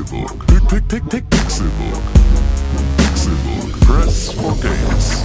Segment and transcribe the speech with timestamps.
[0.00, 0.46] Pixelbook.
[0.46, 2.02] Pick, pick, pick, Pixelbook.
[2.96, 3.80] Pixelbook.
[3.80, 5.20] Press for games.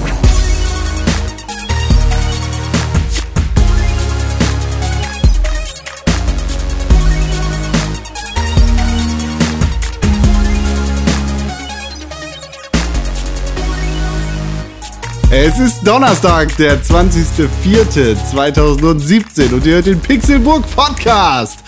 [15.31, 21.64] Es ist Donnerstag, der 20.04.2017 und ihr hört den Pixelburg Podcast.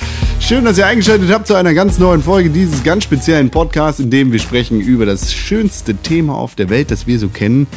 [0.48, 4.10] Schön, dass ihr eingeschaltet habt zu einer ganz neuen Folge dieses ganz speziellen Podcasts, in
[4.10, 7.68] dem wir sprechen über das schönste Thema auf der Welt, das wir so kennen.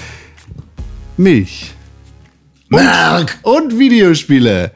[1.17, 1.73] Milch.
[2.71, 4.71] Und, und Videospiele.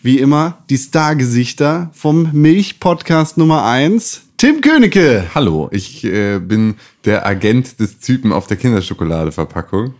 [0.00, 4.22] Wie immer die Stargesichter vom Milch-Podcast Nummer 1.
[4.36, 5.26] Tim Königke.
[5.34, 9.94] Hallo, ich äh, bin der Agent des Typen auf der Kinderschokoladeverpackung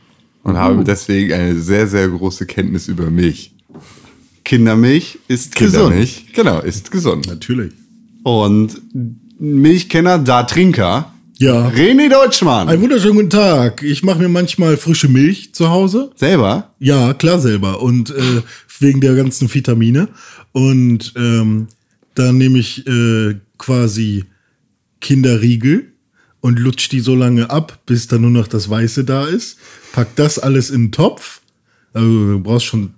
[0.44, 3.56] und habe deswegen eine sehr, sehr große Kenntnis über Milch.
[4.50, 5.74] Kindermilch ist gesund.
[5.74, 7.28] Kindermilch, genau, ist gesund.
[7.28, 7.72] Natürlich.
[8.24, 8.80] Und
[9.38, 11.14] Milchkenner, da Trinker.
[11.38, 11.68] Ja.
[11.68, 12.68] René Deutschmann.
[12.68, 13.84] Einen wunderschönen guten Tag.
[13.84, 16.10] Ich mache mir manchmal frische Milch zu Hause.
[16.16, 16.74] Selber?
[16.80, 17.80] Ja, klar selber.
[17.80, 18.42] Und äh,
[18.80, 20.08] wegen der ganzen Vitamine.
[20.50, 21.68] Und ähm,
[22.16, 24.24] dann nehme ich äh, quasi
[25.00, 25.92] Kinderriegel
[26.40, 29.58] und lutsch die so lange ab, bis dann nur noch das Weiße da ist.
[29.92, 31.40] Pack das alles in den Topf.
[31.92, 32.94] Also du brauchst schon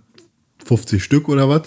[0.64, 1.62] 50 Stück oder was.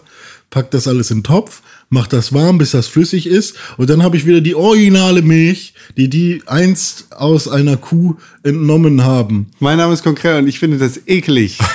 [0.49, 3.55] Pack das alles in den Topf, mach das warm, bis das flüssig ist.
[3.77, 9.03] Und dann habe ich wieder die originale Milch, die die einst aus einer Kuh entnommen
[9.03, 9.47] haben.
[9.59, 11.57] Mein Name ist Konkret und ich finde das eklig.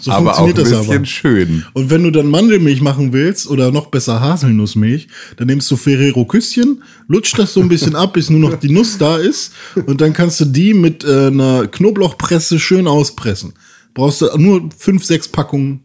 [0.00, 1.06] So aber auch ein funktioniert das bisschen aber.
[1.06, 1.64] schön.
[1.74, 6.24] Und wenn du dann Mandelmilch machen willst oder noch besser Haselnussmilch, dann nimmst du Ferrero
[6.24, 9.52] Küsschen, lutscht das so ein bisschen ab, bis nur noch die Nuss da ist
[9.86, 13.52] und dann kannst du die mit äh, einer Knoblauchpresse schön auspressen.
[13.94, 15.80] Brauchst du nur fünf, sechs Packungen,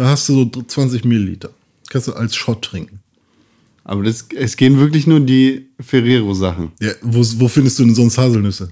[0.00, 1.50] da hast du so 20 Milliliter.
[1.90, 3.00] Kannst du als Shot trinken.
[3.84, 6.72] Aber das, es gehen wirklich nur die Ferrero-Sachen.
[6.80, 8.70] Ja, wo, wo findest du denn sonst Haselnüsse?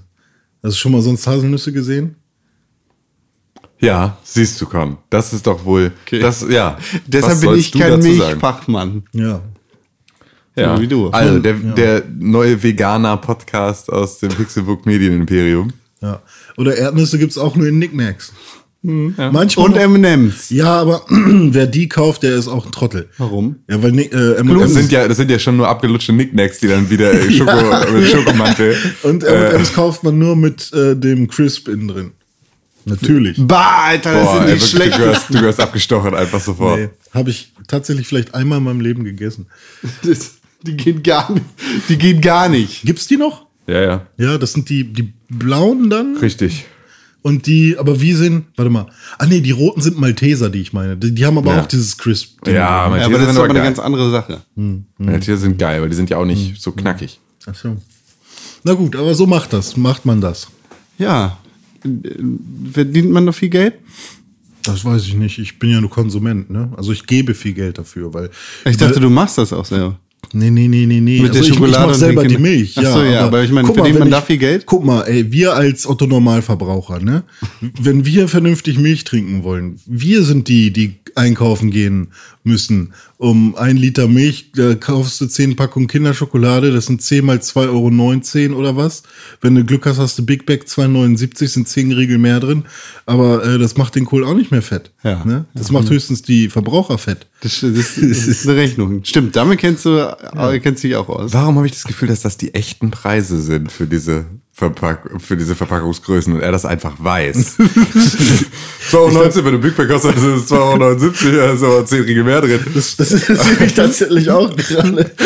[0.63, 2.15] Hast du schon mal sonst Haselnüsse gesehen?
[3.79, 4.97] Ja, siehst du, komm.
[5.11, 6.79] Das ist doch wohl, das, ja.
[7.07, 7.99] Deshalb bin ich kein?
[7.99, 9.03] Milchfachmann.
[9.13, 9.41] Ja.
[10.55, 11.09] Ja, So wie du.
[11.09, 15.73] Also, der, der neue Veganer-Podcast aus dem Pixelbook Medienimperium.
[16.01, 16.23] ja.
[16.57, 18.33] Oder Erdnüsse gibt's auch nur in Knickknacks.
[18.81, 20.49] Manchmal Und M&M's.
[20.51, 23.09] Ja, aber wer die kauft, der ist auch ein Trottel.
[23.17, 23.57] Warum?
[23.69, 26.67] Ja, weil äh, Das M&M's sind ja, das sind ja schon nur abgelutschte Knickknacks, die
[26.69, 28.75] dann wieder äh, Schoko, mit Schokomantel.
[29.03, 32.11] und äh, M&M's kauft man nur mit äh, dem Crisp innen drin.
[32.85, 33.35] Natürlich.
[33.39, 36.79] Bah, Alter, das Boah, sind ey, die wirklich, du, gehörst, du gehörst abgestochen einfach sofort.
[36.79, 39.47] Nee, habe ich tatsächlich vielleicht einmal in meinem Leben gegessen.
[40.03, 41.45] Das, die gehen gar nicht.
[41.89, 42.83] Die gehen gar nicht.
[42.83, 43.45] Gibt's die noch?
[43.67, 46.17] Ja, ja, Ja, das sind die, die blauen dann.
[46.17, 46.65] richtig.
[47.21, 48.87] Und die, aber wie sind, warte mal.
[49.17, 50.95] Ah nee, die roten sind Malteser, die ich meine.
[50.95, 51.61] Die, die haben aber Ja.
[51.61, 52.47] auch dieses Crisp.
[52.47, 54.41] Ja, Ja, Malteser aber das ist sind aber aber eine ganz andere Sache.
[54.97, 57.19] Malteser sind geil, weil die sind ja auch nicht so knackig.
[57.45, 57.75] Ach so.
[58.63, 60.47] Na gut, aber so macht das, macht man das.
[60.97, 61.37] Ja.
[62.71, 63.75] Verdient man noch viel Geld?
[64.63, 65.39] Das weiß ich nicht.
[65.39, 66.71] Ich bin ja nur Konsument, ne?
[66.77, 68.29] Also ich gebe viel Geld dafür, weil.
[68.65, 69.97] Ich dachte, du machst das auch selber.
[70.31, 71.21] Nee, nee, nee, nee, nee.
[71.21, 72.75] Mit der ich, Schokolade ich mach selber die Milch.
[72.77, 74.65] Ach ja, so, ja, aber ich meine, verdient wenn man da viel Geld?
[74.65, 77.23] Guck mal, ey, wir als Otto Normalverbraucher, ne?
[77.81, 82.09] Wenn wir vernünftig Milch trinken wollen, wir sind die, die einkaufen gehen
[82.49, 82.93] müssen.
[83.17, 88.49] Um ein Liter Milch, da kaufst du zehn Packungen Kinderschokolade, das sind 10 mal 2,19
[88.49, 89.03] Euro oder was.
[89.41, 92.65] Wenn du Glück hast, hast du Big Bag 2,79, sind 10 Riegel mehr drin.
[93.05, 94.91] Aber äh, das macht den Kohl auch nicht mehr fett.
[95.03, 95.23] Ja.
[95.23, 95.45] Ne?
[95.53, 97.27] Das macht höchstens die Verbraucher fett.
[97.41, 99.03] Das, das, das ist eine Rechnung.
[99.03, 101.33] Stimmt, damit kennst du, äh, kennst du dich auch aus.
[101.33, 104.25] Warum habe ich das Gefühl, dass das die echten Preise sind für diese,
[104.59, 107.55] Verpack für diese Verpackungsgrößen und er das einfach weiß?
[108.91, 112.41] 2,19 wenn du Big Bag kostet, das ist 2,79 da ist aber 10 Riegel mehr
[112.41, 112.59] drin.
[112.75, 115.11] Das, das interessiert mich tatsächlich auch gerade.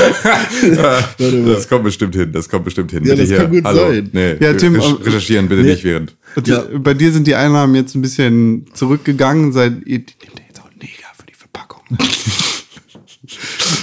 [1.18, 3.04] Das kommt bestimmt hin, das kommt bestimmt hin.
[3.06, 3.88] Ja, Bitte das kann gut Hallo.
[3.92, 4.10] sein.
[4.14, 6.16] Nee, Ja, Tim, recherchieren bitte nicht während.
[6.46, 6.64] Ja.
[6.78, 10.70] Bei dir sind die Einnahmen jetzt ein bisschen zurückgegangen, seit ihr nehmt ihr jetzt auch
[10.80, 11.82] Neger für die Verpackung.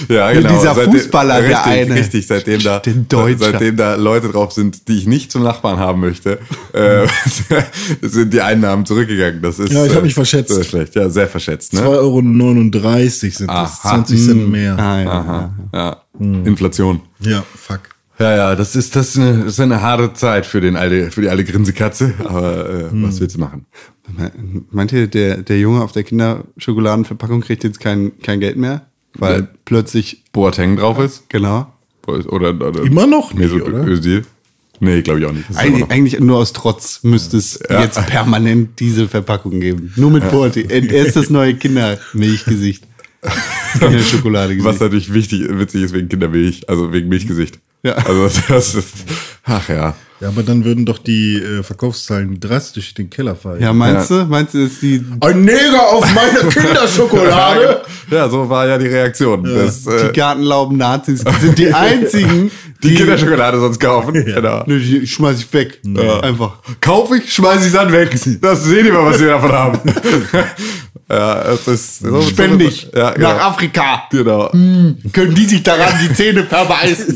[0.09, 0.49] Ja, genau.
[0.49, 1.95] dieser Seitdem- Fußballer, der richtig, eine.
[1.95, 2.81] Richtig, seitdem da,
[3.37, 6.39] seitdem da Leute drauf sind, die ich nicht zum Nachbarn haben möchte,
[6.73, 7.07] äh,
[8.01, 9.41] sind die Einnahmen zurückgegangen.
[9.41, 10.53] Das ist, Ja, ich hab äh, mich verschätzt.
[10.53, 11.81] Sehr schlecht, ja, sehr verschätzt, ne?
[11.81, 13.79] 2,39 Euro sind das.
[13.83, 13.89] Aha.
[13.89, 14.77] 20 Cent mehr.
[14.77, 15.09] Ah, ja.
[15.11, 15.97] Aha, ja.
[16.19, 17.01] Inflation.
[17.19, 17.81] Ja, fuck.
[18.19, 21.09] Ja, ja, das ist, das ist, eine, das ist eine harte Zeit für den alte,
[21.09, 23.65] für die alte Grinsekatze, aber äh, was willst du machen?
[24.69, 28.81] Meint ihr, der, der Junge auf der Kinderschokoladenverpackung kriegt jetzt kein, kein Geld mehr?
[29.15, 29.47] Weil Ja.
[29.65, 31.29] plötzlich, Boateng drauf ist?
[31.29, 31.71] genau.
[32.07, 33.85] Oder, oder Immer noch nicht, Mesut oder?
[33.87, 34.25] Özil?
[34.79, 35.45] Nee, glaube ich auch nicht.
[35.63, 37.81] Immer Eigentlich, nur aus Trotz müsste es Ja.
[37.83, 39.93] jetzt permanent diese Verpackung geben.
[39.95, 40.65] Nur mit Porti.
[40.67, 42.83] Er er ist das neue Kindermilchgesicht.
[43.79, 47.59] Kinderschokolade Was natürlich wichtig, witzig ist wegen Kindermilch, also wegen Milchgesicht.
[47.83, 47.93] Ja.
[47.93, 48.87] Also das ist,
[49.43, 49.95] ach ja.
[50.21, 53.59] Ja, aber dann würden doch die äh, Verkaufszahlen drastisch den Keller fallen.
[53.59, 54.25] Ja, meinst du?
[54.25, 57.81] Meinst du, dass die, Ein Neger auf meine Kinderschokolade!
[58.11, 59.43] Ja, so war ja die Reaktion.
[59.43, 62.51] Das, die äh, Gartenlauben Nazis sind die einzigen,
[62.83, 64.13] die Kinderschokolade sonst kaufen.
[64.13, 64.63] Genau.
[64.67, 65.81] Nö, die schmeiß ich weg.
[66.21, 66.59] Einfach.
[66.81, 68.11] Kauf ich, schmeiß ich dann weg.
[68.41, 69.79] Das sehen die mal, was wir davon haben.
[71.11, 73.29] Ja, es ist so, Spendig Ja, genau.
[73.33, 74.03] nach Afrika.
[74.11, 74.49] Genau.
[74.49, 77.15] Können die sich daran die Zähne verbeißen?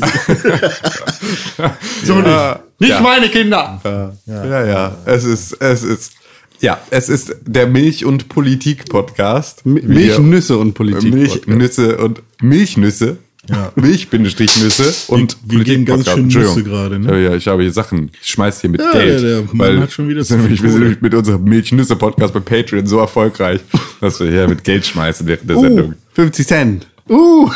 [2.04, 2.58] so nicht.
[2.78, 3.00] Nicht Ja.
[3.00, 3.80] meine Kinder.
[4.26, 4.94] Ja, ja.
[5.06, 6.12] Es ist, es ist,
[6.60, 9.64] ja, es ist der Milch- und Politik-Podcast.
[9.64, 11.14] Milchnüsse und Politik.
[11.14, 13.18] Milchnüsse und Milchnüsse.
[13.48, 13.72] Ja.
[13.76, 16.32] Milch-Nüsse und wir gehen ganz Politik-Podcast.
[16.32, 16.42] schön.
[16.42, 17.10] Nüsse gerade, ne?
[17.12, 18.10] Ja, ja, ich habe hier Sachen.
[18.22, 19.22] Ich schmeiß hier mit Ja, Geld.
[19.22, 22.40] der- der Mann weil hat schon wieder wir zu wir sind mit unserem Milchnüsse-Podcast bei
[22.40, 23.60] Patreon so erfolgreich,
[24.00, 25.94] dass wir hier mit Geld schmeißen während der Uh, Sendung.
[26.14, 26.86] 50 Cent.
[27.08, 27.48] Uh,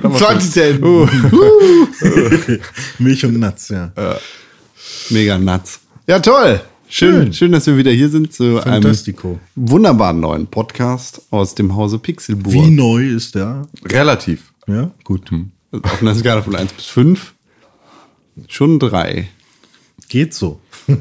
[0.00, 0.84] da macht 20 Cent.
[0.84, 1.08] Uh.
[2.98, 3.92] Milch und Nuts, ja.
[5.10, 5.80] Mega nuts.
[6.06, 6.60] Ja, toll.
[6.88, 9.30] Schön, schön, dass wir wieder hier sind zu Fantastico.
[9.30, 9.40] einem
[9.70, 12.52] wunderbaren neuen Podcast aus dem Hause Pixelburg.
[12.54, 13.66] Wie neu ist der?
[13.86, 14.52] Relativ.
[14.66, 15.30] Ja, gut.
[15.72, 17.34] Also Auf einer Skala von 1 bis 5.
[18.48, 19.28] Schon 3.
[20.08, 20.60] Geht so.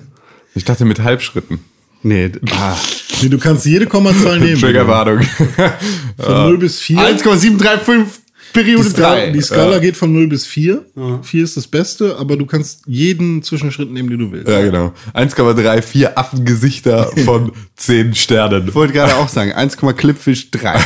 [0.56, 1.58] Ich dachte mit Halbschritten.
[2.04, 2.76] Nee, ah.
[3.24, 4.62] Nee, du kannst jede Kommazahl nehmen.
[4.62, 5.22] Triggerwarnung.
[6.20, 7.00] Von 0 bis 4.
[7.00, 9.32] 1,735 Die Periode Skala, 3.
[9.32, 10.86] die Skala geht von 0 bis 4.
[11.24, 14.48] 4 ist das Beste, aber du kannst jeden Zwischenschritt nehmen, den du willst.
[14.48, 14.94] Ja, genau.
[15.16, 18.68] 1,34 Affengesichter von 10 Sternen.
[18.68, 20.80] Ich wollte gerade auch sagen, 1, Clipfish 3.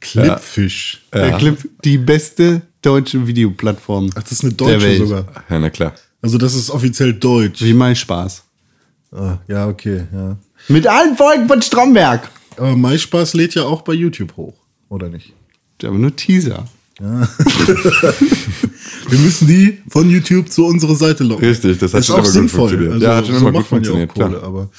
[0.00, 1.02] Clipfish.
[1.12, 4.10] Der Clip, die beste deutsche Videoplattform.
[4.14, 5.26] Ach, das ist eine deutsche sogar.
[5.48, 5.94] Ja, na klar.
[6.20, 7.62] Also das ist offiziell deutsch.
[7.62, 8.42] Wie mein Spaß.
[9.12, 10.36] Ah, ja, okay, ja.
[10.68, 12.30] Mit allen Folgen von Stromberg.
[12.56, 14.54] Aber MySpaß lädt ja auch bei YouTube hoch,
[14.88, 15.32] oder nicht?
[15.82, 16.66] Aber nur Teaser.
[17.00, 17.26] Wir
[19.18, 21.48] müssen die von YouTube zu unserer Seite locken.
[21.48, 22.68] Richtig, das hat ist schon auch immer gut sinnvoll.
[22.68, 22.92] funktioniert.
[22.94, 24.42] Also, Ja, hat schon so immer gut ja funktioniert, Kohle, klar.
[24.44, 24.70] aber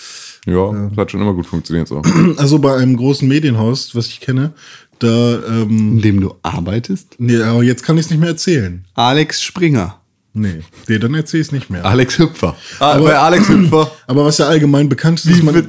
[0.45, 2.01] Ja, das hat schon immer gut funktioniert so.
[2.37, 4.53] also bei einem großen Medienhaus, was ich kenne,
[4.99, 7.15] da ähm, In dem du arbeitest.
[7.17, 8.85] nee, aber jetzt kann ich es nicht mehr erzählen.
[8.93, 9.99] Alex Springer.
[10.33, 11.85] Nee, nee dann erzähle ich es nicht mehr.
[11.85, 12.55] Alex Hüpfer.
[12.79, 13.91] Ah, bei Alex Hüpfer.
[14.07, 15.67] Aber was ja allgemein bekannt ist, ist man,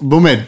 [0.00, 0.42] Moment.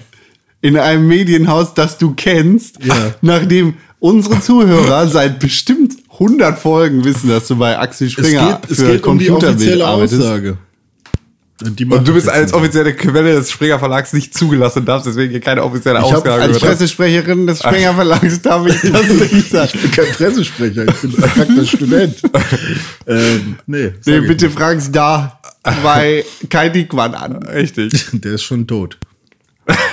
[0.61, 3.15] In einem Medienhaus, das du kennst, Ja.
[3.21, 8.71] nachdem unsere Zuhörer seit bestimmt 100 Folgen wissen, dass du bei Axel es Springer geht,
[8.71, 10.59] es geht um die offizielle Aussage.
[11.63, 15.41] Und du bist als offizielle Quelle des Springer Verlags nicht zugelassen und darfst deswegen hier
[15.41, 19.71] keine offizielle Ich hab Aussage Als Pressesprecherin des Springer Verlags darf ich das nicht sagen.
[19.73, 22.17] Ich bin kein Pressesprecher, ich bin verkackter Student.
[23.07, 25.41] ähm, nee, Nee, bitte fragen Sie da
[25.85, 27.37] bei Kai Diekmann an.
[27.45, 27.93] Richtig.
[27.93, 28.25] nicht.
[28.25, 28.99] Der ist schon tot.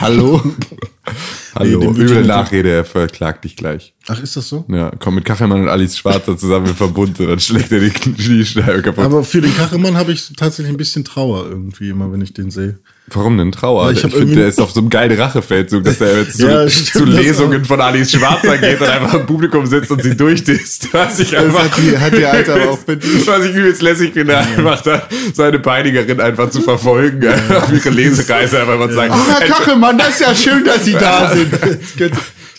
[0.01, 0.41] Hallo?
[1.55, 3.93] Hallo, wird üble ja Nachrede, er verklagt dich gleich.
[4.07, 4.65] Ach, ist das so?
[4.67, 7.89] Ja, komm mit Kachelmann und Alice Schwarzer zusammen im Verbund und dann schlägt er die
[7.91, 9.03] Kniescheibe kaputt.
[9.05, 12.49] Aber für den Kachemann habe ich tatsächlich ein bisschen Trauer irgendwie immer, wenn ich den
[12.49, 12.79] sehe.
[13.07, 13.85] Warum denn Trauer?
[13.85, 16.47] Weil ich Ich, finde, der ist auf so einem geilen Rachefeldzug, dass er jetzt zu,
[16.47, 20.15] Ja, zu das Lesungen von Alice Schwarzer geht und einfach im Publikum sitzt und sie
[20.15, 20.87] durchdisst.
[20.93, 24.13] Was ich Das einfach, hat die, hat die Alter aber auch was ich übelst lässig
[24.13, 29.13] finde, einfach da seine Peinigerin einfach zu verfolgen, auf ihre Lesereise einfach mal zu sagen,
[29.13, 31.40] Ach, Herr Kachelmann, das ist ja schön, dass Sie da sind.
[31.99, 32.09] Die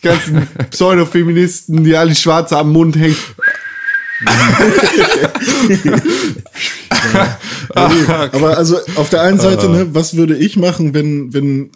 [0.08, 3.16] ganzen- Pseudofeministen, die alle Schwarze am Mund hängen.
[7.74, 11.70] Aber also auf der einen Seite, ne, was würde ich machen, wenn, wenn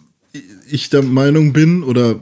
[0.69, 2.15] ich der Meinung bin, oder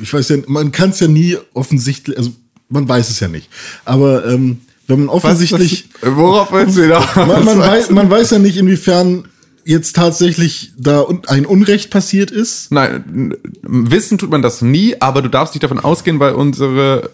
[0.00, 2.32] ich weiß ja, man kann es ja nie offensichtlich, also
[2.68, 3.48] man weiß es ja nicht.
[3.84, 7.04] Aber ähm, wenn man offensichtlich, worauf willst du hinaus?
[7.16, 9.24] man, man, weiß, man weiß ja nicht, inwiefern
[9.66, 12.70] jetzt tatsächlich da ein Unrecht passiert ist.
[12.72, 17.10] Nein, wissen tut man das nie, aber du darfst nicht davon ausgehen, weil unsere,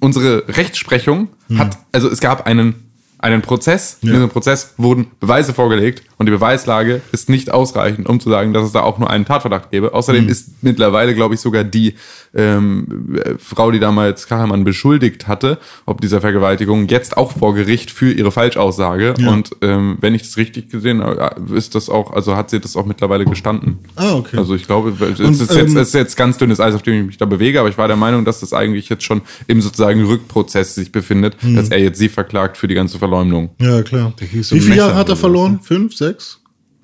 [0.00, 2.74] unsere Rechtsprechung hat, also es gab einen,
[3.18, 4.14] einen Prozess, in Ja.
[4.14, 8.64] diesem Prozess wurden Beweise vorgelegt und die Beweislage ist nicht ausreichend, um zu sagen, dass
[8.64, 9.92] es da auch nur einen Tatverdacht gäbe.
[9.92, 11.94] Außerdem ist mittlerweile, glaube ich, sogar die
[12.34, 17.90] ähm, äh, Frau, die damals Kachelmann beschuldigt hatte, ob dieser Vergewaltigung, jetzt auch vor Gericht
[17.90, 19.14] für ihre Falschaussage.
[19.18, 19.30] Ja.
[19.30, 22.76] Und ähm, wenn ich das richtig gesehen habe, ist das auch, also hat sie das
[22.76, 23.78] auch mittlerweile gestanden.
[23.96, 24.38] Ah, okay.
[24.38, 27.00] Also ich glaube, es Und, ist, jetzt, ähm, ist jetzt ganz dünnes Eis, auf dem
[27.00, 29.60] ich mich da bewege, aber ich war der Meinung, dass das eigentlich jetzt schon im
[29.60, 31.56] sozusagen Rückprozess sich befindet, Hm.
[31.56, 33.50] dass er jetzt sie verklagt für die ganze Verleumdung.
[33.60, 34.12] Ja, klar.
[34.18, 35.60] Wie viele Jahre hat er verloren?
[35.62, 36.05] Fünf, sechs?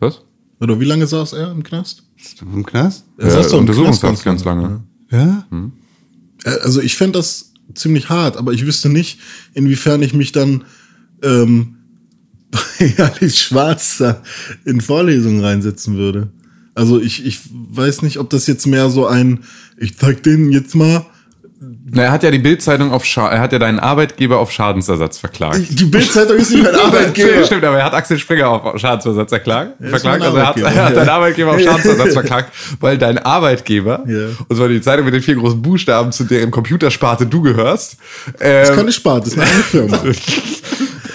[0.00, 0.22] Was?
[0.60, 2.04] Oder wie lange saß er im Knast?
[2.40, 3.04] Im Knast?
[3.18, 4.82] Er saß doch im Untersuchungshaft Knast ganz lange.
[5.10, 5.46] Ja?
[6.44, 9.18] Äh, Also ich fände das ziemlich hart, aber ich wüsste nicht,
[9.54, 10.64] inwiefern ich mich dann
[11.22, 11.76] ähm,
[12.50, 14.22] bei Alice Schwarzer
[14.64, 16.32] in Vorlesungen reinsetzen würde.
[16.74, 19.40] Also ich, ich weiß nicht, ob das jetzt mehr so ein,
[19.76, 21.06] ich zeig denen jetzt mal,
[21.84, 25.18] Na, er hat ja die Bildzeitung auf Scha er hat ja deinen Arbeitgeber auf Schadensersatz
[25.18, 25.60] verklagt.
[25.70, 27.44] Die Bildzeitung ist nicht mein Arbeitgeber.
[27.44, 29.80] Stimmt, aber er hat Axel Springer auf Schadensersatz erklagt.
[29.80, 30.22] ist verklagt.
[30.22, 34.28] Also er hat, er hat deinen Arbeitgeber auf Schadensersatz verklagt, weil dein Arbeitgeber, Ja.
[34.48, 37.96] und zwar die Zeitung mit den vier großen Buchstaben, zu deren Computersparte du gehörst,
[38.38, 40.02] Das ist ähm, keine Sparte, das ist eine eigene Firma.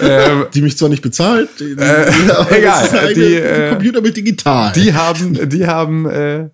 [0.00, 3.68] ähm, Die mich zwar nicht bezahlt, die, aber egal, das ist eine die, eigene äh,
[3.70, 4.72] Computerbild digital.
[4.74, 6.48] die haben, die haben, äh,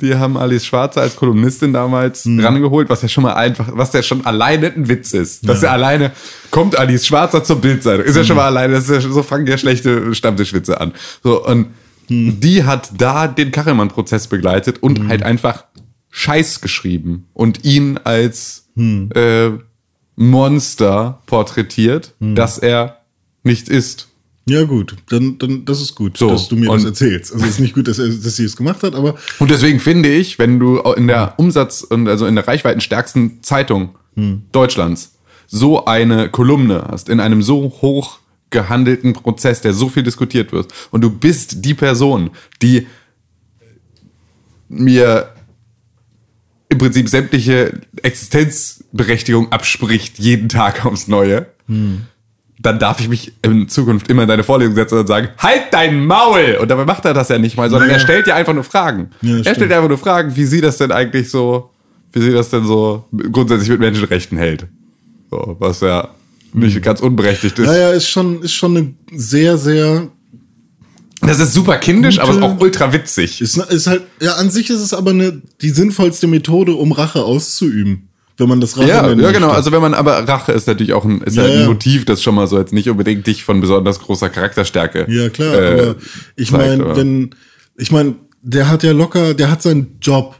[0.00, 2.40] die haben Alice Schwarzer als Kolumnistin damals Hm.
[2.40, 5.48] rangeholt, was ja schon mal einfach, was ja schon alleine ein Witz ist.
[5.48, 6.10] Dass ja alleine
[6.50, 8.04] kommt Alice Schwarzer zur Bildzeitung.
[8.04, 10.92] Ist ja schon mal alleine, das ist ja, so fangen ja schlechte Stammtischwitze an.
[11.22, 11.68] So, und
[12.08, 12.38] Hm.
[12.40, 15.64] die hat da den Kachelmann-Prozess begleitet und halt einfach
[16.10, 19.10] Scheiß geschrieben und ihn als Hm.
[19.14, 19.50] äh,
[20.16, 22.98] Monster porträtiert, dass er
[23.42, 24.08] nicht ist.
[24.46, 27.32] Ja, gut, dann, dann das ist gut, So, dass du mir das erzählst.
[27.32, 29.80] Also es ist nicht gut, dass, er, dass sie es gemacht hat, aber Und deswegen
[29.80, 33.96] finde ich, wenn du in der Umsatz- und also in der reichweitenstärksten Zeitung
[34.52, 38.18] Deutschlands so eine Kolumne hast, in einem so hoch
[38.50, 42.30] gehandelten Prozess, der so viel diskutiert wird, und du bist die Person,
[42.62, 42.86] die
[44.68, 45.30] mir
[46.68, 51.46] im Prinzip sämtliche Existenzberechtigung abspricht, jeden Tag aufs Neue,
[52.64, 56.04] dann darf ich mich in Zukunft immer in deine Vorlesung setzen und sagen, halt dein
[56.06, 56.58] Maul!
[56.60, 57.98] Und dabei macht er das ja nicht mal, sondern Naja.
[58.00, 59.10] er stellt dir einfach nur Fragen.
[59.22, 59.56] Ja, er stimmt.
[59.56, 61.70] stellt dir einfach nur Fragen, wie sie das denn eigentlich so,
[62.12, 64.66] wie sie das denn so grundsätzlich mit Menschenrechten hält.
[65.30, 66.08] So, was ja
[66.52, 67.66] nicht ganz unberechtigt ist.
[67.66, 70.08] naja, ist schon, ist schon eine sehr, sehr
[71.20, 73.40] Das ist super kindisch, aber ist Gute- auch ultra witzig.
[73.40, 77.22] Ist, ist halt, ja, an sich ist es aber eine, die sinnvollste Methode, um Rache
[77.24, 78.08] auszuüben.
[78.36, 79.46] Wenn man das Rache Ja, nennen ja, genau.
[79.46, 79.56] möchte.
[79.58, 81.66] Also wenn man, aber Rache ist natürlich auch ein, ist Ja, halt ein ja.
[81.68, 85.06] Motiv, das schon mal so jetzt nicht unbedingt dich von besonders großer Charakterstärke.
[85.08, 85.94] Ja, klar, äh, aber
[86.34, 87.30] ich meine, wenn,
[87.76, 90.36] ich meine, der hat ja locker, der hat seinen Job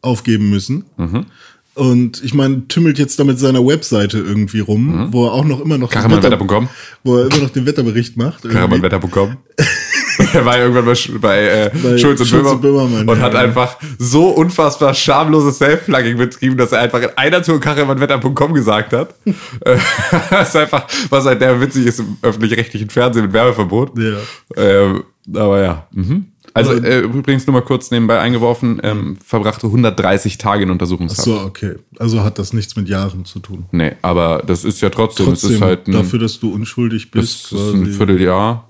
[0.00, 0.84] aufgeben müssen.
[0.96, 1.26] Mhm.
[1.74, 5.60] Und ich meine, tümmelt jetzt da mit seiner Webseite irgendwie rum, wo er auch noch
[5.60, 6.68] immer noch Karamanwetter.com.
[7.04, 8.42] wo er immer noch den Wetterbericht macht.
[8.48, 9.36] Karamanwetter.com.
[10.34, 13.20] er war ja irgendwann bei, bei, äh, Bei Schulz und, Schulz Böhmer und Böhmermann, und
[13.20, 13.40] hat ja.
[13.40, 19.14] einfach so unfassbar schamloses Self-Plugging betrieben, dass er einfach in einer Tour Karamanwetter.com gesagt hat.
[19.64, 19.76] Äh,
[20.30, 23.98] das ist einfach, was halt der witzig ist im öffentlich-rechtlichen Fernsehen mit Werbeverbot.
[23.98, 24.16] Ja.
[24.56, 25.04] Ähm,
[25.34, 25.86] aber ja.
[25.92, 26.26] Mhm.
[26.54, 31.22] Also äh, übrigens nur mal kurz nebenbei eingeworfen, ähm, verbrachte 130 Tage in Ach Untersuchungshaft.
[31.22, 31.76] so, okay.
[31.98, 33.66] Also hat das nichts mit Jahren zu tun.
[33.70, 37.20] Nee, aber das ist ja trotzdem, Trotzdem, ist halt ein, dafür, dass du unschuldig das
[37.20, 38.67] bist, ist ein Vierteljahr,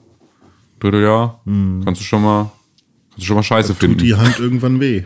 [0.81, 1.41] Vierteljahr,
[1.85, 2.51] kannst du schon mal,
[3.11, 3.99] kannst du schon mal Scheiße tut finden.
[3.99, 5.05] die Hand irgendwann weh.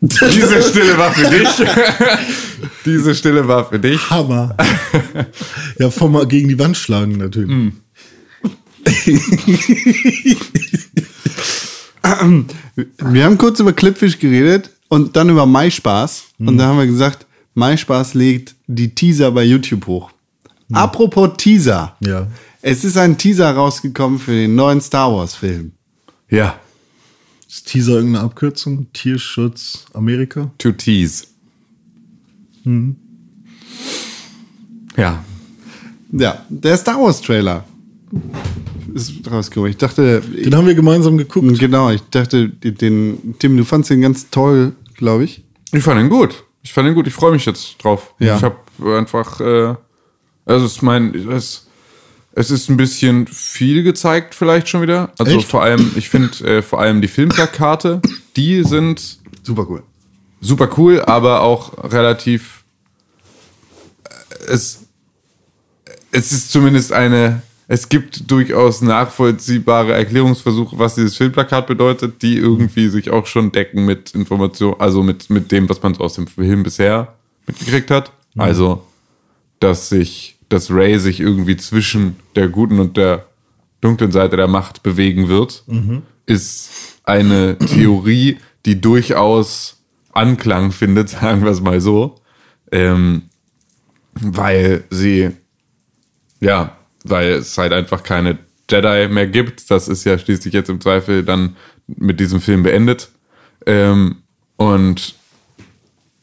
[0.00, 1.48] Diese Stille war für dich.
[2.84, 4.10] Diese Stille war für dich.
[4.10, 4.56] Hammer.
[5.78, 7.50] ja, vom mal gegen die Wand schlagen natürlich.
[7.50, 7.72] Hm.
[12.98, 16.24] Wir haben kurz über Clipfish geredet und dann über MySpaß.
[16.38, 20.10] Und da haben wir gesagt, MySpaß legt die Teaser bei YouTube hoch.
[20.72, 21.96] Apropos Teaser.
[22.00, 22.26] Ja.
[22.62, 25.72] Es ist ein Teaser rausgekommen für den neuen Star Wars Film.
[26.30, 26.54] Ja,
[27.48, 28.86] Ist Teaser irgendeine Abkürzung?
[28.92, 30.50] Tierschutz Amerika?
[30.58, 31.24] to tease.
[34.96, 35.24] Ja,
[36.12, 37.64] Ja, der Star Wars Trailer
[38.94, 39.70] ist rausgekommen.
[39.70, 41.58] Ich dachte, Den haben wir gemeinsam geguckt.
[41.58, 45.42] genau, ich dachte, den, Tim, du fandst den ganz toll, glaube ich.
[45.72, 46.44] ich fand ihn gut.
[46.62, 47.06] Ich fand ihn gut.
[47.06, 48.14] Ich freue mich jetzt drauf.
[48.18, 48.36] Ja.
[48.36, 48.56] Ich habe
[48.98, 49.74] einfach, äh,
[50.46, 51.66] also es ist mein, es,
[52.34, 55.12] es ist ein bisschen viel gezeigt vielleicht schon wieder.
[55.18, 55.48] Also Echt?
[55.48, 58.00] vor allem, ich finde äh, vor allem die Filmplakate,
[58.36, 59.82] die sind Super cool.
[60.40, 62.62] super cool, aber auch relativ.
[64.04, 64.80] äh, Es,
[66.10, 67.42] es ist zumindest eine.
[67.68, 73.86] Es gibt durchaus nachvollziehbare Erklärungsversuche, was dieses Filmplakat bedeutet, die irgendwie sich auch schon decken
[73.86, 77.14] mit Information, also mit, mit dem, was man so aus dem Film bisher
[77.46, 78.12] mitgekriegt hat.
[78.36, 78.82] Also,
[79.62, 83.26] dass sich, dass Ray sich irgendwie zwischen der guten und der
[83.80, 85.64] dunklen Seite der Macht bewegen wird,
[86.26, 86.70] ist
[87.04, 92.16] eine Theorie, die durchaus Anklang findet, sagen wir es mal so,
[92.70, 93.22] ähm,
[94.14, 95.30] weil sie,
[96.40, 98.38] ja, weil es halt einfach keine
[98.70, 99.70] Jedi mehr gibt.
[99.70, 103.10] Das ist ja schließlich jetzt im Zweifel dann mit diesem Film beendet.
[103.66, 104.16] Ähm,
[104.56, 105.14] und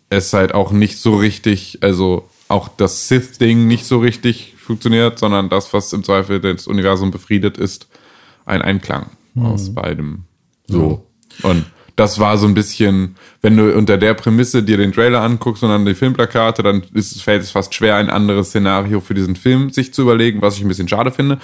[0.10, 5.49] es halt auch nicht so richtig, also auch das Sith-Ding nicht so richtig funktioniert, sondern
[5.49, 7.87] das, was im Zweifel das Universum befriedet, ist
[8.45, 10.23] ein Einklang aus beidem.
[10.67, 11.07] So.
[11.43, 11.65] Und
[11.95, 15.69] das war so ein bisschen, wenn du unter der Prämisse dir den Trailer anguckst und
[15.69, 19.35] dann die Filmplakate, dann ist es, fällt es fast schwer, ein anderes Szenario für diesen
[19.35, 21.39] Film sich zu überlegen, was ich ein bisschen schade finde.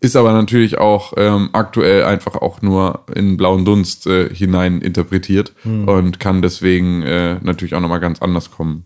[0.00, 5.52] ist aber natürlich auch ähm, aktuell einfach auch nur in blauen Dunst äh, hinein interpretiert
[5.86, 8.84] und kann deswegen äh, natürlich auch nochmal ganz anders kommen.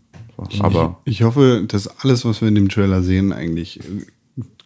[0.61, 3.81] Aber Ich hoffe, dass alles, was wir in dem Trailer sehen, eigentlich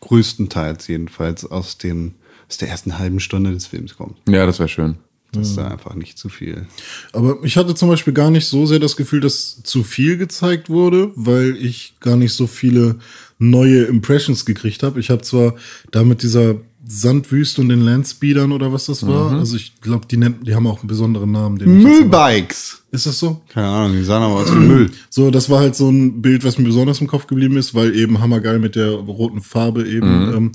[0.00, 2.14] größtenteils jedenfalls aus, den,
[2.49, 4.19] aus der ersten halben Stunde des Films kommt.
[4.28, 4.97] ja, das wäre schön.
[5.33, 6.69] Dass da einfach nicht zu viel.
[7.12, 10.71] Aber ich hatte zum Beispiel gar nicht so sehr das Gefühl, dass zu viel gezeigt
[10.71, 13.00] wurde, weil ich gar nicht so viele
[13.40, 15.00] neue Impressions gekriegt habe.
[15.00, 15.57] Ich habe zwar
[15.90, 16.54] da mit dieser
[16.87, 20.67] Sandwüste und den Landspeedern oder was das war, also ich glaube, die, nennt- die haben
[20.67, 21.59] auch einen besonderen Namen.
[21.83, 22.83] Müllbikes!
[22.91, 23.41] Ist das so?
[23.49, 24.91] Keine Ahnung, die sahen aber aus wie Müll.
[25.11, 27.95] So, das war halt so ein Bild, was mir besonders im Kopf geblieben ist, weil
[27.97, 30.07] eben hammergeil mit der roten Farbe eben.
[30.37, 30.53] Ähm,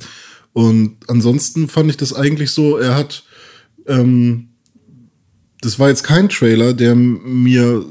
[0.53, 3.23] und ansonsten fand ich das eigentlich so, er hat,
[3.87, 4.49] ähm,
[5.61, 7.83] das war jetzt kein Trailer, der mir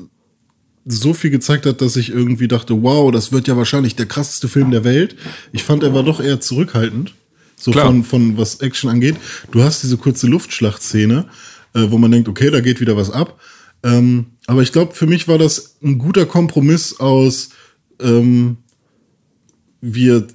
[0.86, 4.48] so viel gezeigt hat, dass ich irgendwie dachte, wow, das wird ja wahrscheinlich der krasseste
[4.48, 5.16] Film der Welt.
[5.52, 7.14] Ich fand, er war doch eher zurückhaltend,
[7.58, 7.86] so Klar.
[7.86, 9.16] von, von was Action angeht.
[9.50, 11.26] Du hast diese kurze Luftschlachtszene,
[11.74, 13.40] äh, wo man denkt, okay, da geht wieder was ab.
[13.82, 17.50] Ähm, aber ich glaube, für mich war das ein guter Kompromiss aus,
[18.00, 18.58] ähm,
[19.80, 20.26] wir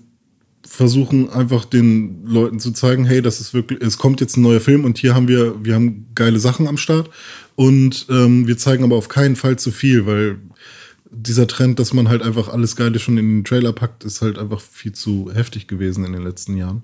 [0.66, 4.62] versuchen einfach den Leuten zu zeigen, hey, das ist wirklich, es kommt jetzt ein neuer
[4.62, 7.10] Film und hier haben wir, wir haben geile Sachen am Start
[7.56, 10.38] und ähm, wir zeigen aber auf keinen Fall zu viel, weil
[11.16, 14.40] dieser Trend, dass man halt einfach alles Geile schon in den Trailer packt, ist halt
[14.40, 16.84] einfach viel zu heftig gewesen in den letzten Jahren.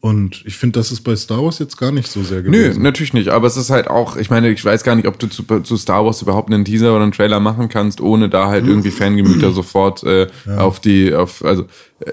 [0.00, 2.82] Und ich finde, das ist bei Star Wars jetzt gar nicht so sehr Nö, gewesen.
[2.82, 3.28] natürlich nicht.
[3.28, 5.76] Aber es ist halt auch, ich meine, ich weiß gar nicht, ob du zu, zu
[5.76, 9.52] Star Wars überhaupt einen Teaser oder einen Trailer machen kannst, ohne da halt irgendwie Fangemüter
[9.52, 11.64] sofort äh, auf die, auf, also
[12.00, 12.12] äh,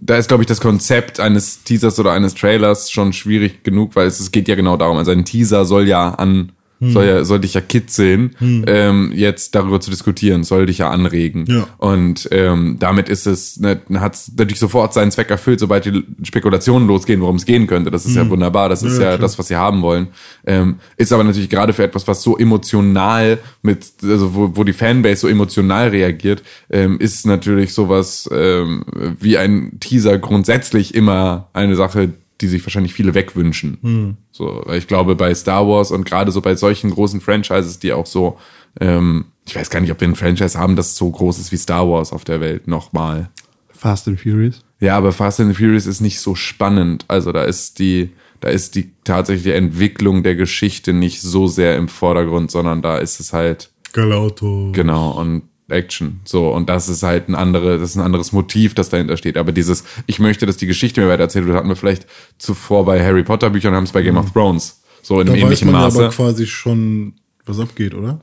[0.00, 4.06] da ist, glaube ich, das Konzept eines Teasers oder eines Trailers schon schwierig genug, weil
[4.06, 4.98] es, es geht ja genau darum.
[4.98, 9.80] Also ein Teaser soll ja an soll ja soll dich ja kitzeln, ähm, jetzt darüber
[9.80, 11.44] zu diskutieren, soll dich ja anregen.
[11.48, 11.66] Ja.
[11.78, 16.86] Und ähm, damit ist es, ne, hat natürlich sofort seinen Zweck erfüllt, sobald die Spekulationen
[16.88, 17.90] losgehen, worum es gehen könnte.
[17.90, 20.08] Das ist ja wunderbar, das ist Ja, ja, das, was sie haben wollen.
[20.46, 24.72] Ähm, ist aber natürlich gerade für etwas, was so emotional mit, also wo, wo die
[24.72, 28.84] Fanbase so emotional reagiert, ähm, ist natürlich sowas ähm,
[29.20, 34.16] wie ein Teaser grundsätzlich immer eine Sache, die sich wahrscheinlich viele wegwünschen.
[34.32, 37.92] So, weil ich glaube, bei Star Wars und gerade so bei solchen großen Franchises, die
[37.92, 38.38] auch so,
[38.80, 41.56] ähm, ich weiß gar nicht, ob wir ein Franchise haben, das so groß ist wie
[41.56, 43.30] Star Wars auf der Welt nochmal.
[43.70, 44.64] Fast and Furious.
[44.80, 47.04] Ja, aber Fast and Furious ist nicht so spannend.
[47.08, 51.88] Also da ist die, da ist die tatsächliche Entwicklung der Geschichte nicht so sehr im
[51.88, 54.72] Vordergrund, sondern da ist es halt Geile Auto.
[54.72, 56.20] genau und Action.
[56.24, 59.36] So und das ist halt ein andere, das ist ein anderes Motiv, das dahinter steht.
[59.36, 62.06] Aber dieses, ich möchte, dass die Geschichte mir weiter erzählt wird, hatten wir vielleicht
[62.38, 65.42] zuvor bei Harry Potter Büchern, haben es bei Game of Thrones so in Da einem
[65.42, 65.98] weiß ähnlichen man Maße.
[65.98, 67.14] aber quasi schon,
[67.46, 68.20] was abgeht, oder?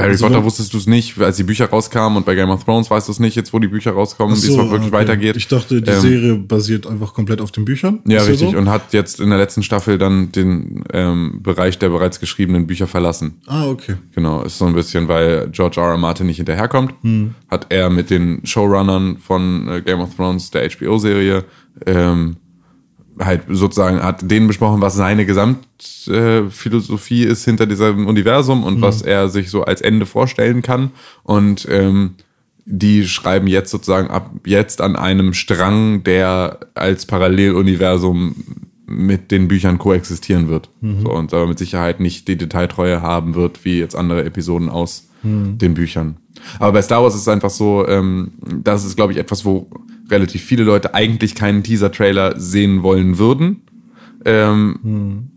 [0.00, 2.50] Bei Harry Also Potter wusstest du es nicht, als die Bücher rauskamen und bei Game
[2.50, 4.58] of Thrones weißt du es nicht, jetzt wo die Bücher rauskommen, Ach wie es so,
[4.70, 4.92] wirklich okay.
[4.92, 5.36] weitergeht.
[5.36, 8.00] Ich dachte, die Ähm, Serie basiert einfach komplett auf den Büchern.
[8.06, 8.50] Ja, richtig.
[8.50, 8.56] so?
[8.58, 12.86] Und hat jetzt in der letzten Staffel dann den ähm, Bereich der bereits geschriebenen Bücher
[12.86, 13.40] verlassen.
[13.46, 13.94] ah, okay.
[14.14, 15.88] Genau, ist so ein bisschen, weil George R.
[15.92, 15.96] R.
[15.98, 17.34] Martin nicht hinterherkommt, Hm.
[17.50, 21.44] hat er mit den Showrunnern von äh, Game of Thrones, der HBO-Serie,
[21.86, 22.36] ähm,
[23.20, 29.02] halt sozusagen hat denen besprochen, was seine Gesamtphilosophie Philosophie ist hinter diesem Universum und was
[29.02, 30.90] er sich so als Ende vorstellen kann.
[31.22, 32.16] Und ähm,
[32.64, 38.34] die schreiben jetzt sozusagen ab jetzt an einem Strang, der als Paralleluniversum
[38.86, 40.68] mit den Büchern koexistieren wird.
[41.02, 45.08] So, und aber mit Sicherheit nicht die Detailtreue haben wird, wie jetzt andere Episoden aus
[45.22, 46.16] den Büchern.
[46.58, 49.68] Aber bei Star Wars ist es einfach so, ähm, das ist, glaube ich, etwas, wo
[50.10, 53.62] relativ viele Leute eigentlich keinen Teaser-Trailer sehen wollen würden.
[54.24, 55.28] Ähm,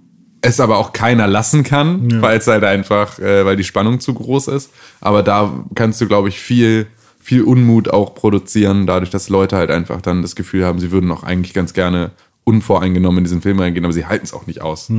[0.41, 4.13] Es aber auch keiner lassen kann, weil es halt einfach, äh, weil die Spannung zu
[4.13, 4.71] groß ist.
[4.99, 9.71] Aber da kannst du, glaube ich, viel, viel Unmut auch produzieren, dadurch, dass Leute halt
[9.71, 12.12] einfach dann das Gefühl haben, sie würden auch eigentlich ganz gerne
[12.43, 14.91] unvoreingenommen in diesen Film reingehen, aber sie halten es auch nicht aus.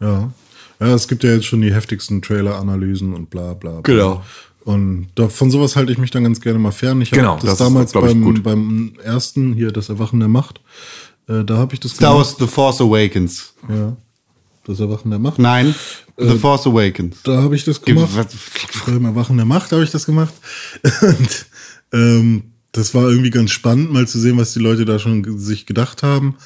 [0.00, 0.30] Ja.
[0.80, 3.80] Ja, es gibt ja jetzt schon die heftigsten Trailer-Analysen und bla bla.
[3.80, 3.94] bla.
[3.94, 4.22] Genau.
[4.68, 7.00] Und da, von sowas halte ich mich dann ganz gerne mal fern.
[7.00, 8.42] Ich habe Genau, das, das ist, damals ich, beim, gut.
[8.42, 10.60] beim ersten, hier, das Erwachen der Macht,
[11.26, 13.54] äh, da habe ich das Star Wars The Force Awakens.
[13.66, 13.96] Ja.
[14.64, 15.38] Das Erwachen der Macht.
[15.38, 15.74] Nein,
[16.18, 17.16] The Force Awakens.
[17.22, 18.10] Da habe ich das gemacht.
[18.84, 20.34] Beim Erwachen der Macht habe ich das gemacht.
[21.00, 21.46] Und
[21.94, 25.64] ähm, das war irgendwie ganz spannend, mal zu sehen, was die Leute da schon sich
[25.64, 26.36] gedacht haben.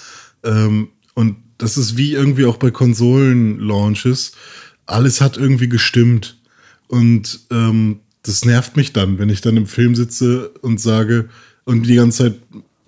[0.44, 4.30] Ähm, und das ist wie irgendwie auch bei Konsolen-Launches.
[4.86, 6.38] Alles hat irgendwie gestimmt.
[6.86, 11.28] Und ähm, das nervt mich dann, wenn ich dann im Film sitze und sage
[11.64, 12.18] und die ganze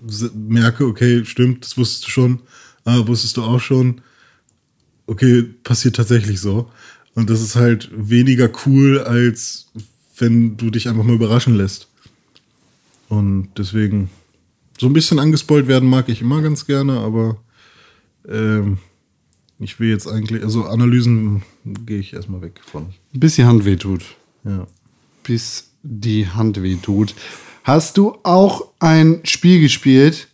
[0.01, 2.40] Zeit merke, okay, stimmt, das wusstest du schon.
[2.85, 4.03] Ah, wusstest du auch schon
[5.07, 6.70] okay, passiert tatsächlich so.
[7.14, 9.66] Und das ist halt weniger cool, als
[10.18, 11.88] wenn du dich einfach mal überraschen lässt.
[13.09, 14.11] Und deswegen,
[14.79, 17.37] so ein bisschen angespoilt werden mag ich immer ganz gerne, aber
[18.29, 18.79] ähm,
[19.61, 22.94] ich will jetzt eigentlich, also Analysen gehe ich erstmal weg von.
[23.12, 24.05] Bis die Hand wehtut.
[24.44, 24.66] Ja.
[25.24, 27.14] Bis die Hand wehtut.
[27.64, 30.28] Hast du auch ein Spiel gespielt,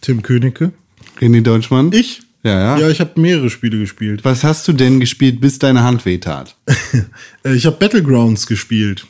[0.00, 0.72] Tim Königke.
[1.20, 1.92] René Deutschmann?
[1.92, 2.22] Ich?
[2.42, 2.78] Ja, ja.
[2.78, 4.24] Ja, ich habe mehrere Spiele gespielt.
[4.24, 6.56] Was hast du denn gespielt, bis deine Hand wehtat?
[7.44, 9.06] Äh, ich habe Battlegrounds gespielt.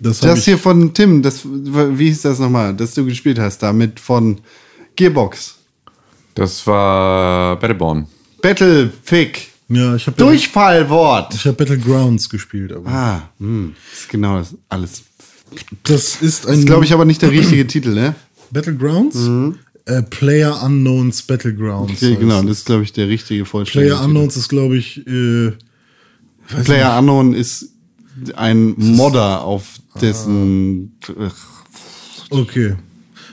[0.00, 4.00] Das, Das hier von Tim, das, wie hieß das nochmal, das du gespielt hast, damit
[4.00, 4.40] von
[4.96, 5.56] Gearbox.
[6.34, 8.08] Das war Battleborn.
[8.42, 9.52] Battlefick.
[9.68, 11.34] Ja, ich habe Durchfallwort.
[11.34, 15.02] Ich habe Battlegrounds gespielt, aber Ah, hm, das ist genau das alles.
[15.82, 18.14] das ist ein glaube ich, aber nicht der richtige Titel, ne?
[18.52, 19.16] Battlegrounds.
[19.86, 21.94] Äh, Player Unknowns Battlegrounds.
[22.02, 25.52] Okay, genau, das ist, glaube ich, der richtige vollständige Player Unknowns ist, glaube ich, äh.
[26.64, 27.70] Player Unknown ist
[28.36, 30.96] ein Modder, auf dessen.
[32.30, 32.76] okay.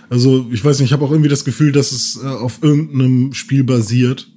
[0.10, 3.34] Also ich weiß nicht, ich habe auch irgendwie das Gefühl, dass es äh, auf irgendeinem
[3.34, 4.28] Spiel basiert.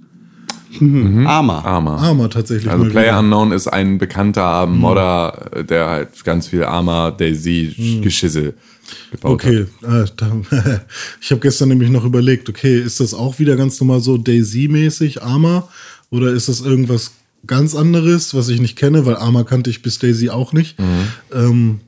[0.80, 1.64] Armer.
[1.64, 1.96] Arma.
[1.96, 2.70] Arma tatsächlich.
[2.70, 3.18] Also Player wieder.
[3.20, 8.54] Unknown ist ein bekannter Modder, äh, der halt ganz viel Arma, Daisy, Geschissel
[9.10, 9.50] gebaut hat.
[9.50, 10.80] Okay, äh,
[11.20, 15.22] ich habe gestern nämlich noch überlegt, okay, ist das auch wieder ganz normal so Daisy-mäßig,
[15.22, 15.68] Arma?
[16.10, 17.12] Oder ist das irgendwas
[17.46, 19.06] ganz anderes, was ich nicht kenne?
[19.06, 20.76] Weil Arma kannte ich bis Daisy auch nicht.
[21.32, 21.80] Ähm,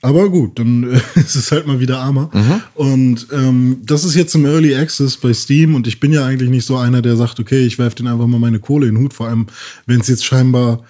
[0.00, 2.30] aber gut, dann äh, ist es halt mal wieder Arma.
[2.74, 6.50] Und ähm, das ist jetzt im Early Access bei Steam und ich bin ja eigentlich
[6.50, 9.04] nicht so einer, der sagt, okay, ich werfe den einfach mal meine Kohle in den
[9.04, 9.46] Hut, vor allem
[9.86, 10.84] wenn es jetzt scheinbar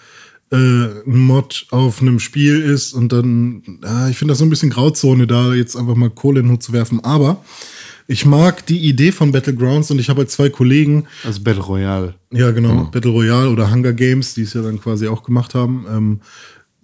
[0.50, 4.50] äh, ein Mod auf einem Spiel ist und dann, ja, ich finde das so ein
[4.50, 7.00] bisschen Grauzone, da jetzt einfach mal Kohle in den Hut zu werfen.
[7.04, 7.44] Aber
[8.06, 12.14] ich mag die Idee von Battlegrounds und ich habe halt zwei Kollegen, Also Battle Royale.
[12.32, 15.84] ja genau, Battle Royale oder Hunger Games, die es ja dann quasi auch gemacht haben.
[15.90, 16.20] Ähm,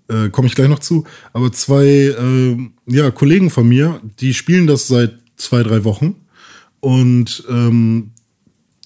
[0.08, 1.04] äh, Komme ich gleich noch zu.
[1.32, 6.16] Aber zwei äh, ja, Kollegen von mir, die spielen das seit zwei, drei Wochen.
[6.80, 8.10] Und ähm,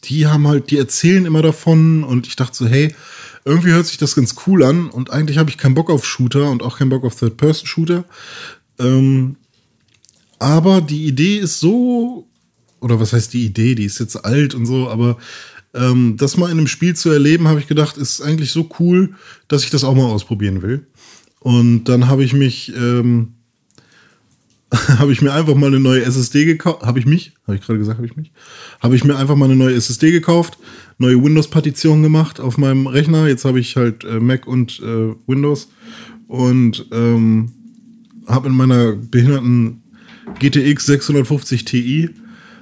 [0.04, 2.94] die haben halt, die erzählen immer davon und ich dachte so, hey,
[3.44, 6.50] irgendwie hört sich das ganz cool an und eigentlich habe ich keinen Bock auf Shooter
[6.50, 8.04] und auch keinen Bock auf Third-Person-Shooter.
[8.78, 9.36] Ähm,
[10.38, 12.28] aber die Idee ist so,
[12.80, 15.18] oder was heißt die Idee, die ist jetzt alt und so, aber
[15.74, 19.14] ähm, das mal in einem Spiel zu erleben, habe ich gedacht, ist eigentlich so cool,
[19.48, 20.86] dass ich das auch mal ausprobieren will.
[21.40, 23.34] Und dann habe ich mich, ähm,
[24.72, 26.82] habe ich mir einfach mal eine neue SSD gekauft.
[26.82, 27.32] Habe ich mich?
[27.46, 28.32] Habe ich gerade gesagt, habe ich mich?
[28.80, 30.58] Habe ich mir einfach mal eine neue SSD gekauft,
[30.98, 33.28] neue Windows-Partition gemacht auf meinem Rechner.
[33.28, 35.68] Jetzt habe ich halt äh, Mac und äh, Windows
[36.26, 37.52] und ähm,
[38.26, 39.82] habe in meiner behinderten
[40.38, 42.10] GTX 650 Ti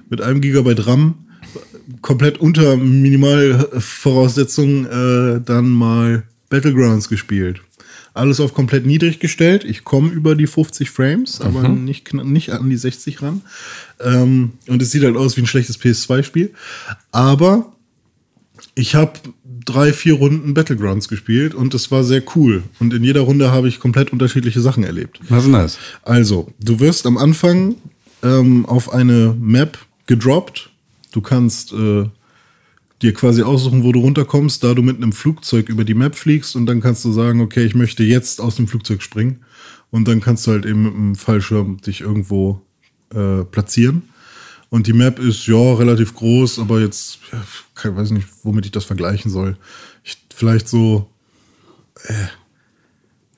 [0.09, 1.27] mit einem Gigabyte RAM
[2.03, 7.61] komplett unter Minimalvoraussetzungen äh, dann mal Battlegrounds gespielt.
[8.17, 9.65] Alles auf komplett niedrig gestellt.
[9.65, 13.43] Ich komme über die 50 Frames, aber nicht, nicht an die 60 ran.
[14.01, 16.53] Ähm, und es sieht halt aus wie ein schlechtes PS2-Spiel.
[17.13, 17.73] Aber
[18.75, 19.13] ich habe
[19.67, 22.63] drei, vier Runden Battlegrounds gespielt und es war sehr cool.
[22.79, 25.21] Und in jeder Runde habe ich komplett unterschiedliche Sachen erlebt.
[25.29, 25.79] Was ist das?
[26.03, 27.75] Also, du wirst am Anfang
[28.23, 30.71] ähm, auf eine Map gedroppt.
[31.13, 32.05] Du kannst äh,
[33.03, 36.57] dir quasi aussuchen, wo du runterkommst, da du mit einem Flugzeug über die Map fliegst
[36.57, 39.45] und dann kannst du sagen, okay, ich möchte jetzt aus dem Flugzeug springen.
[39.91, 42.61] Und dann kannst du halt eben mit einem Fallschirm dich irgendwo
[43.15, 44.03] äh, platzieren.
[44.69, 48.85] Und die Map ist ja relativ groß, aber jetzt, ja, ich nicht, womit ich das
[48.85, 49.57] vergleichen soll.
[50.03, 51.09] Ich, vielleicht so,
[52.05, 52.13] äh,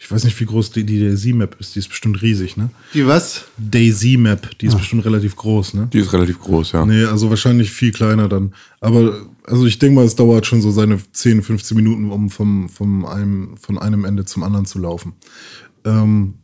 [0.09, 1.75] ich weiß nicht, wie groß die, die Daisy-Map ist.
[1.75, 2.71] Die ist bestimmt riesig, ne?
[2.94, 3.44] Die was?
[3.59, 5.90] Daisy-Map, die ist bestimmt relativ groß, ne?
[5.92, 6.87] Die ist relativ groß, ja.
[6.87, 8.55] Nee, also wahrscheinlich viel kleiner dann.
[8.81, 12.71] Aber also ich denke mal, es dauert schon so seine 10, 15 Minuten, um vom,
[12.71, 15.12] vom einem, von einem Ende zum anderen zu laufen.
[15.85, 16.37] Ähm,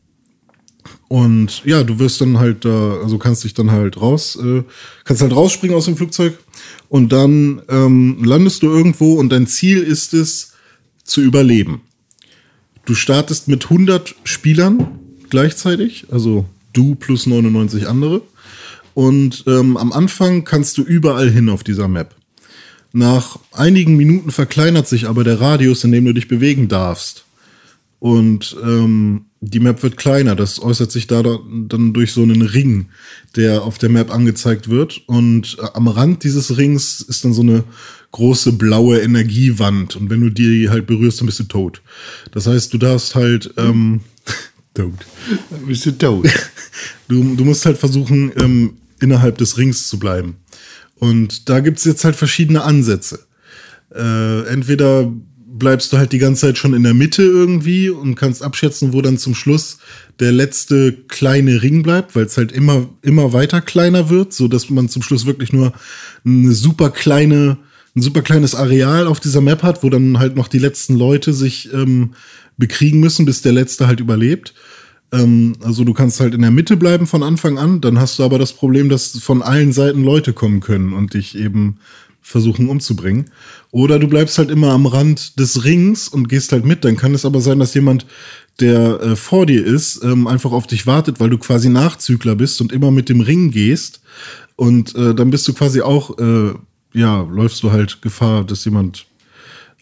[1.08, 4.62] und ja, du wirst dann halt da, also kannst dich dann halt raus, äh,
[5.04, 6.36] kannst halt rausspringen aus dem Flugzeug
[6.90, 10.52] und dann ähm, landest du irgendwo und dein Ziel ist es,
[11.02, 11.80] zu überleben.
[12.84, 14.86] Du startest mit 100 Spielern
[15.30, 18.22] gleichzeitig, also du plus 99 andere.
[18.92, 22.14] Und ähm, am Anfang kannst du überall hin auf dieser Map.
[22.92, 27.24] Nach einigen Minuten verkleinert sich aber der Radius, in dem du dich bewegen darfst.
[27.98, 30.34] Und ähm, die Map wird kleiner.
[30.34, 32.88] Das äußert sich da dann durch so einen Ring,
[33.36, 35.02] der auf der Map angezeigt wird.
[35.06, 37.64] Und äh, am Rand dieses Rings ist dann so eine
[38.12, 39.96] große blaue Energiewand.
[39.96, 41.82] Und wenn du die halt berührst, dann bist du tot.
[42.32, 44.00] Das heißt, du darfst halt ähm,
[44.74, 44.94] tot.
[45.66, 46.28] Bist du tot?
[47.06, 50.36] Du, du musst halt versuchen, ähm, innerhalb des Rings zu bleiben.
[50.96, 53.20] Und da gibt's jetzt halt verschiedene Ansätze.
[53.94, 55.12] Äh, entweder
[55.58, 59.02] bleibst du halt die ganze Zeit schon in der Mitte irgendwie und kannst abschätzen, wo
[59.02, 59.78] dann zum Schluss
[60.18, 64.68] der letzte kleine Ring bleibt, weil es halt immer, immer weiter kleiner wird, so dass
[64.68, 65.72] man zum Schluss wirklich nur
[66.24, 67.58] eine super kleine
[67.96, 71.32] ein super kleines Areal auf dieser Map hat, wo dann halt noch die letzten Leute
[71.32, 72.14] sich ähm,
[72.56, 74.52] bekriegen müssen, bis der letzte halt überlebt.
[75.12, 78.24] Ähm, also du kannst halt in der Mitte bleiben von Anfang an, dann hast du
[78.24, 81.78] aber das Problem, dass von allen Seiten Leute kommen können und dich eben
[82.24, 83.26] versuchen umzubringen.
[83.70, 86.82] Oder du bleibst halt immer am Rand des Rings und gehst halt mit.
[86.84, 88.06] Dann kann es aber sein, dass jemand,
[88.60, 92.62] der äh, vor dir ist, ähm, einfach auf dich wartet, weil du quasi Nachzügler bist
[92.62, 94.00] und immer mit dem Ring gehst.
[94.56, 96.54] Und äh, dann bist du quasi auch, äh,
[96.94, 99.06] ja, läufst du halt Gefahr, dass jemand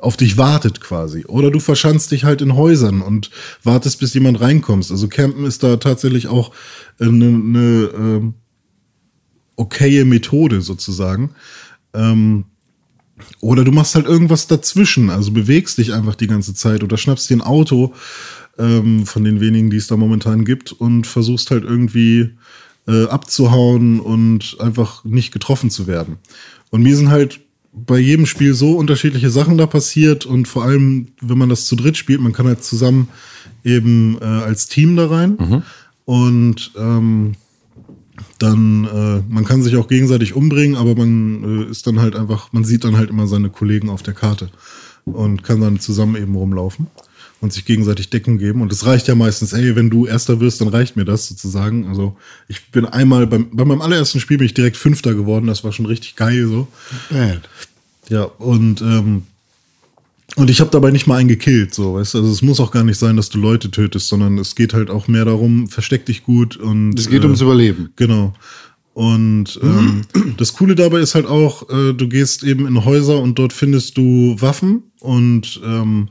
[0.01, 1.25] auf dich wartet quasi.
[1.27, 3.31] Oder du verschanzt dich halt in Häusern und
[3.63, 4.91] wartest, bis jemand reinkommst.
[4.91, 6.51] Also Campen ist da tatsächlich auch
[6.99, 8.35] eine, eine ähm,
[9.55, 11.31] okaye Methode sozusagen.
[11.95, 12.45] Ähm,
[13.41, 17.31] oder du machst halt irgendwas dazwischen, also bewegst dich einfach die ganze Zeit oder schnappst
[17.31, 17.95] dir ein Auto
[18.59, 22.31] ähm, von den wenigen, die es da momentan gibt und versuchst halt irgendwie
[22.89, 26.17] äh, abzuhauen und einfach nicht getroffen zu werden.
[26.71, 27.41] Und mir sind halt
[27.73, 31.77] bei jedem Spiel so unterschiedliche Sachen da passiert und vor allem, wenn man das zu
[31.77, 33.09] dritt spielt, man kann halt zusammen
[33.65, 35.37] eben äh, als Team da rein.
[36.05, 37.35] Und ähm,
[38.43, 42.53] dann, äh, man kann sich auch gegenseitig umbringen, aber man äh, ist dann halt einfach,
[42.53, 44.51] man sieht dann halt immer seine Kollegen auf der Karte
[45.05, 46.89] und kann dann zusammen eben rumlaufen
[47.41, 48.63] und sich gegenseitig Deckung geben.
[48.63, 51.87] Und es reicht ja meistens, ey, wenn du Erster wirst, dann reicht mir das sozusagen.
[51.89, 52.17] Also
[52.49, 55.73] ich bin einmal, beim, bei meinem allerersten Spiel bin ich direkt Fünfter geworden, das war
[55.73, 56.69] schon richtig geil so.
[57.11, 57.49] Bad.
[58.09, 59.23] Ja, und ähm,
[60.37, 62.19] und ich habe dabei nicht mal einen gekillt, so, weißt du?
[62.19, 64.91] Also es muss auch gar nicht sein, dass du Leute tötest, sondern es geht halt
[64.91, 67.91] auch mehr darum, versteck dich gut und Es geht äh, ums Überleben.
[67.97, 68.33] Genau.
[68.95, 70.03] Und ähm,
[70.37, 73.97] das Coole dabei ist halt auch, äh, du gehst eben in Häuser und dort findest
[73.97, 76.09] du Waffen und ähm,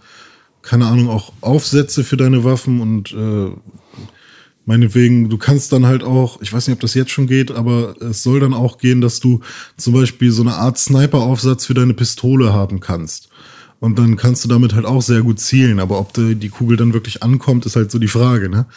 [0.62, 3.50] keine Ahnung, auch Aufsätze für deine Waffen und äh,
[4.66, 7.96] meinetwegen, du kannst dann halt auch, ich weiß nicht, ob das jetzt schon geht, aber
[8.02, 9.42] es soll dann auch gehen, dass du
[9.78, 13.31] zum Beispiel so eine Art Sniper-Aufsatz für deine Pistole haben kannst.
[13.82, 15.80] Und dann kannst du damit halt auch sehr gut zielen.
[15.80, 18.68] Aber ob die, Kugel dann wirklich ankommt, ist halt so die Frage, ne?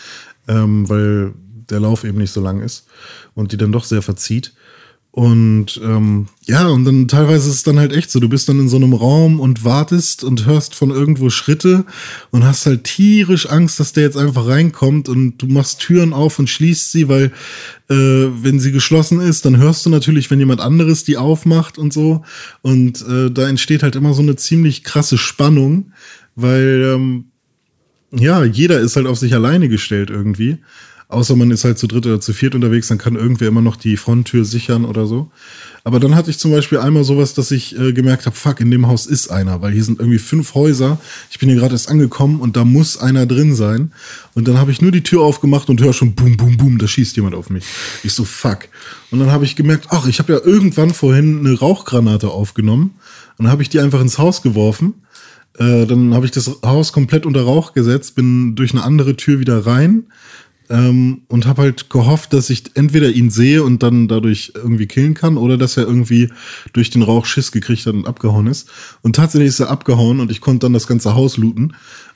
[0.48, 1.34] Ähm, weil
[1.70, 2.86] der Lauf eben nicht so lang ist
[3.34, 4.54] und die dann doch sehr verzieht.
[5.14, 8.58] Und ähm, ja, und dann teilweise ist es dann halt echt so, du bist dann
[8.58, 11.84] in so einem Raum und wartest und hörst von irgendwo Schritte
[12.32, 16.40] und hast halt tierisch Angst, dass der jetzt einfach reinkommt und du machst Türen auf
[16.40, 17.30] und schließt sie, weil
[17.88, 21.92] äh, wenn sie geschlossen ist, dann hörst du natürlich, wenn jemand anderes die aufmacht und
[21.92, 22.24] so.
[22.62, 25.92] Und äh, da entsteht halt immer so eine ziemlich krasse Spannung,
[26.34, 27.26] weil ähm,
[28.10, 30.58] ja, jeder ist halt auf sich alleine gestellt irgendwie.
[31.14, 33.76] Außer man ist halt zu dritt oder zu viert unterwegs, dann kann irgendwer immer noch
[33.76, 35.30] die Fronttür sichern oder so.
[35.84, 38.70] Aber dann hatte ich zum Beispiel einmal sowas, dass ich äh, gemerkt habe, fuck, in
[38.70, 40.98] dem Haus ist einer, weil hier sind irgendwie fünf Häuser.
[41.30, 43.92] Ich bin hier gerade erst angekommen und da muss einer drin sein.
[44.34, 46.88] Und dann habe ich nur die Tür aufgemacht und höre schon boom, boom, boom, da
[46.88, 47.64] schießt jemand auf mich.
[48.02, 48.68] Ich so, fuck.
[49.12, 52.94] Und dann habe ich gemerkt, ach, ich habe ja irgendwann vorhin eine Rauchgranate aufgenommen.
[53.38, 54.94] Und dann habe ich die einfach ins Haus geworfen.
[55.58, 59.38] Äh, dann habe ich das Haus komplett unter Rauch gesetzt, bin durch eine andere Tür
[59.38, 60.06] wieder rein
[60.70, 65.14] ähm, und habe halt gehofft, dass ich entweder ihn sehe und dann dadurch irgendwie killen
[65.14, 66.30] kann oder dass er irgendwie
[66.72, 68.68] durch den Rauch Schiss gekriegt hat und abgehauen ist.
[69.02, 71.74] Und tatsächlich ist er abgehauen und ich konnte dann das ganze Haus looten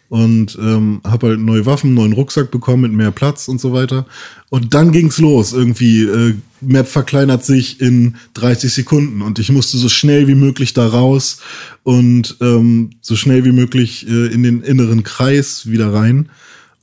[0.08, 4.06] und ähm, habe halt neue Waffen, neuen Rucksack bekommen mit mehr Platz und so weiter.
[4.48, 5.52] Und dann ging's los.
[5.52, 10.72] Irgendwie äh, Map verkleinert sich in 30 Sekunden und ich musste so schnell wie möglich
[10.72, 11.40] da raus
[11.82, 16.30] und ähm, so schnell wie möglich äh, in den inneren Kreis wieder rein.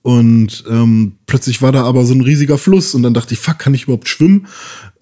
[0.05, 3.57] Und ähm, plötzlich war da aber so ein riesiger Fluss und dann dachte ich, fuck,
[3.57, 4.45] kann ich überhaupt schwimmen?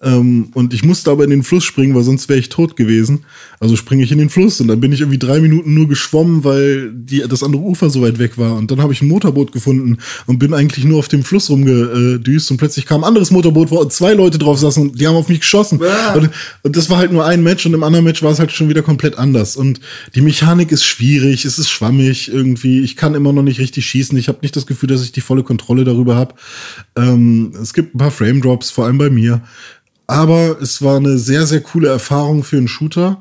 [0.04, 3.24] Ähm, und ich musste aber in den Fluss springen, weil sonst wäre ich tot gewesen.
[3.58, 6.44] Also springe ich in den Fluss und dann bin ich irgendwie drei Minuten nur geschwommen,
[6.44, 8.56] weil die, das andere Ufer so weit weg war.
[8.56, 12.50] Und dann habe ich ein Motorboot gefunden und bin eigentlich nur auf dem Fluss rumgedüst
[12.50, 15.28] und plötzlich kam ein anderes Motorboot, wo zwei Leute drauf saßen und die haben auf
[15.28, 15.80] mich geschossen.
[16.14, 16.30] Und,
[16.62, 18.68] und das war halt nur ein Match und im anderen Match war es halt schon
[18.68, 19.56] wieder komplett anders.
[19.56, 19.80] Und
[20.14, 22.80] die Mechanik ist schwierig, es ist schwammig irgendwie.
[22.80, 24.18] Ich kann immer noch nicht richtig schießen.
[24.18, 26.34] Ich habe nicht das Gefühl, dass ich die volle Kontrolle darüber habe.
[26.96, 29.40] Ähm, es gibt ein paar Frame Drops, vor allem bei mir.
[30.06, 33.18] Aber es war eine sehr, sehr coole Erfahrung für einen Shooter,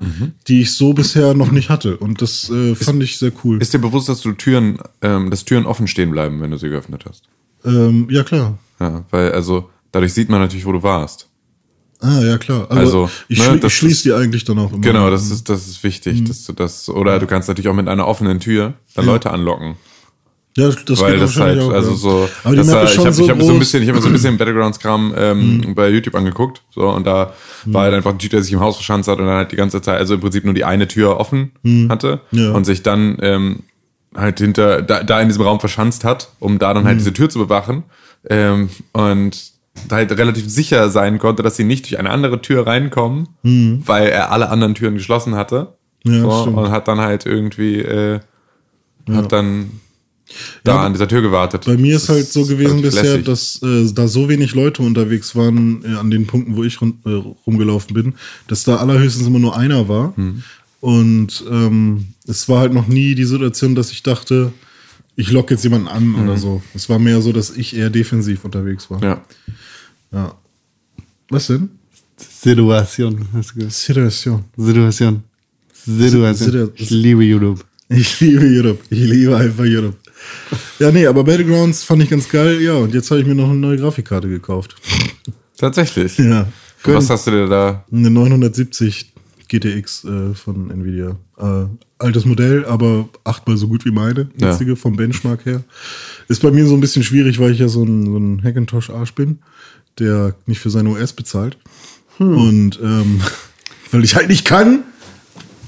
[0.48, 1.96] die ich so bisher noch nicht hatte.
[1.98, 3.62] Und das äh, fand ich sehr cool.
[3.62, 6.70] Ist dir bewusst, dass du Türen, ähm, dass Türen offen stehen bleiben, wenn du sie
[6.70, 7.24] geöffnet hast?
[7.64, 8.58] Ähm, ja, klar.
[8.80, 11.30] Ja, weil also dadurch sieht man natürlich, wo du warst.
[12.02, 12.64] Ah, ja, klar.
[12.70, 14.82] Aber Also, ich, ne, schli ich schließe ist- die eigentlich dann auch immer.
[14.82, 17.88] Genau, das ist das ist wichtig, dass du das oder du kannst natürlich auch mit
[17.88, 19.76] einer offenen Tür dann Leute anlocken.
[20.56, 21.96] Ja, das weil geht das halt, auch, also ja.
[21.98, 23.90] so, Aber die Map ist ich schon habe so ich hab so ein bisschen, ich
[23.90, 27.34] habe mir so ein bisschen Battlegrounds-Kram ähm, bei YouTube angeguckt, so und da
[27.66, 29.56] war halt einfach ein Typ, der sich im Haus verschanzt hat und dann halt die
[29.56, 31.52] ganze Zeit, also im Prinzip nur die eine Tür offen
[31.90, 32.52] hatte Ja.
[32.52, 33.60] und sich dann ähm,
[34.16, 37.30] halt hinter da, da in diesem Raum verschanzt hat, um da dann halt diese Tür
[37.30, 37.84] zu bewachen
[38.30, 39.54] ähm, und
[39.90, 44.32] halt relativ sicher sein konnte, dass sie nicht durch eine andere Tür reinkommen, weil er
[44.32, 45.74] alle anderen Türen geschlossen hatte.
[46.06, 48.20] Ja, so, und hat dann halt irgendwie, äh,
[49.12, 49.80] hat dann
[50.64, 51.66] da Ja, an dieser Tür gewartet.
[51.66, 53.26] Bei mir ist halt so gewesen bisher, lässig.
[53.26, 57.00] dass äh, da so wenig Leute unterwegs waren äh, an den Punkten, wo ich rum,
[57.06, 57.10] äh,
[57.46, 58.14] rumgelaufen bin,
[58.48, 60.16] dass da allerhöchstens immer nur einer war.
[60.16, 60.44] Hm.
[60.82, 64.52] Und ähm, es war halt noch nie die Situation, dass ich dachte,
[65.16, 66.62] ich locke jetzt jemanden an oder so.
[66.74, 69.02] Es war mehr so, dass ich eher defensiv unterwegs war.
[69.04, 69.24] Ja.
[70.12, 70.36] Ja.
[71.30, 71.70] Was denn?
[72.18, 73.26] Situation.
[73.70, 74.44] Situation.
[74.56, 75.24] Situation.
[75.86, 76.36] Situation.
[76.36, 77.64] Situ- Ich liebe YouTube.
[77.90, 78.80] Ich liebe Europe.
[78.90, 79.96] Ich liebe einfach Europe.
[80.80, 82.62] Ja, nee, aber Battlegrounds fand ich ganz geil.
[82.62, 84.76] Ja, und jetzt habe ich mir noch eine neue Grafikkarte gekauft.
[85.58, 86.18] Tatsächlich.
[86.18, 86.48] Ja.
[86.84, 87.86] Was hast du dir da?
[87.92, 89.14] Eine 970
[89.48, 91.16] GTX äh, von Nvidia.
[91.38, 91.66] Äh,
[92.00, 94.50] altes Modell, aber achtmal so gut wie meine Ja.
[94.52, 95.64] jetzige vom Benchmark her.
[96.28, 99.14] Ist bei mir so ein bisschen schwierig, weil ich ja so ein, so ein Hackintosh-Arsch
[99.14, 99.40] bin,
[100.00, 101.58] der nicht für seine OS bezahlt.
[102.18, 102.38] Hm.
[102.38, 103.22] Und ähm,
[103.92, 104.84] weil ich halt nicht kann,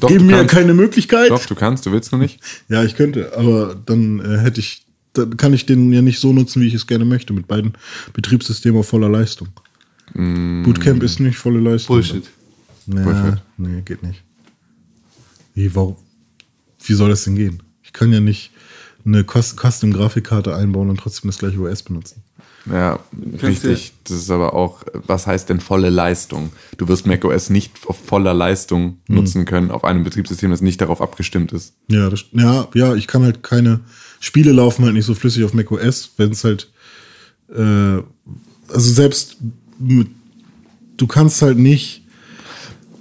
[0.06, 0.54] Doch, geben mir kannst.
[0.56, 1.30] keine Möglichkeit.
[1.32, 2.40] Doch, du kannst, du willst nur nicht.
[2.70, 6.34] Ja, ich könnte, aber dann äh, hätte ich, dann kann ich den ja nicht so
[6.34, 7.74] nutzen, wie ich es gerne möchte, mit beiden
[8.14, 9.50] Betriebssystemen auf voller Leistung.
[10.14, 11.96] Bootcamp ist nicht volle Leistung.
[11.96, 12.30] Bullshit.
[12.86, 13.42] Nee, Bullshit.
[13.58, 14.22] nee, geht nicht.
[15.54, 15.96] Wie, warum,
[16.86, 17.64] wie soll das denn gehen?
[17.84, 18.52] Ich kann ja nicht
[19.06, 22.22] eine Cus- Custom-Grafikkarte einbauen und trotzdem das gleiche OS benutzen.
[22.72, 23.00] Ja,
[23.44, 23.94] richtig.
[24.06, 26.52] Das ist aber auch, was heißt denn volle Leistung?
[26.78, 29.16] Du wirst macOS nicht auf voller Leistung Hm.
[29.16, 31.74] nutzen können auf einem Betriebssystem, das nicht darauf abgestimmt ist.
[31.90, 33.82] Ja, das, ja, ja, ich kann halt keine
[34.20, 36.72] Spiele laufen halt nicht so flüssig auf macOS, wenn es halt,
[37.56, 37.60] äh,
[38.68, 39.38] also selbst
[40.98, 42.02] du kannst halt nicht,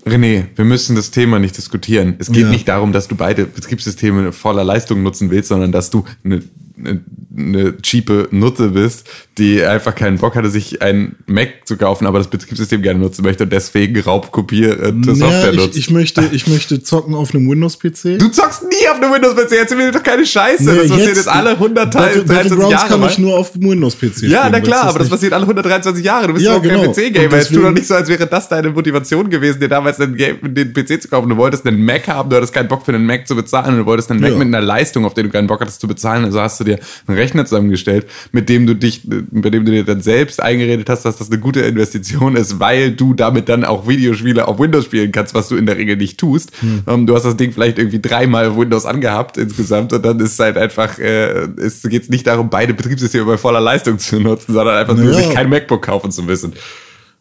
[0.04, 2.16] René, wir müssen das Thema nicht diskutieren.
[2.18, 2.50] Es geht Ja.
[2.50, 6.42] nicht darum, dass du beide Betriebssysteme voller Leistung nutzen willst, sondern dass du eine,
[6.76, 9.08] eine, cheape Nutte bist,
[9.38, 13.22] die einfach keinen Bock hatte, sich ein Mac zu kaufen, aber das Betriebssystem gerne nutzen
[13.22, 15.76] möchte und deswegen raubkopierte ja, Software ich, nutzt.
[15.78, 18.18] ich möchte, ich möchte zocken auf einem Windows-PC.
[18.18, 20.64] du zockst nie auf einem Windows-PC, erzähl mir doch keine Scheiße.
[20.64, 22.88] das passiert jetzt alle 100 Battle- 123 Battlegrounds Jahre.
[22.88, 23.10] kann Mann.
[23.10, 26.28] ich nur auf dem Windows-PC Ja, na klar, es aber das passiert alle 123 Jahre.
[26.28, 26.92] Du bist Ja, überhaupt genau.
[26.92, 27.32] kein PC-Gamer.
[27.32, 30.14] Und Jetzt tu doch nicht so, als wäre das deine Motivation gewesen, dir damals den,
[30.16, 31.28] Game, den PC zu kaufen.
[31.28, 33.78] Du wolltest einen Mac haben, du hattest keinen Bock für einen Mac zu bezahlen und
[33.80, 34.36] du wolltest einen Mac Ja.
[34.38, 36.24] mit einer Leistung, auf den du keinen Bock hattest zu bezahlen.
[36.24, 39.84] Also hast du dir einen Rechner zusammengestellt, mit dem du dich, bei dem du dir
[39.84, 43.86] dann selbst eingeredet hast, dass das eine gute Investition ist, weil du damit dann auch
[43.86, 46.52] Videospiele auf Windows spielen kannst, was du in der Regel nicht tust.
[46.60, 46.82] Hm.
[46.86, 50.32] Ähm, du hast das Ding vielleicht irgendwie dreimal auf Windows angehabt insgesamt und dann ist
[50.32, 54.52] es halt einfach, äh, es geht nicht darum, beide Betriebssysteme bei voller Leistung zu nutzen,
[54.54, 55.18] sondern einfach nur Ja.
[55.18, 56.52] sich kein MacBook kaufen zu müssen.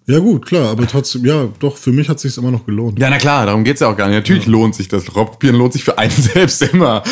[0.06, 3.00] Ja, gut, klar, aber trotzdem, ja, doch, für mich hat es sich immer noch gelohnt.
[3.00, 4.16] Ja, na klar, darum geht's ja auch gar nicht.
[4.16, 5.16] Natürlich lohnt sich das.
[5.16, 7.04] Raubkopieren lohnt sich für einen selbst immer.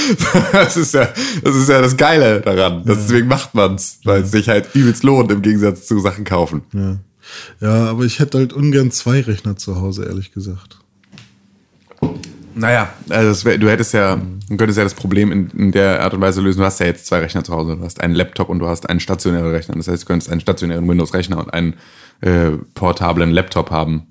[0.51, 1.07] Das ist ja
[1.43, 2.83] das, ist ja das Geile daran.
[2.85, 6.63] Deswegen macht man's, weil es sich halt übelst lohnt im Gegensatz zu Sachen kaufen.
[6.73, 6.97] Ja.
[7.61, 10.80] ja, aber ich hätte halt ungern zwei Rechner zu Hause, ehrlich gesagt.
[12.55, 14.15] Naja, also wär, du hättest ja,
[14.49, 16.59] du könntest ja das Problem in, in der Art und Weise lösen.
[16.59, 17.75] Du hast ja jetzt zwei Rechner zu Hause.
[17.77, 19.75] Du hast einen Laptop und du hast einen stationären Rechner.
[19.75, 21.75] Das heißt, du könntest einen stationären Windows-Rechner und einen
[22.21, 24.03] äh, portablen Laptop haben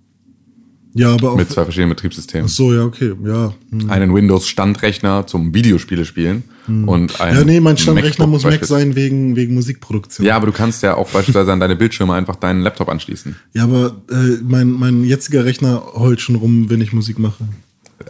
[0.94, 1.36] Ja, aber auch.
[1.36, 2.46] mit zwei verschiedenen Betriebssystemen.
[2.46, 3.54] Ach so, ja, okay, ja.
[3.70, 3.90] hm.
[3.90, 9.36] Einen Windows-Standrechner zum Videospiele spielen und einen Ja, nee, mein Standrechner muss Mac sein wegen,
[9.36, 10.26] wegen Musikproduktion.
[10.26, 13.36] Ja, aber du kannst ja auch beispielsweise an deine Bildschirme einfach deinen Laptop anschließen.
[13.52, 17.44] Ja, aber äh, mein, mein jetziger Rechner heult schon rum, wenn ich Musik mache.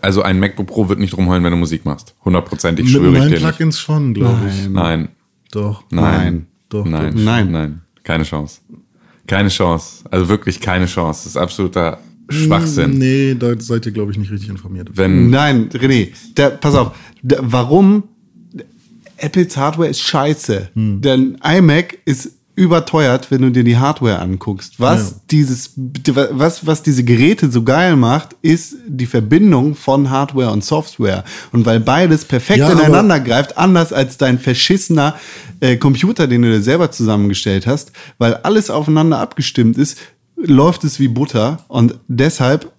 [0.03, 2.14] Also ein MacBook Pro wird nicht rumheulen, wenn du Musik machst.
[2.24, 3.42] Hundertprozentig Mit schwöre ich dir nicht.
[3.42, 4.68] Plugins schon, glaube ich.
[4.68, 5.09] Nein,
[5.50, 5.85] Doch.
[5.90, 7.22] nein, Doch, nein, doch.
[7.22, 7.50] Nein.
[7.50, 8.61] nein, keine Chance.
[9.26, 10.05] Keine Chance.
[10.11, 11.20] Also wirklich keine Chance.
[11.24, 11.98] Das ist absoluter
[12.29, 12.98] Schwachsinn.
[12.98, 14.90] Nee, da seid ihr, glaube ich, nicht richtig informiert.
[14.94, 16.92] Wenn, Nein, René, da, pass auf.
[17.22, 18.05] Da, warum?
[19.18, 20.70] Apples Hardware ist scheiße.
[20.74, 21.00] Hm.
[21.00, 24.79] Denn iMac ist überteuert, wenn du dir die Hardware anguckst.
[24.79, 25.17] Was Ja.
[25.31, 31.25] dieses, was, was diese Geräte so geil macht, ist die Verbindung von Hardware und Software.
[31.53, 35.15] Und weil beides perfekt Ja, ineinander greift, anders als dein verschissener
[35.61, 39.99] äh, Computer, den du dir selber zusammengestellt hast, weil alles aufeinander abgestimmt ist,
[40.37, 42.73] läuft es wie Butter und deshalb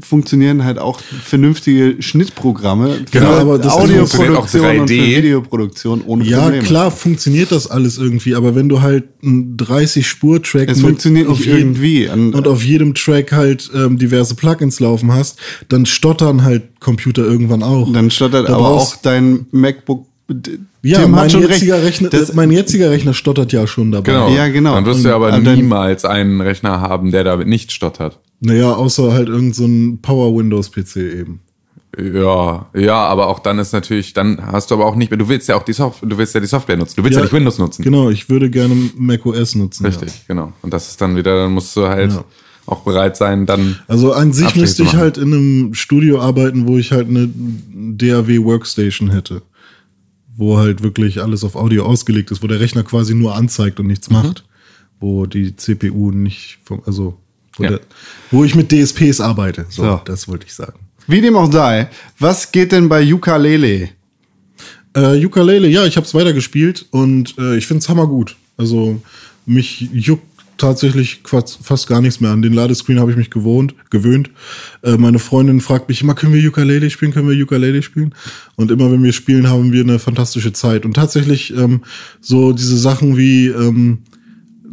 [0.00, 5.16] funktionieren halt auch vernünftige Schnittprogramme für Genau, aber das Audioproduktion und für 3D.
[5.18, 6.62] Videoproduktion ohne Ja, Probleme.
[6.64, 11.58] klar funktioniert das alles irgendwie, aber wenn du halt einen 30-Spur-Track Es funktioniert nicht jedem-
[11.58, 12.08] irgendwie.
[12.08, 15.38] Und- auf jedem Track halt ähm, diverse Plugins laufen hast,
[15.68, 17.92] dann stottern halt Computer irgendwann auch.
[17.92, 20.06] Dann stottert Da aber auch dein MacBook.
[20.82, 21.86] Ja, Tim mein jetziger, recht.
[22.02, 24.12] Rechner, Das, mein jetziger Rechner stottert ja schon dabei.
[24.12, 24.74] genau, Ja, genau.
[24.74, 28.18] Dann wirst du aber niemals einen Rechner haben, der damit nicht stottert.
[28.40, 31.40] Naja, außer halt irgend so ein Power-Windows-PC eben.
[31.98, 35.28] Ja, ja, aber auch dann ist natürlich, dann hast du aber auch nicht mehr, du
[35.30, 37.32] willst ja auch die Software, du willst ja die Software nutzen, du willst ja, nicht
[37.32, 37.82] Windows nutzen.
[37.82, 39.86] Genau, ich würde gerne macOS nutzen.
[39.86, 40.52] Richtig, genau.
[40.60, 42.24] Und das ist dann wieder, dann musst du halt, Ja.
[42.66, 43.76] auch bereit sein, dann.
[43.88, 47.30] Also an sich Abstriche müsste ich halt in einem Studio arbeiten, wo ich halt eine
[47.72, 49.40] DAW Workstation hätte.
[50.36, 53.86] Wo halt wirklich alles auf Audio ausgelegt ist, wo der Rechner quasi nur anzeigt und
[53.86, 53.90] Mhm.
[53.92, 54.44] nichts macht.
[55.00, 57.16] Wo die CPU nicht vom, also,
[57.56, 57.78] wo, Ja.
[58.30, 59.66] wo ich mit DSPs arbeite.
[59.68, 60.00] So, So.
[60.04, 60.78] das wollte ich sagen.
[61.06, 61.88] Wie dem auch sei,
[62.18, 63.90] was geht denn bei Ukulele?
[64.94, 68.36] Äh, Ukulele, ja, ich habe es weitergespielt und äh, ich find's hammergut.
[68.56, 69.00] Also
[69.44, 70.24] mich juckt
[70.58, 72.40] tatsächlich fast gar nichts mehr an.
[72.40, 74.30] Den Ladescreen habe ich mich gewohnt, gewöhnt.
[74.82, 78.14] Äh, meine Freundin fragt mich immer, können wir Ukulele spielen, können wir Ukulele spielen?
[78.56, 80.86] Und immer wenn wir spielen, haben wir eine fantastische Zeit.
[80.86, 81.82] Und tatsächlich ähm,
[82.22, 83.98] so diese Sachen wie ähm,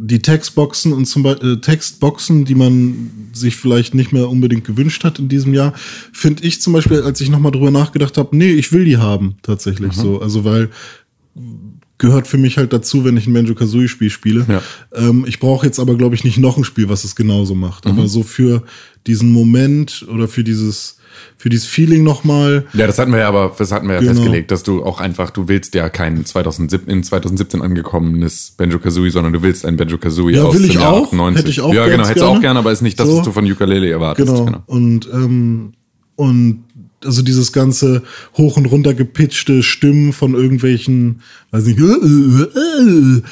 [0.06, 5.04] die Textboxen und zum Beispiel äh, Textboxen, die man sich vielleicht nicht mehr unbedingt gewünscht
[5.04, 5.72] hat in diesem Jahr,
[6.12, 9.36] finde ich zum Beispiel, als ich nochmal drüber nachgedacht habe, nee, ich will die haben
[9.42, 10.20] tatsächlich so.
[10.20, 10.70] Also weil
[11.96, 14.44] gehört für mich halt dazu, wenn ich ein Banjo-Kazooie-Spiel spiele.
[14.48, 14.62] Ja.
[14.94, 17.84] Ähm, ich brauche jetzt aber, glaube ich, nicht noch ein Spiel, was es genauso macht.
[17.84, 17.92] Mhm.
[17.92, 18.64] Aber so für
[19.06, 20.98] diesen Moment oder für dieses,
[21.36, 24.12] für dieses Feeling nochmal, Ja, das hatten wir ja aber, das hatten wir ja Genau.
[24.14, 29.32] festgelegt, dass du auch einfach, du willst ja kein 2017, in 2017 angekommenes Banjo-Kazooie, sondern
[29.32, 31.04] du willst ein Banjo-Kazooie Ja, aus will ich dem Jahr auch.
[31.06, 31.38] 98.
[31.40, 32.58] Hätte ich auch Ja, genau, hättest du auch gerne.
[32.58, 33.18] aber ist nicht das, So.
[33.18, 34.26] was du von Ukulele erwartest.
[34.28, 34.62] Genau.
[34.66, 35.72] Und, ähm,
[36.16, 36.64] und
[37.04, 38.02] also dieses ganze
[38.38, 41.78] hoch und runter gepitchte Stimmen von irgendwelchen, weiß nicht,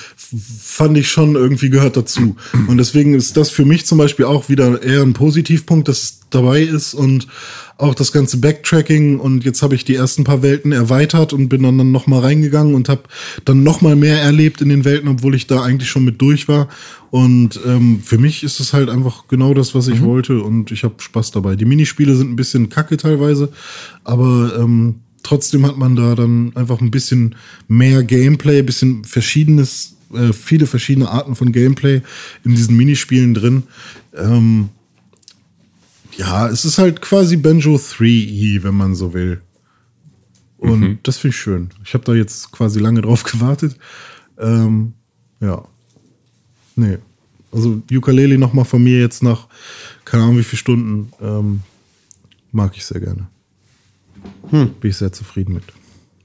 [0.61, 2.37] fand ich schon irgendwie gehört dazu.
[2.69, 6.21] Und deswegen ist das für mich zum Beispiel auch wieder eher ein Positivpunkt, dass es
[6.31, 7.27] dabei ist und
[7.83, 11.65] auch das ganze Backtracking und jetzt habe ich die ersten paar Welten erweitert und bin
[11.65, 13.03] dann, dann noch mal reingegangen und habe
[13.45, 16.47] dann noch mal mehr erlebt in den Welten, obwohl ich da eigentlich schon mit durch
[16.47, 16.69] war.
[17.11, 20.85] Und ähm, für mich ist es halt einfach genau das, was ich wollte und ich
[20.85, 21.57] habe Spaß dabei.
[21.57, 23.53] Die Minispiele sind ein bisschen kacke teilweise,
[24.05, 27.35] aber ähm, trotzdem hat man da dann einfach ein bisschen
[27.67, 32.03] mehr Gameplay, ein bisschen verschiedenes, äh, viele verschiedene Arten von Gameplay
[32.45, 33.65] in diesen Minispielen drin.
[34.17, 34.69] Ähm,
[36.17, 39.41] ja, es ist halt quasi Banjo 3E, wenn man so will.
[40.59, 41.71] Und das finde ich schön.
[41.85, 43.77] Ich habe da jetzt quasi lange drauf gewartet.
[44.39, 44.95] Ähm,
[45.41, 45.65] ja.
[46.77, 46.99] Nee.
[47.51, 49.49] Also Ukulele nochmal von mir jetzt nach,
[50.05, 51.61] keine Ahnung wie viele Stunden, ähm,
[52.53, 53.27] mag ich sehr gerne.
[54.51, 55.65] Bin ich sehr zufrieden mit.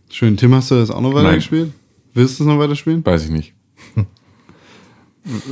[0.09, 0.38] Schön.
[0.38, 1.71] Tim, hast du das auch noch weitergespielt?
[2.13, 3.05] Willst du es noch weiterspielen?
[3.05, 3.53] Weiß ich nicht.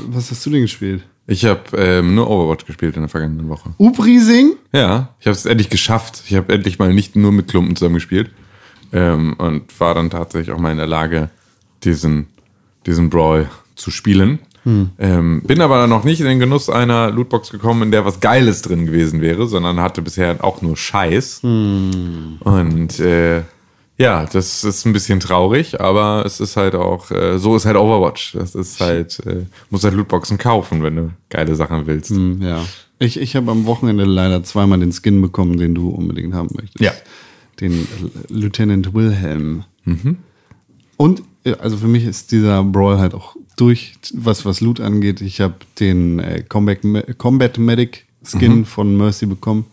[0.10, 1.04] Was hast du denn gespielt?
[1.28, 3.74] Ich habe ähm, nur Overwatch gespielt in der vergangenen Woche.
[3.78, 4.54] Uprising?
[4.72, 6.24] Ja, ich habe es endlich geschafft.
[6.28, 8.30] Ich habe endlich mal nicht nur mit Klumpen zusammen gespielt
[8.94, 11.30] ähm, und war dann tatsächlich auch mal in der Lage,
[11.84, 12.28] diesen,
[12.86, 14.40] diesen Brawl zu spielen.
[14.98, 18.64] Ähm, bin aber noch nicht in den Genuss einer Lootbox gekommen, in der was Geiles
[18.64, 21.42] drin gewesen wäre, sondern hatte bisher auch nur Scheiß.
[22.40, 23.44] Und äh,
[23.98, 27.78] ja, das ist ein bisschen traurig, aber es ist halt auch, äh, so ist halt
[27.78, 28.34] Overwatch.
[28.34, 32.10] Das ist halt, äh, muss halt Lootboxen kaufen, wenn du geile Sachen willst.
[32.10, 32.66] Hm, ja.
[33.00, 36.80] Ich, ich habe am Wochenende leider zweimal den Skin bekommen, den du unbedingt haben möchtest.
[36.80, 36.92] Ja.
[37.60, 37.88] Den
[38.30, 39.64] Lieutenant Wilhelm.
[40.98, 45.22] Und äh, also für mich ist dieser Brawl halt auch durch, was was Loot angeht.
[45.22, 46.80] Ich habe den äh, Combat,
[47.18, 49.66] Combat Medic Skin von Mercy bekommen.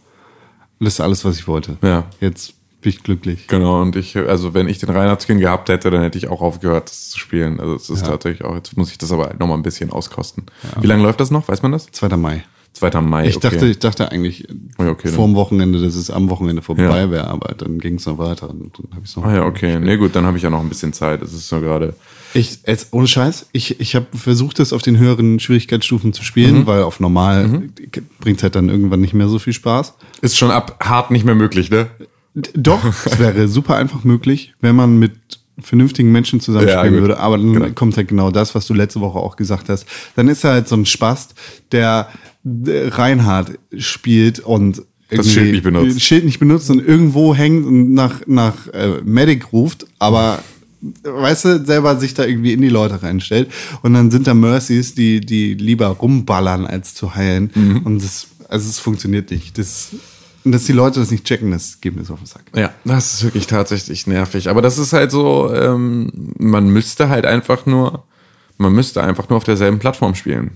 [0.78, 1.76] Das ist alles, was ich wollte.
[1.82, 2.04] Ja.
[2.20, 3.47] Jetzt bin ich glücklich.
[3.49, 6.91] Genau, und ich, also wenn ich den Reinhardt-Skin gehabt hätte, dann hätte ich auch aufgehört,
[6.91, 7.59] das zu spielen.
[7.61, 8.09] Also es ist Ja.
[8.09, 10.45] tatsächlich auch, jetzt muss ich das aber halt nochmal ein bisschen auskosten.
[10.80, 11.49] Wie lange läuft das noch?
[11.49, 11.87] Weiß man das?
[11.91, 12.16] 2.
[12.16, 12.45] Mai.
[12.74, 13.01] 2.
[13.03, 13.28] Mai.
[13.28, 13.51] Ich okay.
[13.51, 17.11] dachte, ich dachte eigentlich Ja, okay, vor dem Wochenende, dass es am Wochenende vorbei Ja.
[17.11, 19.24] wäre, aber dann ging es noch weiter und dann habe ich noch.
[19.24, 19.78] Ah ja, okay.
[19.78, 21.20] Nee, gut, dann habe ich ja noch ein bisschen Zeit.
[21.22, 21.95] Es ist so gerade.
[22.35, 26.61] Ich, jetzt, ohne Scheiß, ich, ich habe versucht, das auf den höheren Schwierigkeitsstufen zu spielen,
[26.61, 26.66] Mhm.
[26.66, 27.68] weil auf normal
[28.20, 29.93] bringt halt dann irgendwann nicht mehr so viel Spaß.
[30.22, 31.89] Ist schon ab hart nicht mehr möglich, ne?
[32.35, 35.12] Doch, es wäre super einfach möglich, wenn man mit
[35.61, 37.01] vernünftigen Menschen Ja, zusammenspielen gut.
[37.03, 37.18] würde.
[37.18, 37.68] Aber dann Genau.
[37.74, 39.87] kommt halt genau das, was du letzte Woche auch gesagt hast.
[40.16, 41.35] Dann ist er halt so ein Spast,
[41.72, 42.09] der
[42.45, 46.01] Reinhard spielt und Das Schild nicht benutzt.
[46.01, 50.43] Schild nicht benutzt und irgendwo hängt und nach, nach äh, Medic ruft, aber
[51.05, 53.49] weißt du, selber sich da irgendwie in die Leute reinstellt.
[53.83, 57.51] Und dann sind da Mercies, die, die lieber rumballern, als zu heilen.
[57.55, 57.78] Mhm.
[57.85, 59.57] Und das, also es funktioniert nicht.
[59.59, 59.91] Das,
[60.45, 62.43] und dass die Leute das nicht checken, das geht mir so auf den Sack.
[62.55, 64.49] Ja, das ist wirklich tatsächlich nervig.
[64.49, 68.05] Aber das ist halt so, ähm, man müsste halt einfach nur,
[68.59, 70.51] man müsste einfach nur auf derselben Plattform spielen.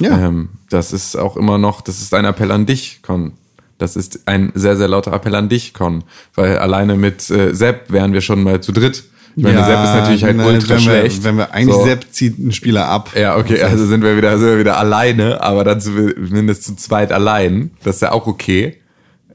[0.00, 0.18] Ja.
[0.18, 3.32] Ähm, das ist auch immer noch, das ist ein Appell an dich, Con.
[3.78, 6.04] Das ist ein sehr, sehr lauter Appell an dich, Con.
[6.34, 9.04] Weil alleine mit äh, Sepp wären wir schon mal zu dritt.
[9.34, 11.18] Ich meine, Sepp ist natürlich halt ultra wenn schlecht.
[11.18, 11.84] Wir, wenn wir eigentlich So.
[11.84, 13.10] Sepp zieht einen Spieler ab.
[13.16, 17.12] Ja, okay, also sind wir wieder, sind wir wieder alleine, aber dann zumindest zu zweit
[17.12, 17.70] allein.
[17.82, 18.76] Das ist ja auch okay.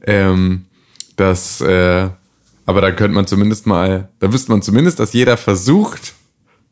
[0.06, 0.64] Ähm,
[1.16, 2.08] das, äh,
[2.66, 6.14] aber da könnte man zumindest mal, da wüsste man zumindest, dass jeder versucht,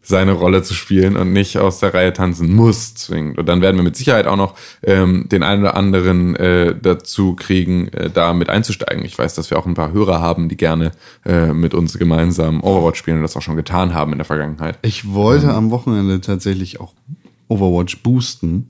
[0.07, 3.39] seine Rolle zu spielen und nicht aus der Reihe tanzen muss zwingend.
[3.39, 4.55] Und dann werden wir mit Sicherheit auch noch
[4.85, 9.05] ähm, den einen oder anderen äh, dazu kriegen, äh, da mit einzusteigen.
[9.05, 10.93] Ich weiß, dass wir auch ein paar Hörer haben, die gerne
[11.25, 14.79] äh, mit uns gemeinsam Overwatch spielen und das auch schon getan haben in der Vergangenheit.
[14.83, 16.95] Ich wollte am Wochenende tatsächlich auch
[17.49, 18.69] Overwatch boosten,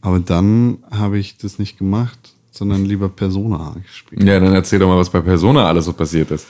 [0.00, 4.22] aber dann habe ich das nicht gemacht, sondern lieber Persona gespielt.
[4.22, 6.46] Ja, dann erzähl doch mal, was bei Persona alles so passiert ist.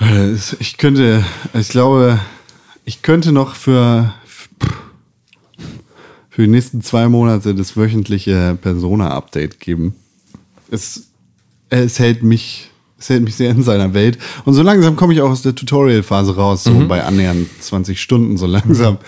[0.00, 1.24] Äh, Ich könnte,
[1.58, 2.20] ich glaube,
[2.84, 4.12] ich könnte noch für,
[6.28, 9.94] für die nächsten zwei Monate das wöchentliche Persona-Update geben.
[10.70, 11.08] Es,
[11.70, 14.18] es hält mich, es hält mich sehr in seiner Welt.
[14.44, 18.36] Und so langsam komme ich auch aus der Tutorial-Phase raus, so bei annähernd 20 Stunden,
[18.36, 18.98] so langsam.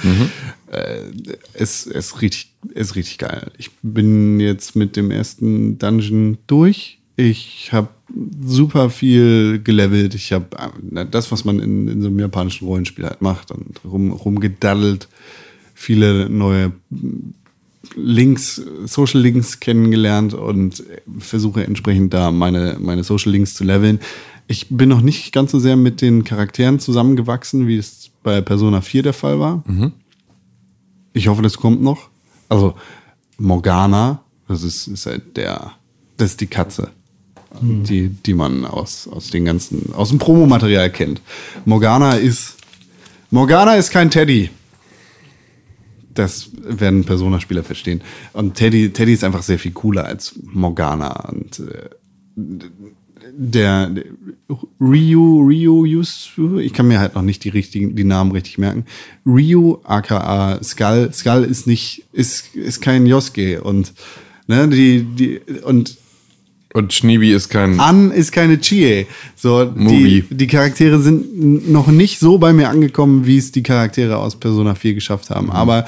[0.73, 1.11] Äh,
[1.53, 3.51] es es richtig, ist richtig geil.
[3.59, 6.99] Ich bin jetzt mit dem ersten Dungeon durch.
[7.17, 7.89] Ich habe
[8.43, 10.15] super viel gelevelt.
[10.15, 10.47] Ich habe
[11.11, 15.09] das, was man in, in so einem japanischen Rollenspiel halt macht und rum, rumgedaddelt.
[15.75, 16.73] Viele neue
[17.95, 20.83] Links, Social Links kennengelernt und
[21.19, 24.01] versuche entsprechend da meine, meine Social Links zu leveln.
[24.47, 28.81] Ich bin noch nicht ganz so sehr mit den Charakteren zusammengewachsen, wie es bei Persona
[28.81, 29.63] 4 der Fall war.
[31.13, 32.09] Ich hoffe, das kommt noch.
[32.49, 32.75] Also
[33.39, 35.73] Morgana, das ist, ist halt der,
[36.17, 36.91] das ist die Katze,
[37.61, 41.21] die, die man aus, aus den ganzen, aus dem Promomaterial kennt.
[41.65, 42.57] Morgana ist,
[43.31, 44.51] Morgana ist kein Teddy.
[46.15, 48.03] Das werden Persona-Spieler verstehen.
[48.35, 51.31] Und Teddy, Teddy ist einfach sehr viel cooler als Morgana.
[51.31, 51.89] Und äh,
[53.31, 54.05] der, der
[54.81, 58.85] Ryu, Ryu Yusu, ich kann mir halt noch nicht die richtigen, die Namen richtig merken.
[59.27, 63.93] Ryu, aka Skull, Skull ist nicht, ist, ist kein Yosuke und,
[64.47, 65.97] ne, die, die, und
[66.75, 67.79] Und Schneebi ist kein.
[67.81, 69.07] An ist keine Chie.
[69.37, 70.25] So, die, Movie.
[70.31, 74.75] die Charaktere sind noch nicht so bei mir angekommen, wie es die Charaktere aus Persona
[74.75, 75.51] 4 geschafft haben.
[75.51, 75.85] Aber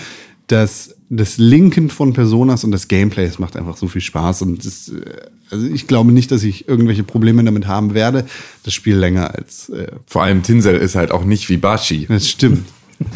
[0.46, 4.42] das, das Linken von Personas und das Gameplay, es macht einfach so viel Spaß.
[4.42, 5.04] Und das, äh,
[5.50, 8.26] also ich glaube nicht, dass ich irgendwelche Probleme damit haben werde.
[8.62, 12.06] Das Spiel länger als äh, Vor allem Tinsel ist halt auch nicht wie Bashi.
[12.08, 12.66] das stimmt.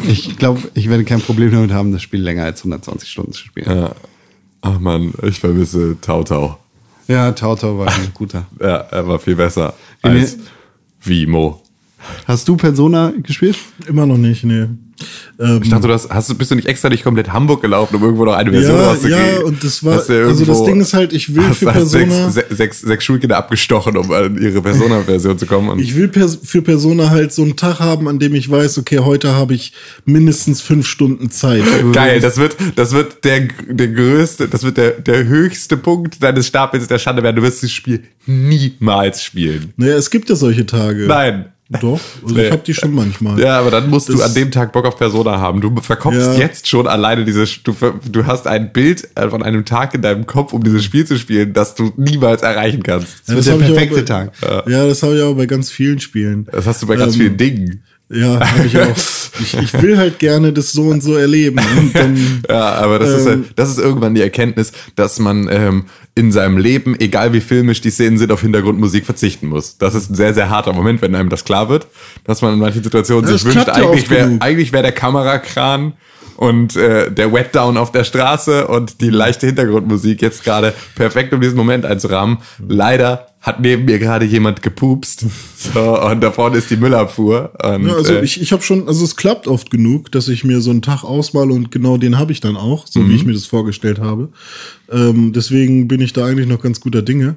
[0.07, 3.45] Ich glaube, ich werde kein Problem damit haben, das Spiel länger als 120 Stunden zu
[3.45, 3.69] spielen.
[3.69, 3.95] Ja.
[4.61, 6.59] Ach man, ich vermisse Tau Tau.
[7.09, 8.45] Ja, Tautau war ein guter.
[8.61, 9.73] Ja, er war viel besser
[10.03, 10.37] als
[11.01, 11.63] Vimo.
[12.25, 13.57] Hast du Persona gespielt?
[13.87, 14.65] Immer noch nicht, nee.
[15.39, 17.95] Ähm, Ich dachte, du hast, hast, du- bist du nicht extra durch komplett Hamburg gelaufen,
[17.95, 19.17] um irgendwo noch eine Version ja, rauszukriegen?
[19.17, 21.67] ja, und das war, Hast du also das Ding ist halt, ich will hast, für
[21.67, 25.69] hast Persona, sechs, se- sechs, sechs, sechs Schulkinder abgestochen, um an ihre Persona-Version zu kommen.
[25.69, 26.11] Und ich will
[26.43, 29.71] für Persona halt so einen Tag haben, an dem ich weiß, okay, heute habe ich
[30.03, 31.63] mindestens fünf Stunden Zeit.
[31.93, 36.47] Geil, das wird, das wird der, der größte, das wird der, der höchste Punkt deines
[36.47, 37.37] Stapels der Schande werden.
[37.37, 39.71] Du wirst das Spiel niemals spielen.
[39.77, 41.05] Naja, es gibt ja solche Tage.
[41.07, 41.45] Nein.
[41.81, 42.45] Doch, also Nee.
[42.47, 43.39] ich habe die schon manchmal.
[43.39, 45.61] Ja, aber dann musst du Das- an dem Tag Bock auf Persona haben.
[45.61, 46.33] Du verkommst Ja.
[46.33, 47.75] jetzt schon alleine diese, du,
[48.11, 51.17] du hast ein Bild äh, von einem Tag in deinem Kopf, um dieses Spiel zu
[51.19, 53.21] spielen, das du niemals erreichen kannst.
[53.27, 54.31] Das wird der hab ich aber perfekte bei, Tag.
[54.67, 56.47] Ja, das habe ich aber bei ganz vielen Spielen.
[56.51, 57.83] Das hast du bei ganz Ähm, vielen Dingen.
[58.09, 58.95] Ja, habe ich auch.
[59.41, 61.61] Ich, ich will halt gerne das so und so erleben.
[61.77, 65.47] Und dann, Ja, aber das ist Ähm, halt, das ist irgendwann die Erkenntnis, dass man
[65.49, 69.77] ähm, in seinem Leben, egal wie filmisch die Szenen sind, auf Hintergrundmusik verzichten muss.
[69.77, 71.87] Das ist ein sehr, sehr harter Moment, wenn einem das klar wird,
[72.25, 75.93] dass man in manchen Situationen sich wünscht, ja eigentlich wäre eigentlich wär der Kamerakran
[76.39, 81.41] und äh, der Wetdown auf der Straße und die leichte Hintergrundmusik jetzt gerade perfekt, um
[81.41, 82.37] diesen Moment einzurahmen.
[82.65, 85.25] Leider hat neben mir gerade jemand gepupst.
[85.73, 87.51] So, und da vorne ist die Müllabfuhr.
[87.61, 90.45] Und, ja, also äh, ich, ich habe schon, also es klappt oft genug, dass ich
[90.45, 93.09] mir so einen Tag ausmale und genau den habe ich dann auch, so Mhm.
[93.09, 94.29] wie ich mir das vorgestellt habe.
[94.89, 97.35] Ähm, deswegen bin ich da eigentlich noch ganz guter Dinge.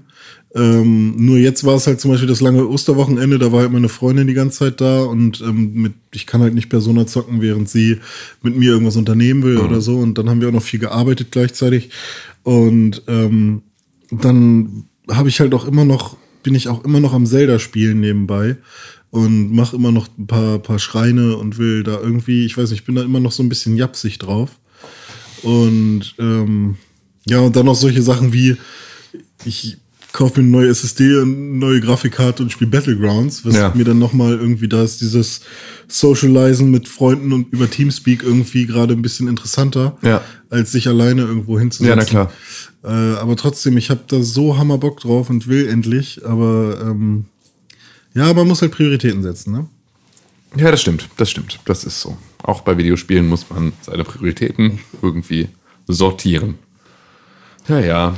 [0.55, 3.89] Ähm, nur jetzt war es halt zum Beispiel das lange Osterwochenende, da war halt meine
[3.89, 7.71] Freundin die ganze Zeit da und ähm, mit, ich kann halt nicht Persona zocken, während
[7.71, 8.01] sie
[8.43, 9.97] mit mir irgendwas unternehmen will oder so.
[9.97, 11.89] Und dann haben wir auch noch viel gearbeitet gleichzeitig.
[12.43, 13.63] Und ähm,
[14.11, 18.01] dann habe ich halt auch immer noch, bin ich auch immer noch am Zelda spielen
[18.01, 18.57] nebenbei
[19.11, 22.81] und mache immer noch ein paar, paar Schreine und will da irgendwie, ich weiß nicht,
[22.81, 24.59] ich bin da immer noch so ein bisschen japsig drauf.
[25.43, 26.77] Und ähm,
[27.27, 28.57] ja, und dann noch solche Sachen wie,
[29.45, 29.79] ich
[30.13, 33.73] kaufe mir eine neue SSD und eine neue Grafikkarte und spiele Battlegrounds, was Ja.
[33.75, 35.41] mir dann nochmal irgendwie, da ist dieses
[35.89, 40.23] Socializen mit Freunden und über Teamspeak irgendwie gerade ein bisschen interessanter, Ja.
[40.51, 41.89] als sich alleine irgendwo hinzusetzen.
[41.89, 42.33] Ja, na klar.
[42.85, 47.25] Äh, aber trotzdem, ich habe da so hammer Bock drauf und will endlich, aber ähm,
[48.15, 49.67] ja, man muss halt Prioritäten setzen, ne?
[50.57, 51.61] Ja, das stimmt, das stimmt.
[51.65, 52.17] Das ist so.
[52.43, 55.49] Auch bei Videospielen muss man seine Prioritäten irgendwie
[55.89, 56.57] sortieren.
[57.69, 58.17] Ja, ja.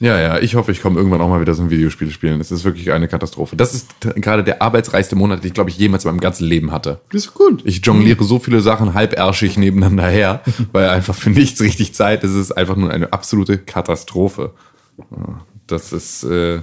[0.00, 2.40] Ja, ja, ich hoffe, ich komme irgendwann auch mal wieder so ein Videospiel spielen.
[2.40, 3.56] Es ist wirklich eine Katastrophe.
[3.56, 6.70] Das ist gerade der arbeitsreichste Monat, den ich, glaube ich, jemals in meinem ganzen Leben
[6.70, 7.00] hatte.
[7.10, 7.62] Das ist gut.
[7.64, 10.42] Ich jongliere so viele Sachen halbärschig nebeneinander her,
[10.72, 12.30] weil einfach für nichts richtig Zeit ist.
[12.30, 14.52] Es ist einfach nur eine absolute Katastrophe.
[15.66, 16.60] Das ist, äh,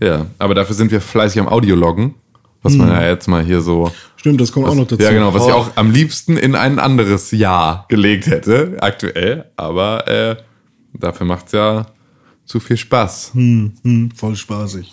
[0.00, 2.14] ja, aber dafür sind wir fleißig am Audiologgen,
[2.62, 5.02] was man ja jetzt mal hier so Stimmt, das kommt auch noch dazu.
[5.02, 5.56] ja, genau, was ich Oh.
[5.56, 9.46] auch am liebsten in ein anderes Jahr gelegt hätte, aktuell.
[9.56, 10.36] Aber äh,
[10.94, 11.86] dafür macht's ja
[12.46, 13.32] zu viel Spaß.
[13.34, 14.92] Hm, voll spaßig.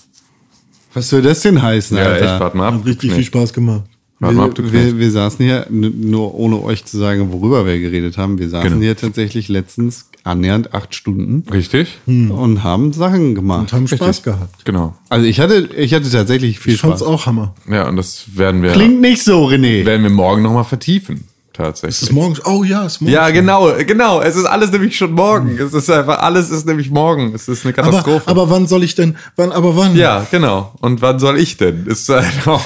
[0.93, 2.33] Was soll das denn heißen, Ja, Alter?
[2.33, 2.73] echt, warte mal ab.
[2.75, 3.15] Hat richtig Nee.
[3.17, 3.83] viel Spaß gemacht.
[4.19, 7.65] Warte mal ab, du wir, wir, wir saßen hier, nur ohne euch zu sagen, worüber
[7.65, 8.81] wir geredet haben, wir saßen Genau.
[8.81, 11.97] hier tatsächlich letztens annähernd acht Stunden Richtig?
[12.05, 13.61] und haben Sachen gemacht.
[13.61, 14.63] Und haben Spaß gehabt.
[14.65, 14.95] Genau.
[15.09, 17.07] Also ich hatte, ich hatte tatsächlich viel Ich fand's Spaß.
[17.09, 17.55] auch Hammer.
[17.67, 19.83] Ja, und das werden wir, Klingt nicht so, René.
[19.85, 21.23] werden wir morgen nochmal vertiefen.
[21.53, 22.01] Tatsächlich.
[22.01, 22.37] Ist es morgen?
[22.45, 23.13] Oh ja, ist morgen.
[23.13, 24.21] ja, genau, genau.
[24.21, 25.57] Es ist alles nämlich schon morgen.
[25.57, 27.35] Es ist einfach, alles ist nämlich morgen.
[27.35, 28.27] Es ist eine aber, Katastrophe.
[28.29, 29.17] aber wann soll ich denn?
[29.35, 29.51] Wann?
[29.51, 29.95] Aber wann?
[29.95, 30.73] ja, genau.
[30.79, 31.85] Und wann soll ich denn?
[31.87, 32.63] Ist halt auch,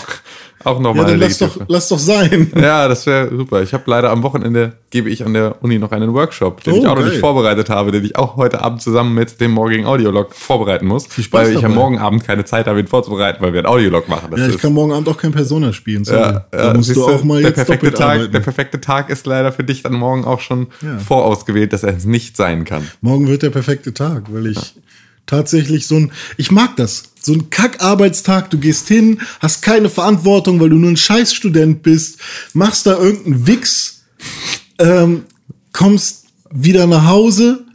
[0.66, 2.52] auch ja nochmal dann eine lass doch, lass doch sein.
[2.56, 3.62] Ja, das wäre super.
[3.64, 6.78] Ich habe leider am Wochenende gebe ich an der Uni noch einen Workshop, den Oh,
[6.78, 7.10] ich auch noch geil.
[7.12, 11.06] nicht vorbereitet habe, den ich auch heute Abend zusammen mit dem morgigen Audiolog vorbereiten muss,
[11.06, 11.76] Spaß weil ich am dabei.
[11.76, 14.30] morgen Abend keine Zeit habe, ihn vorzubereiten, weil wir einen Audiolog machen.
[14.32, 16.06] Das Ja, ich ist- kann morgen Abend auch kein Persona spielen.
[16.06, 16.20] Sorry.
[16.20, 18.32] ja, da ja, musst du auch mal der jetzt perfekte Tag, arbeiten.
[18.32, 20.98] Der perfekte Tag ist leider für dich dann morgen auch schon Ja.
[21.00, 22.88] vorausgewählt, dass er es nicht sein kann.
[23.02, 24.76] Morgen wird der perfekte Tag, weil ich
[25.26, 30.60] tatsächlich so ein, ich mag das, so ein Kackarbeitstag, du gehst hin, hast keine Verantwortung,
[30.60, 32.20] weil du nur ein Scheißstudent bist,
[32.54, 34.04] machst da irgendeinen Wichs,
[34.80, 35.24] ähm,
[35.72, 37.66] kommst wieder nach Hause,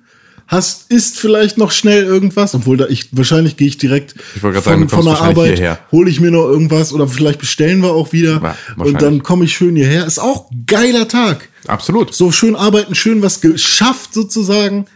[0.51, 4.55] hast, isst vielleicht noch schnell irgendwas, obwohl da ich, wahrscheinlich gehe ich direkt Ich von,
[4.55, 8.41] sagen, von der Arbeit, hole ich mir noch irgendwas oder vielleicht bestellen wir auch wieder
[8.43, 10.07] Ja, und dann komme ich schön hierher.
[10.07, 11.49] Ist auch geiler Tag.
[11.69, 12.15] Absolut.
[12.15, 14.87] So schön arbeiten, schön was geschafft sozusagen.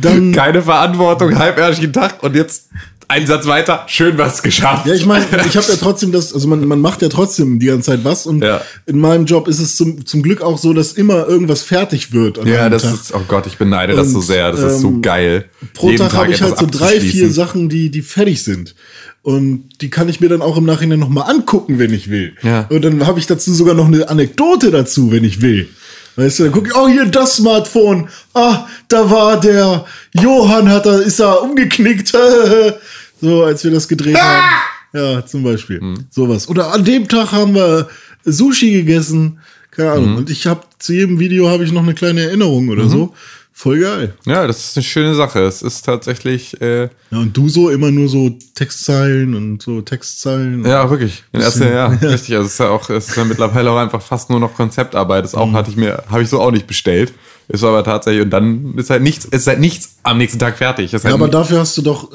[0.00, 2.68] Dann, Keine Verantwortung, halbärchigen Tag und jetzt
[3.08, 4.86] einen Satz weiter, schön was geschafft.
[4.86, 7.66] ja, ich meine, ich habe ja trotzdem das, also man, man macht ja trotzdem die
[7.66, 8.62] ganze Zeit was und Ja.
[8.86, 12.42] in meinem Job ist es zum, zum Glück auch so, dass immer irgendwas fertig wird.
[12.46, 12.94] Ja, das Tag.
[12.94, 14.50] ist, oh Gott, ich beneide das so Und, sehr.
[14.50, 15.44] Das ist so ähm, geil.
[15.74, 17.30] Pro Jeden Tag habe ich halt so drei, vier.
[17.30, 18.74] Sachen, die, die fertig sind.
[19.20, 22.32] Und die kann ich mir dann auch im Nachhinein nochmal angucken, wenn ich will.
[22.42, 22.66] Ja.
[22.70, 25.68] Und dann habe ich dazu sogar noch eine Anekdote dazu, wenn ich will.
[26.16, 28.08] Weißt du, dann gucke ich, oh, hier das Smartphone.
[28.34, 32.08] Ah, da war der Johann, hat da, ist er umgeknickt.
[33.20, 34.44] so, als wir das gedreht haben.
[34.92, 35.80] Ja, zum Beispiel.
[36.10, 36.48] Sowas.
[36.48, 37.88] Oder an dem Tag haben wir
[38.24, 39.38] Sushi gegessen.
[39.70, 40.16] Keine Ahnung.
[40.16, 43.14] Und ich habe zu jedem Video habe ich noch eine kleine Erinnerung oder so.
[43.54, 44.14] Voll geil.
[44.24, 45.40] Ja, das ist eine schöne Sache.
[45.40, 50.64] Es ist tatsächlich, äh, Ja, und du so immer nur so Textzeilen und so Textzeilen.
[50.64, 51.22] ja, wirklich.
[51.32, 52.34] In erster, ja, richtig.
[52.34, 55.24] Also es ist ja auch, es ist ja mittlerweile auch einfach fast nur noch Konzeptarbeit.
[55.24, 55.52] Das auch Mhm.
[55.52, 57.12] hatte ich mir, habe ich so auch nicht bestellt.
[57.52, 60.94] Ist aber tatsächlich, und dann ist halt nichts, ist halt nichts am nächsten Tag fertig.
[60.94, 62.08] Ist Ja, halt aber dafür hast du doch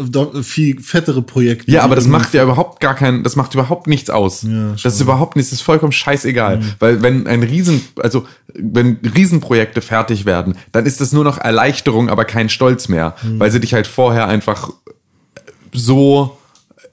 [0.43, 1.69] viel fettere Projekte.
[1.71, 4.41] Ja, aber das macht ja überhaupt gar keinen, das macht überhaupt nichts aus.
[4.41, 6.61] Ja, das ist überhaupt nichts, das ist vollkommen scheißegal.
[6.79, 8.25] Weil wenn ein Riesen, also
[8.55, 13.15] wenn Riesenprojekte fertig werden, dann ist das nur noch Erleichterung, aber kein Stolz mehr.
[13.37, 14.71] Weil sie dich halt vorher einfach
[15.71, 16.35] so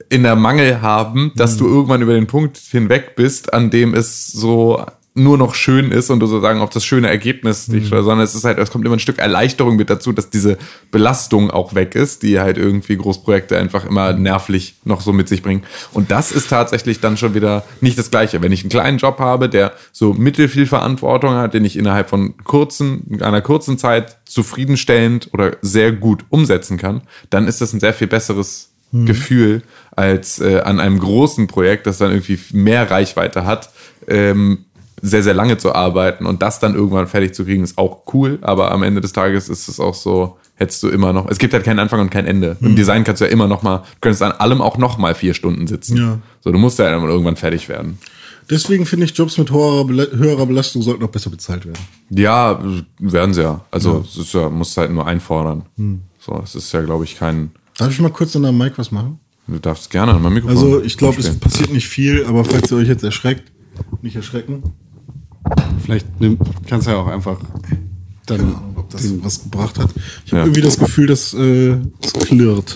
[0.09, 4.27] in der Mangel haben, dass du irgendwann über den Punkt hinweg bist, an dem es
[4.27, 4.85] so
[5.17, 8.43] nur noch schön ist und du sozusagen auf das schöne Ergebnis dich, sondern es ist
[8.43, 10.57] halt, es kommt immer ein Stück Erleichterung mit dazu, dass diese
[10.91, 15.41] Belastung auch weg ist, die halt irgendwie Großprojekte einfach immer nervlich noch so mit sich
[15.41, 15.63] bringen.
[15.93, 18.41] Und das ist tatsächlich dann schon wieder nicht das Gleiche.
[18.41, 22.35] Wenn ich einen kleinen Job habe, der so mittelfiel Verantwortung hat, den ich innerhalb von
[22.43, 27.93] kurzen, einer kurzen Zeit zufriedenstellend oder sehr gut umsetzen kann, dann ist das ein sehr
[27.93, 28.71] viel besseres
[29.05, 29.63] Gefühl
[29.95, 33.69] als äh, an einem großen Projekt, das dann irgendwie mehr Reichweite hat,
[34.07, 34.65] ähm,
[35.05, 38.39] sehr, sehr lange zu arbeiten und das dann irgendwann fertig zu kriegen, ist auch cool,
[38.41, 41.53] aber am Ende des Tages ist es auch so, hättest du immer noch, es gibt
[41.53, 42.57] halt keinen Anfang und kein Ende.
[42.61, 45.15] Im Design kannst du ja immer noch mal, du könntest an allem auch noch mal
[45.15, 45.97] vier Stunden sitzen.
[45.97, 46.19] Ja.
[46.43, 47.99] So, du musst ja irgendwann fertig werden.
[48.49, 51.79] Deswegen finde ich, Jobs mit höherer, höherer Belastung sollten auch besser bezahlt werden.
[52.09, 52.59] Ja,
[52.99, 53.61] werden sie ja.
[53.71, 55.63] Also, es ist ja, musst halt nur einfordern.
[56.19, 58.91] So, es ist ja, glaube ich, kein, Darf ich mal kurz an deinem Mic was
[58.91, 59.19] machen?
[59.47, 60.57] du darfst gerne an mein Mikrofon.
[60.57, 63.51] Also, ich glaube, es passiert nicht viel, aber falls ihr euch jetzt erschreckt,
[64.01, 64.63] nicht erschrecken.
[65.83, 66.37] Vielleicht nimm,
[66.67, 67.37] kannst du ja auch einfach
[68.25, 68.55] dann.
[68.75, 69.89] Ob das was gebracht hat.
[70.25, 70.45] Ich habe Ja.
[70.45, 72.75] irgendwie das Gefühl, dass äh, es klirrt.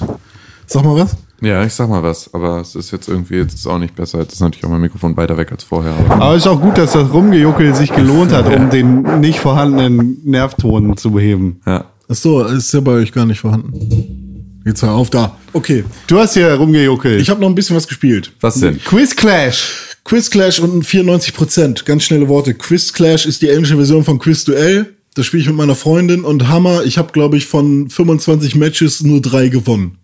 [0.67, 1.15] Sag mal was.
[1.41, 4.20] Ja, ich sag mal was, aber es ist jetzt irgendwie, jetzt ist auch nicht besser.
[4.20, 5.93] Jetzt ist natürlich auch mein Mikrofon weiter weg als vorher.
[5.93, 9.39] Aber Aber es ist auch gut, dass das Rumgejuckel sich gelohnt hat, um den nicht
[9.39, 11.61] vorhandenen Nervton zu beheben.
[11.65, 11.86] ja.
[12.11, 14.61] Ach so, ist ja bei euch gar nicht vorhanden.
[14.65, 15.38] Jetzt hör auf da.
[15.53, 17.22] Okay, Du hast hier rumgejuckelt.
[17.22, 18.34] ich habe noch ein bisschen was gespielt.
[18.41, 18.80] Was denn?
[18.84, 19.89] Quiz Clash.
[20.10, 21.86] Quiz Clash und 94 Prozent.
[21.86, 22.55] Ganz schnelle Worte.
[22.55, 24.95] Quiz Clash ist die englische Version von Quiz Duell.
[25.14, 29.03] das spiele ich mit meiner Freundin und Hammer, ich habe, glaube ich, von 25 Matches
[29.03, 29.99] nur drei gewonnen.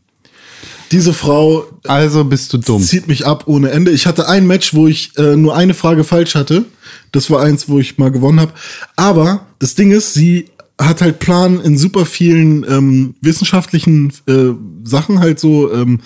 [0.92, 2.84] Diese Frau Also bist du dumm.
[2.84, 3.90] zieht mich ab ohne Ende.
[3.90, 6.66] Ich hatte ein Match, wo ich äh, nur eine Frage falsch hatte.
[7.12, 8.54] Das war eins, wo ich mal gewonnen habe.
[8.96, 14.54] Aber das Ding ist, sie hat halt Plan in super vielen ähm, wissenschaftlichen äh,
[14.84, 16.02] Sachen halt so ähm,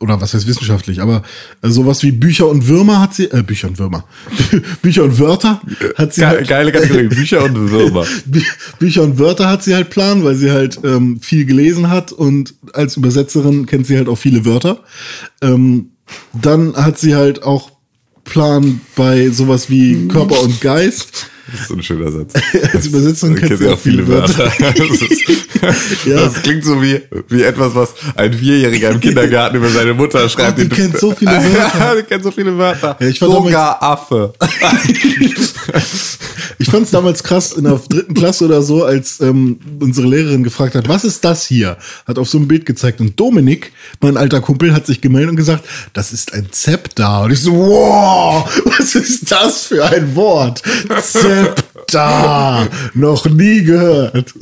[0.00, 1.22] oder was heißt wissenschaftlich, aber
[1.62, 4.04] äh, sowas wie Bücher und Würmer hat sie äh, Bücher und Würmer
[4.82, 5.62] Bücher und Wörter
[5.94, 8.04] hat sie halt, Geile Kategorie, Bücher und Würmer.
[8.26, 8.42] Bü
[8.80, 12.54] Bücher und Wörter hat sie halt Plan, weil sie halt ähm, viel gelesen hat und
[12.72, 14.80] als Übersetzerin kennt sie halt auch viele Wörter.
[15.40, 15.90] Ähm,
[16.32, 17.70] dann hat sie halt auch
[18.24, 21.28] Plan bei sowas wie Körper und Geist.
[21.50, 22.32] Das ist so ein schöner Satz.
[22.72, 24.50] Als Übersetzerin kennt sie auch viele Wörter.
[24.60, 25.22] Das, ist,
[26.06, 26.16] Ja.
[26.16, 30.58] das klingt so wie, wie etwas, was ein Vierjähriger im Kindergarten über seine Mutter schreibt.
[30.58, 31.78] die kennt so viele Wörter.
[31.78, 32.96] Ja, die kennt so viele Wörter.
[33.00, 34.32] Ja, Sogar Affe.
[36.58, 40.42] Ich fand es damals krass in der dritten Klasse oder so, als ähm, unsere Lehrerin
[40.44, 41.76] gefragt hat, was ist das hier?
[42.06, 43.00] Hat auf so ein Bild gezeigt.
[43.00, 47.22] Und Dominik, mein alter Kumpel, hat sich gemeldet und gesagt, das ist ein Zepter.
[47.22, 50.62] Und ich so, wow, was ist das für ein Wort?
[51.02, 51.31] Zepter.
[52.94, 54.32] Noch nie gehört.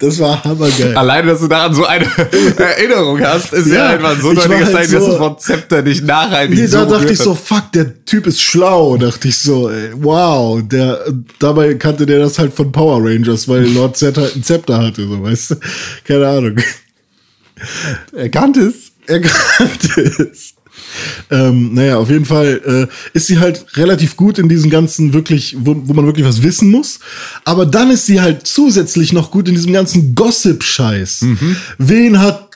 [0.00, 0.96] Das war hammergeil.
[0.96, 2.06] Alleine, dass du daran so eine
[2.58, 5.82] Erinnerung hast, ist ja, Ja, einfach so ein halt Zeichen, dass so- das Wort Zepter
[5.82, 9.38] nicht nachhaltig Nee, da so dachte ich so, fuck, der Typ ist schlau, dachte ich
[9.38, 11.00] so, ey, wow, der,
[11.38, 15.06] dabei kannte der das halt von Power Rangers, weil Lord Z halt ein Zepter hatte,
[15.06, 15.54] so, weißt du,
[16.06, 16.56] keine Ahnung.
[18.12, 18.74] Er kannte es.
[19.06, 20.00] Er kannte
[20.32, 20.54] es.
[21.30, 25.56] Ähm, naja, auf jeden Fall äh, ist sie halt relativ gut in diesen ganzen wirklich,
[25.58, 27.00] wo, wo man wirklich was wissen muss.
[27.44, 31.24] Aber dann ist sie halt zusätzlich noch gut in diesem ganzen Gossip-Scheiß.
[31.78, 32.48] Wen hat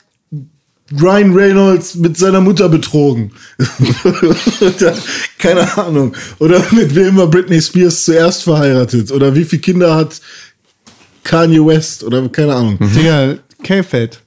[1.01, 3.31] Ryan Reynolds mit seiner Mutter betrogen?
[5.37, 6.15] Keine Ahnung.
[6.39, 9.11] Oder mit wem war Britney Spears zuerst verheiratet?
[9.11, 10.21] Oder wie viele Kinder hat
[11.23, 12.03] Kanye West?
[12.03, 12.77] Oder keine Ahnung.
[12.79, 14.19] Digga, K-Fed.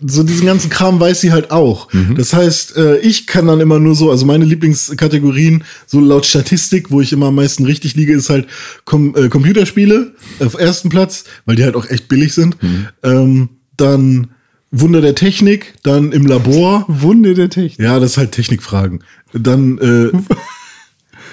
[0.00, 1.88] So diesen ganzen Kram weiß sie halt auch.
[2.16, 6.92] Das heißt, äh, ich kann dann immer nur so, also meine Lieblingskategorien, so laut Statistik,
[6.92, 8.46] wo ich immer am meisten richtig liege, ist halt
[8.84, 12.56] Com äh, Computerspiele auf ersten Platz, weil die halt auch echt billig sind.
[13.02, 14.28] Ähm, dann
[14.70, 16.84] Wunder der Technik, dann im Labor.
[16.88, 17.78] Wunde der Technik.
[17.78, 19.04] Ja, das ist halt Technikfragen.
[19.32, 20.10] Dann, äh,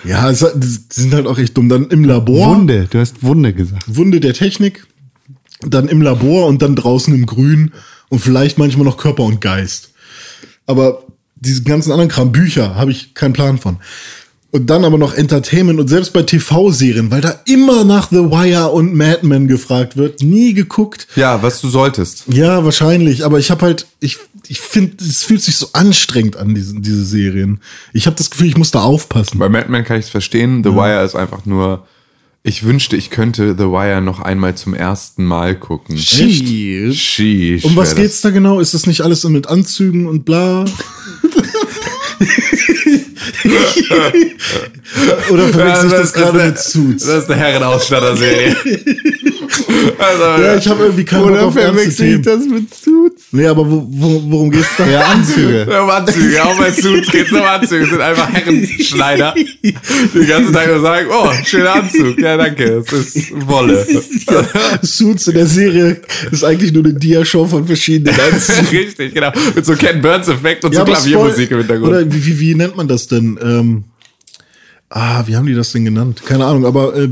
[0.08, 1.68] ja, es, die sind halt auch echt dumm.
[1.68, 2.56] Dann im Labor.
[2.56, 3.84] Wunde, du hast Wunde gesagt.
[3.88, 4.86] Wunde der Technik,
[5.62, 7.72] dann im Labor und dann draußen im Grün
[8.12, 9.91] und vielleicht manchmal noch Körper und Geist.
[10.68, 11.03] Aber
[11.36, 13.78] diesen ganzen anderen Kram, Bücher, habe ich keinen Plan von.
[14.51, 18.68] Und dann aber noch Entertainment und selbst bei TV-Serien, weil da immer nach The Wire
[18.72, 21.07] und Mad Men gefragt wird, nie geguckt.
[21.16, 22.26] Ja, was du solltest.
[22.28, 24.18] Ja, wahrscheinlich, aber ich habe halt, ich,
[24.49, 27.62] ich finde, es fühlt sich so anstrengend an, diese, diese Serien.
[27.93, 29.39] Ich habe das Gefühl, ich muss da aufpassen.
[29.39, 30.66] Bei Mad Men kann ich es verstehen.
[30.66, 31.88] The Wire ist einfach nur.
[32.43, 35.95] Ich wünschte, ich könnte The Wire noch einmal zum ersten Mal gucken.
[35.97, 36.99] Sheesh.
[36.99, 38.59] Sheesh, Um was das- geht's da genau?
[38.59, 40.65] Ist das nicht alles so mit Anzügen und bla?
[45.31, 47.05] Oder verwechsel ich das gerade mit Suits?
[47.05, 48.55] Das ist eine Herrenausstatter-Serie.
[49.97, 53.20] also, Ja, ich habe irgendwie keinen Bock Oder verwechsel ich das mit Suits?
[53.34, 54.86] Nee, aber wo, wo, worum geht's da?
[54.86, 55.65] Ja, Anzüge.
[55.82, 57.86] Um Anzüge, auch bei Suits geht's um Anzüge.
[57.86, 59.73] Sind einfach Herrenschneider, die
[60.13, 62.19] den ganzen Tag nur sagen, oh, schöner Anzug.
[62.19, 63.86] Ja, danke, es ist Wolle.
[64.82, 68.65] Suits in der Serie ist eigentlich nur eine Dia-Show von verschiedenen Anzügen.
[68.67, 69.32] Richtig, genau.
[69.55, 71.88] Mit so Ken Burns-Effekt und so aber Klaviermusik im Hintergrund.
[71.89, 73.39] Oder wie, wie, wie nennt man das denn?
[73.41, 73.84] Ähm,
[74.89, 76.23] ah, wie haben die das denn genannt?
[76.25, 77.07] Keine Ahnung, aber äh,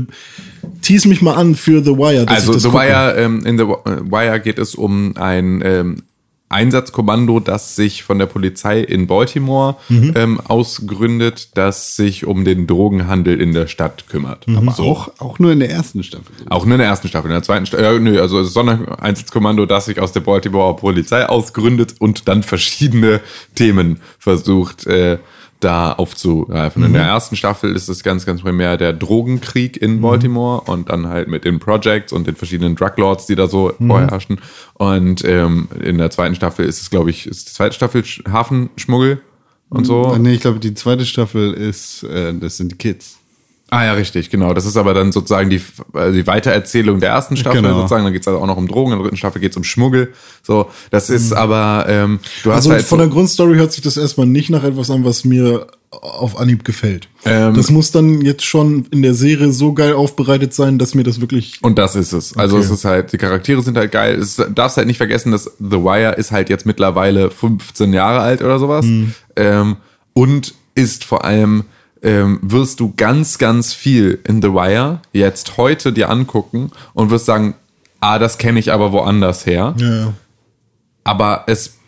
[0.82, 2.26] tease mich mal an für The Wire.
[2.26, 2.84] dass Also ich das The gucke.
[2.84, 6.02] Wire, ähm, in The Wire geht es um ein ähm,
[6.50, 10.12] Einsatzkommando, das sich von der Polizei in Baltimore Mhm.
[10.16, 14.46] ähm, ausgründet, das sich um den Drogenhandel in der Stadt kümmert.
[14.48, 14.56] Mhm.
[14.68, 16.26] Aber auch, Auch, nur in der ersten Staffel.
[16.48, 17.28] auch nur in der ersten Staffel.
[17.28, 20.12] In der zweiten Staffel, äh, nö, also es ist so ein Einsatzkommando, das sich aus
[20.12, 23.20] der Baltimore Polizei ausgründet und dann verschiedene
[23.54, 25.18] Themen versucht, äh,
[25.60, 26.82] da aufzugreifen.
[26.84, 31.06] In der ersten Staffel ist es ganz, ganz primär der Drogenkrieg in Baltimore und dann
[31.08, 34.40] halt mit den Projects und den verschiedenen Druglords, die da so vorherrschen.
[34.74, 38.28] Und ähm, in der zweiten Staffel ist es, glaube ich, ist die zweite Staffel Sch-
[38.30, 39.20] Hafenschmuggel
[39.68, 40.06] und so.
[40.06, 43.18] Ah, Nee, ich glaube, die zweite Staffel ist, äh, das sind die Kids.
[43.70, 44.52] Ah ja, richtig, genau.
[44.52, 45.60] Das ist aber dann sozusagen die,
[45.92, 47.74] also die Weitererzählung der ersten Staffel Genau.
[47.76, 48.02] sozusagen.
[48.04, 50.12] Dann geht's also auch noch um Drogen, in der dritten Staffel geht's um Schmuggel.
[50.42, 53.96] So, das ist aber, ähm, du hast Also halt von der Grundstory hört sich das
[53.96, 57.08] erstmal nicht nach etwas an, was mir auf Anhieb gefällt.
[57.24, 61.02] Ähm, das muss dann jetzt schon in der Serie so geil aufbereitet sein, dass mir
[61.04, 61.58] das wirklich.
[61.62, 62.36] und das ist es.
[62.36, 62.64] Also Okay.
[62.66, 64.16] es ist halt, die Charaktere sind halt geil.
[64.18, 68.42] Es darfst halt nicht vergessen, dass The Wire ist halt jetzt mittlerweile 15 Jahre alt
[68.42, 68.84] oder sowas.
[68.86, 69.14] Mhm.
[69.36, 69.76] Ähm,
[70.12, 71.64] und ist vor allem
[72.02, 77.26] ähm, wirst du ganz, ganz viel in The Wire jetzt heute dir angucken und wirst
[77.26, 77.54] sagen,
[78.00, 79.74] ah, das kenne ich aber woanders her.
[79.78, 80.14] Ja.
[81.04, 81.79] Aber es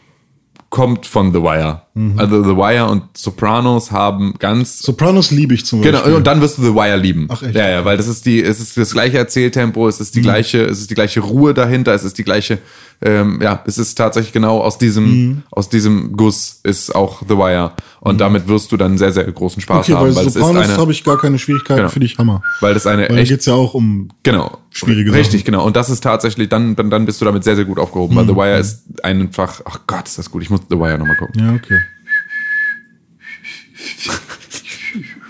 [0.73, 1.83] kommt von The Wire.
[1.93, 2.19] Mhm.
[2.19, 6.15] Also The Wire und Sopranos haben ganz Sopranos liebe ich zum Genau, Beispiel.
[6.15, 7.29] und dann wirst du The Wire lieben.
[7.31, 7.55] Ach, echt?
[7.55, 10.65] Ja, ja, weil das ist die, es ist das gleiche Erzähltempo, es ist die gleiche,
[10.65, 12.57] es ist die gleiche Ruhe dahinter, es ist die gleiche,
[13.03, 17.73] ähm, ja, es ist tatsächlich genau aus diesem, aus diesem Guss ist auch The Wire.
[18.01, 20.91] Und damit wirst du dann sehr, sehr großen Spaß okay, haben, weil weil Sopranos habe
[20.93, 21.91] ich gar keine Schwierigkeiten, Genau.
[21.91, 22.43] finde ich Hammer.
[22.61, 24.59] weil das eine Weil da echt geht's ja auch um Genau.
[24.71, 25.21] Schwierige Sachen.
[25.21, 25.65] Richtig, genau.
[25.67, 28.19] Und das ist tatsächlich, dann, dann, dann bist du damit sehr, sehr gut aufgehoben, Mhm.
[28.19, 30.43] weil The Wire ist einfach, ach Gott, ist das gut.
[30.43, 31.41] Ich muss The Wire nochmal gucken.
[31.45, 31.79] Ja, okay.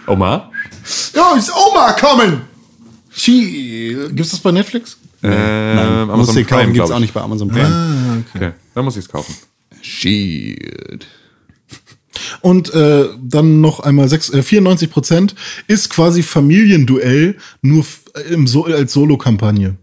[0.06, 0.50] Omar?
[1.14, 2.42] Ja, ist Oma kommen!
[3.10, 4.98] She, Gibt's das bei Netflix?
[5.22, 7.00] Ähm, Nein, muss Amazon sie kaufen, Prime, gibt's glaub auch ich.
[7.02, 7.66] nicht bei Amazon Prime.
[7.66, 8.46] Ah, okay.
[8.46, 9.34] Okay, dann muss ich es kaufen.
[9.80, 11.06] Shield.
[12.40, 15.34] Und äh, dann noch einmal sechs, äh, 94 Prozent
[15.66, 18.00] ist quasi Familienduell nur f-
[18.30, 19.76] im so als Solo-Kampagne.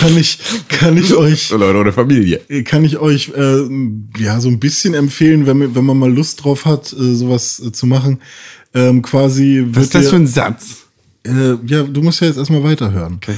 [0.00, 2.40] kann ich, kann ich euch, So Leute ohne Familie.
[2.64, 3.66] kann ich euch äh,
[4.18, 7.60] ja so ein bisschen empfehlen, wenn, man- wenn man mal Lust drauf hat, äh, sowas
[7.64, 8.20] äh, zu machen.
[8.74, 10.76] Ähm, quasi Was ist das für ein Satz?
[11.26, 13.20] äh, ja, du musst ja jetzt erstmal weiterhören.
[13.20, 13.34] Kann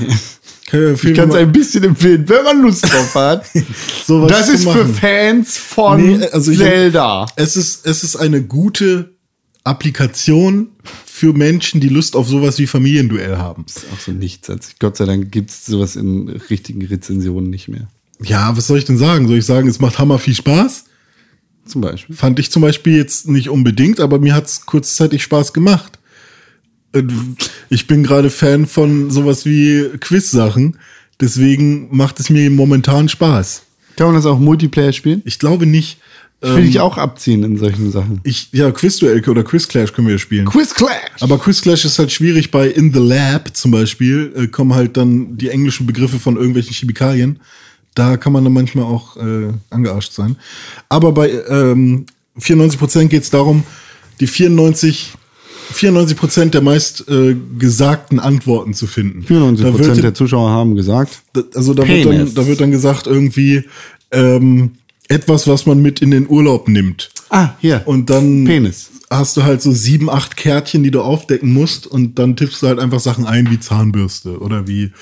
[0.73, 3.47] ich empfehlen, Ich kann es ein bisschen empfehlen, wenn man Lust drauf hat.
[4.07, 4.95] sowas das ist für machen.
[4.95, 7.27] Fans von Nee, also Zelda.
[7.37, 9.11] Es ist, es ist eine gute
[9.64, 10.69] Applikation
[11.05, 13.64] für Menschen, die Lust auf sowas wie Familienduell haben.
[13.66, 14.75] Das ist auch so ein Nichtsatz.
[14.79, 17.89] Gott sei Dank gibt es sowas in richtigen Rezensionen nicht mehr.
[18.23, 19.29] Ja, was soll ich denn sagen?
[19.29, 20.85] Soll ich sagen, es macht hammer viel Spaß?
[21.66, 22.16] Zum Beispiel.
[22.16, 25.98] Fand ich zum Beispiel jetzt nicht unbedingt, aber mir hat's kurzzeitig Spaß gemacht.
[26.95, 27.36] Und
[27.68, 30.78] Ich bin gerade Fan von sowas wie Quiz-Sachen,
[31.20, 33.62] deswegen macht es mir momentan Spaß.
[33.97, 35.22] Kann man das auch Multiplayer spielen?
[35.24, 35.99] Ich glaube nicht.
[36.41, 38.20] Ich will dich auch abziehen in solchen Sachen.
[38.22, 40.47] Ich, ja, Quiz-Duell oder Quiz-Clash können wir spielen.
[40.47, 41.11] Quiz Clash!
[41.18, 44.97] Aber Quiz Clash ist halt schwierig bei In the Lab zum Beispiel, äh, kommen halt
[44.97, 47.41] dann die englischen Begriffe von irgendwelchen Chemikalien.
[47.97, 50.36] Da kann man dann manchmal auch äh, angearscht sein.
[50.89, 52.07] Aber bei ähm,
[52.39, 53.64] 94 Prozent geht es darum,
[54.20, 55.14] die 94
[55.73, 59.23] 94 Prozent der meist äh, gesagten Antworten zu finden.
[59.23, 61.21] 94 Da wird- Prozent der Zuschauer haben gesagt.
[61.33, 63.64] da- also da wird, dann, da wird dann gesagt irgendwie
[64.11, 64.73] ähm,
[65.09, 67.11] etwas, was man mit in den Urlaub nimmt.
[67.31, 67.83] Ah, hier.
[67.87, 68.91] Und dann Penis.
[69.11, 72.66] hast du halt so sieben, acht Kärtchen, die du aufdecken musst und dann tippst du
[72.69, 74.93] halt einfach Sachen ein wie Zahnbürste oder wie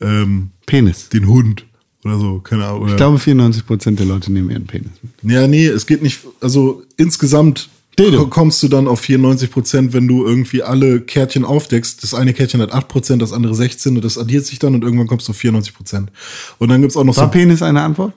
[0.00, 1.08] ähm, Penis.
[1.10, 1.66] den Hund
[2.04, 2.88] oder so, keine Ahnung.
[2.88, 5.32] Ich glaube, 94 Prozent der Leute nehmen ihren Penis mit.
[5.32, 7.68] ja, nee, es geht nicht, also insgesamt
[7.98, 8.26] Dildo.
[8.26, 12.02] kommst du dann auf 94 Prozent, wenn du irgendwie alle Kärtchen aufdeckst.
[12.02, 14.82] Das eine Kärtchen hat 8 Prozent, das andere 16% und das addiert sich dann und
[14.82, 16.10] irgendwann kommst du auf 94 Prozent.
[16.58, 18.14] Und dann gibt's auch noch War so Penis eine Antwort?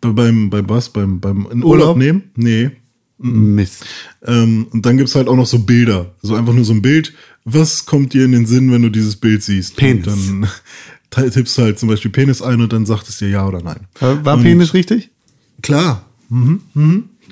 [0.00, 0.90] beim, beim was?
[0.90, 1.64] Beim, beim in Urlaub?
[1.64, 2.30] Urlaub nehmen?
[2.36, 2.70] Nee.
[3.18, 3.84] Mist.
[4.26, 6.14] Ähm, und dann gibt's halt auch noch so Bilder.
[6.22, 7.14] So einfach nur so ein Bild.
[7.44, 9.76] Was kommt dir in den Sinn, wenn du dieses Bild siehst?
[9.76, 10.06] Penis.
[10.06, 10.48] Und
[11.10, 13.62] dann tippst du halt zum Beispiel Penis ein und dann sagt es dir ja oder
[13.62, 13.86] nein.
[14.00, 15.10] War, war und, Penis richtig?
[15.62, 16.04] Klar.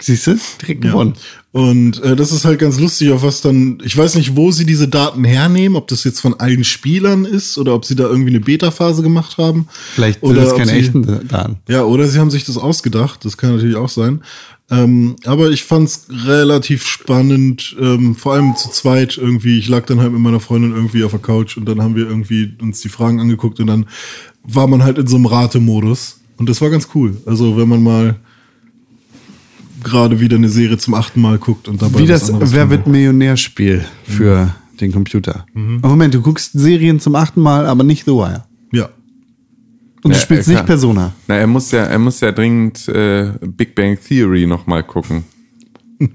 [0.00, 0.38] Siehst du?
[0.60, 1.14] Direkt gewonnen.
[1.52, 4.66] Und äh, das ist halt ganz lustig, auf was dann, ich weiß nicht, wo sie
[4.66, 8.30] diese Daten hernehmen, ob das jetzt von allen Spielern ist oder ob sie da irgendwie
[8.30, 9.68] eine Beta-Phase gemacht haben.
[9.94, 11.58] Vielleicht sind oder das keine sie, echten Daten.
[11.68, 14.22] Ja, oder sie haben sich das ausgedacht, das kann natürlich auch sein.
[14.68, 19.58] Ähm, aber ich fand's relativ spannend, ähm, vor allem zu zweit irgendwie.
[19.58, 22.08] Ich lag dann halt mit meiner Freundin irgendwie auf der Couch und dann haben wir
[22.08, 23.86] irgendwie uns die Fragen angeguckt und dann
[24.42, 26.18] war man halt in so einem Ratemodus.
[26.36, 27.16] Und das war ganz cool.
[27.26, 28.16] Also wenn man mal
[29.84, 32.86] gerade wieder eine Serie zum achten Mal guckt und dabei Wie das Wer wird.
[32.86, 35.46] Millionär-Spiel für den Computer.
[35.54, 38.44] Oh, Moment, du guckst Serien zum achten Mal, aber nicht The Wire.
[38.72, 38.88] Ja.
[40.02, 40.66] Und Ja, du spielst nicht.
[40.66, 41.12] Persona.
[41.28, 45.24] Na, er muss ja, er muss ja dringend äh, Big Bang Theory nochmal gucken.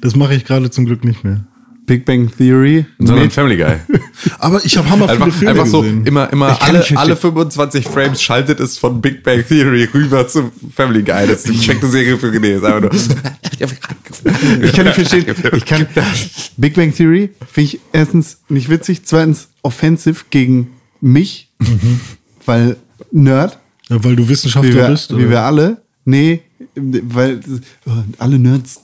[0.00, 1.44] Das mache ich gerade zum Glück nicht mehr.
[1.86, 2.84] Big Bang Theory.
[2.98, 3.76] Sondern Family Guy.
[4.38, 6.04] Aber ich habe hammer viele Einfach, Filme einfach so gesehen.
[6.06, 10.26] immer, immer Ich kann alle, alle 25 Frames schaltet es von Big Bang Theory rüber
[10.26, 11.26] zu Family Guy.
[11.26, 12.56] Das ist die perfekte Serie für René.
[12.56, 12.90] Ist einfach nur.
[14.62, 15.24] Ich kann nicht verstehen.
[15.54, 15.86] Ich kann,
[16.56, 21.50] Big Bang Theory finde ich erstens nicht witzig, zweitens offensive gegen mich,
[22.44, 22.76] weil
[23.12, 23.58] Nerd,
[23.88, 25.10] ja, weil du Wissenschaftler wie wir, bist.
[25.10, 25.30] wie oder?
[25.30, 25.82] wir alle.
[26.04, 26.42] Nee,
[26.74, 27.40] weil
[28.18, 28.80] alle Nerds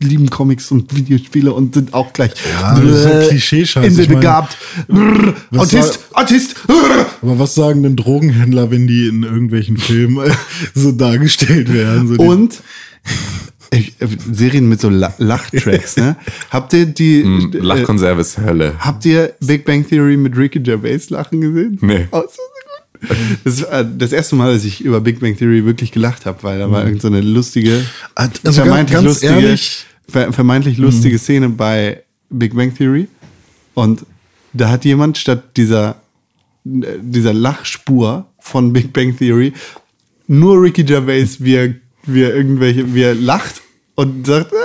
[0.00, 3.66] lieben Comics und Videospiele und sind auch gleich Ja, ist so Klischee-Scheiß.
[3.66, 4.56] Ich meine, inselbegabt.
[4.88, 6.66] Brrr, was Autist, Autist.
[6.66, 7.06] brrr.
[7.22, 10.30] Aber was sagen denn Drogenhändler, wenn die in irgendwelchen Filmen
[10.74, 12.06] so dargestellt werden?
[12.08, 12.62] So Und
[13.72, 16.16] ich, äh, Serien mit so La Lachtracks, ne?
[16.50, 18.74] Habt ihr die Hm, äh, Lachkonserve ist Hölle.
[18.78, 21.78] Habt ihr Big Bang Theory mit Ricky Gervais lachen gesehen?
[21.80, 22.06] Nee.
[22.12, 22.42] Oh, so.
[23.44, 26.58] Das war das erste Mal, dass ich über Big Bang Theory wirklich gelacht habe, weil
[26.58, 27.84] da war irgend so eine lustige,
[28.14, 33.08] Also ganz- vermeintlich ganz lustige, ehrlich- ver vermeintlich lustige Szene bei Big Bang Theory.
[33.74, 34.04] Und
[34.52, 35.96] da hat jemand statt dieser,
[36.64, 39.52] äh, dieser Lachspur von Big Bang Theory
[40.28, 41.74] nur Ricky Gervais, wie er,
[42.04, 43.62] wie er irgendwelche, wie er lacht
[43.94, 44.56] und sagt, äh,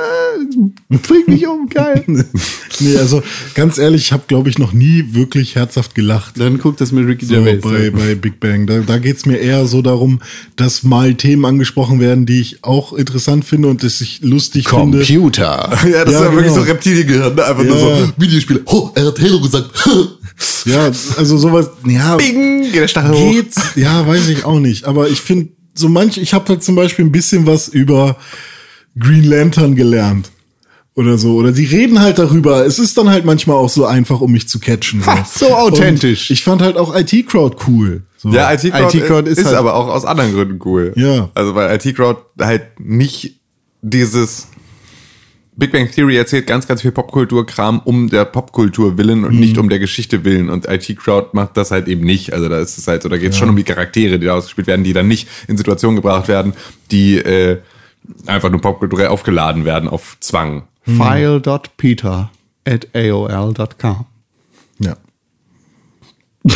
[0.99, 2.03] bring mich um, geil.
[2.83, 3.21] Nee, also
[3.53, 6.39] ganz ehrlich, ich habe, glaube ich, noch nie wirklich herzhaft gelacht.
[6.39, 7.59] Dann guckt das mit Ricky So Gervais.
[7.61, 8.65] bei, bei Big Bang.
[8.65, 10.19] Da, da geht's mir eher so darum,
[10.55, 14.97] dass mal Themen angesprochen werden, die ich auch interessant finde und das ich lustig finde.
[14.99, 15.77] Computer.
[15.91, 16.55] Ja, das Ja, ist ja wirklich genau.
[16.55, 17.45] so Reptiliengehirn, ne?
[17.45, 17.97] einfach nur Ja.
[18.07, 18.61] so Videospiele.
[18.65, 19.69] Oh, er hat Halo gesagt.
[20.65, 20.85] Ja,
[21.17, 23.31] also sowas, ja, Bing, geht der Stachel hoch.
[23.31, 24.85] geht's, ja, weiß ich auch nicht.
[24.85, 28.17] Aber ich finde, so manch, ich habe halt zum Beispiel ein bisschen was über
[28.97, 30.31] Green Lantern gelernt.
[30.95, 31.35] Oder so.
[31.35, 32.65] Oder sie reden halt darüber.
[32.65, 35.05] Es ist dann halt manchmal auch so einfach, um mich zu catchen.
[35.05, 36.29] Ha, so authentisch.
[36.29, 38.03] Und ich fand halt auch IT-Crowd cool.
[38.17, 38.29] So.
[38.29, 40.91] Ja, IT-Crowd IT-Crowd ist, ist ist halt- aber auch aus anderen Gründen cool.
[40.95, 41.29] Ja.
[41.33, 43.39] Also weil IT-Crowd halt nicht
[43.81, 44.47] dieses
[45.55, 49.69] Big Bang Theory erzählt ganz, ganz viel Popkulturkram um der Popkultur willen und nicht um
[49.69, 50.49] der Geschichte willen.
[50.49, 52.33] Und IT-Crowd macht das halt eben nicht.
[52.33, 54.33] Also da ist es halt so, da geht es schon um die Charaktere, die da
[54.33, 56.53] ausgespielt werden, die dann nicht in Situationen gebracht werden,
[56.91, 57.59] die äh,
[58.25, 60.63] einfach nur popkulturell aufgeladen werden auf Zwang.
[60.84, 62.29] File.peter
[62.65, 64.05] at aol.com.
[64.79, 64.97] Ja.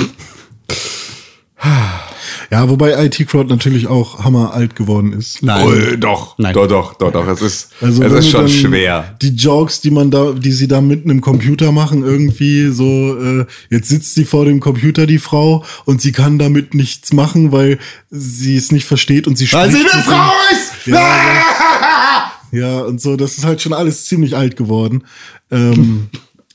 [2.51, 5.43] ja, wobei IT-Crowd natürlich auch hammer alt geworden ist.
[5.43, 5.65] Nein.
[5.65, 6.53] Oh, doch, Nein.
[6.53, 7.27] doch, doch, doch, doch.
[7.27, 9.15] Es ist, Also es ist schon schwer.
[9.21, 13.45] Die Jokes, die man da, die sie da mitten im Computer machen, irgendwie so, äh,
[13.69, 17.79] jetzt sitzt sie vor dem Computer, die Frau, und sie kann damit nichts machen, weil
[18.09, 20.87] sie es nicht versteht und sie Weil sie spricht eine Frau ist!
[20.87, 25.03] Ja, Ja, und so, das ist halt schon alles ziemlich alt geworden.
[25.51, 26.07] Ähm,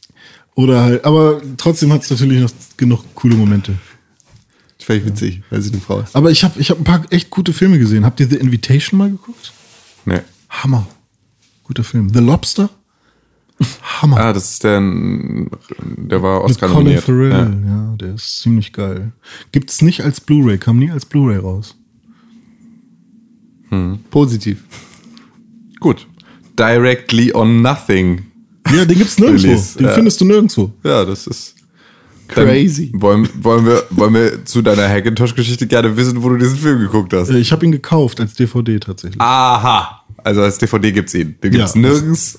[0.55, 3.75] oder halt, aber trotzdem hat es natürlich noch genug coole Momente.
[4.79, 6.17] Das fand ich witzig, weil sie eine Frau ist.
[6.17, 8.05] Aber ich habe ich hab ein paar echt gute Filme gesehen.
[8.05, 9.53] Habt ihr The Invitation mal geguckt?
[10.07, 10.21] Nee.
[10.49, 10.87] Hammer.
[11.65, 12.11] Guter Film.
[12.13, 12.71] The Lobster?
[13.83, 14.17] Hammer.
[14.17, 17.05] Ah, das ist der, der war Mit Oscar Colin nominiert.
[17.05, 17.31] Farrell.
[17.31, 17.71] Ja.
[17.71, 17.97] Ja.
[17.97, 19.13] der ist ziemlich geil.
[19.53, 21.77] Gibt's nicht als Blu-ray, kam nie als Blu-ray raus.
[24.11, 24.65] Positiv.
[25.81, 26.07] Gut.
[26.59, 28.23] Directly on Nothing.
[28.75, 29.49] Ja, den gibt's nirgendwo.
[29.49, 29.93] Release, Den ja.
[29.93, 30.71] findest du nirgendwo.
[30.85, 31.55] Ja, das ist
[32.35, 32.93] dann Crazy.
[32.95, 37.13] Wollen, wollen, wir, wollen wir zu deiner Hackintosh-Geschichte gerne wissen, wo du diesen Film geguckt
[37.13, 37.31] hast?
[37.31, 39.21] Ich habe ihn gekauft als DVD tatsächlich.
[39.21, 40.05] Aha.
[40.23, 41.35] Also als DVD gibt's ihn.
[41.43, 41.81] Den gibt's Ja.
[41.81, 42.39] nirgends.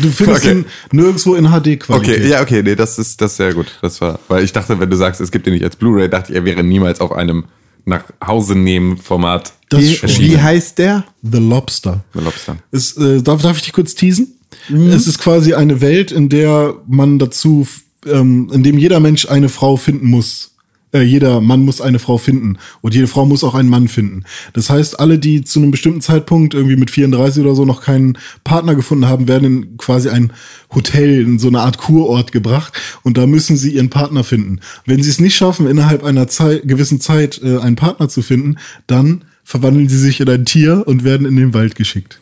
[0.00, 0.50] Du findest Okay.
[0.52, 2.18] ihn nirgendwo in HD-Qualität.
[2.20, 3.76] Okay, ja, okay, nee, das ist, das ist sehr gut.
[3.82, 6.30] Das war, weil ich dachte, wenn du sagst, es gibt ihn nicht als Blu-ray, dachte
[6.30, 7.44] ich, er wäre niemals auf einem
[7.84, 10.24] nach Hause nehmen Format Das Wie, schon.
[10.24, 11.04] wie heißt der?
[11.22, 12.04] The Lobster.
[12.14, 12.56] The Lobster.
[12.70, 14.38] Es, äh, darf, darf ich dich kurz teasen?
[14.68, 14.88] Mhm.
[14.88, 17.66] Es ist quasi eine Welt, in der man dazu,
[18.06, 20.52] ähm, in dem jeder Mensch eine Frau finden muss.
[20.92, 24.24] Äh, jeder Mann muss eine Frau finden und jede Frau muss auch einen Mann finden.
[24.54, 28.16] Das heißt, alle, die zu einem bestimmten Zeitpunkt irgendwie mit 34 oder so noch keinen
[28.42, 30.32] Partner gefunden haben, werden in quasi ein
[30.74, 34.60] Hotel, in so eine Art Kurort gebracht und da müssen sie ihren Partner finden.
[34.86, 38.56] Wenn sie es nicht schaffen, innerhalb einer Zeit, gewissen Zeit äh, einen Partner zu finden,
[38.86, 42.20] dann verwandeln sie sich in ein Tier und werden in den Wald geschickt.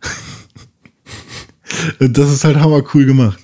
[1.98, 3.38] Das ist halt hammer cool gemacht.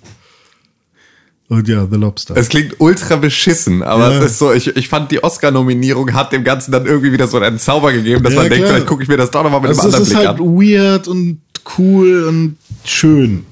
[1.49, 2.37] Und ja, The Lobster.
[2.37, 4.19] Es klingt ultra beschissen, aber Ja.
[4.19, 7.39] es ist so, ich, ich fand die Oscar-Nominierung hat dem Ganzen dann irgendwie wieder so
[7.39, 8.75] einen Zauber gegeben, dass Ja, man denkt, klar.
[8.77, 10.47] vielleicht gucke ich mir das doch nochmal mit also einem anderen ist Blick halt an.
[10.47, 11.41] weird und
[11.79, 13.45] cool und schön.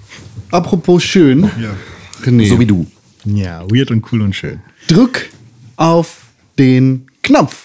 [0.51, 1.45] Apropos schön.
[1.61, 1.75] Ja.
[2.23, 2.87] René, So wie du.
[3.25, 4.61] Ja, weird und cool und schön.
[4.89, 5.29] drück
[5.77, 6.19] auf
[6.59, 7.57] den Knopf.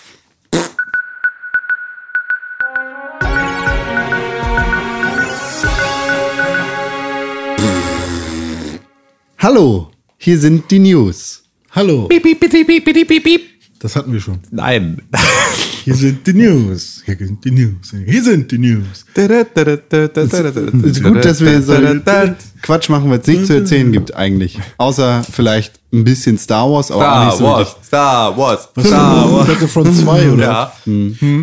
[9.43, 9.89] Hallo,
[10.19, 11.41] hier sind die News.
[11.71, 12.07] Hallo.
[12.07, 13.41] Piep, piep, piep, piep, piep, piep, piep.
[13.79, 14.37] Das hatten wir schon.
[14.51, 15.01] Nein.
[15.83, 17.01] Hier sind die News.
[17.03, 17.91] Hier sind die News.
[18.05, 19.03] Hier sind die News.
[19.15, 19.23] Es
[20.91, 21.73] ist gut, dass wir so
[22.61, 24.59] Quatsch machen, weil es nicht zu erzählen gibt eigentlich.
[24.77, 28.85] Außer vielleicht ein bisschen Star Wars, aber auch nicht Star so Wars, Star Wars, Was
[28.85, 29.47] Star Wars.
[29.47, 30.43] Battlefront 2, oder?
[30.43, 30.71] Ja.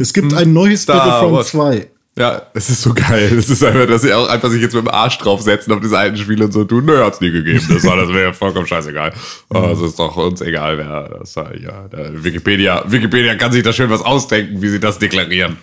[0.00, 1.48] Es gibt ein neues Star Battlefront Wars.
[1.48, 1.88] 2.
[2.18, 3.32] Ja, es ist so geil.
[3.38, 5.96] Es ist einfach, dass sie auch einfach sich jetzt mit dem Arsch draufsetzen auf diese
[5.96, 7.64] alten Spiele und so tun, nö, hat's nie gegeben.
[7.72, 9.12] Das, war, das wäre vollkommen scheißegal.
[9.50, 11.56] Oh, Es ist doch uns egal, wer das war.
[11.56, 15.56] Ja, Wikipedia, Wikipedia kann sich da schön was ausdenken, wie sie das deklarieren.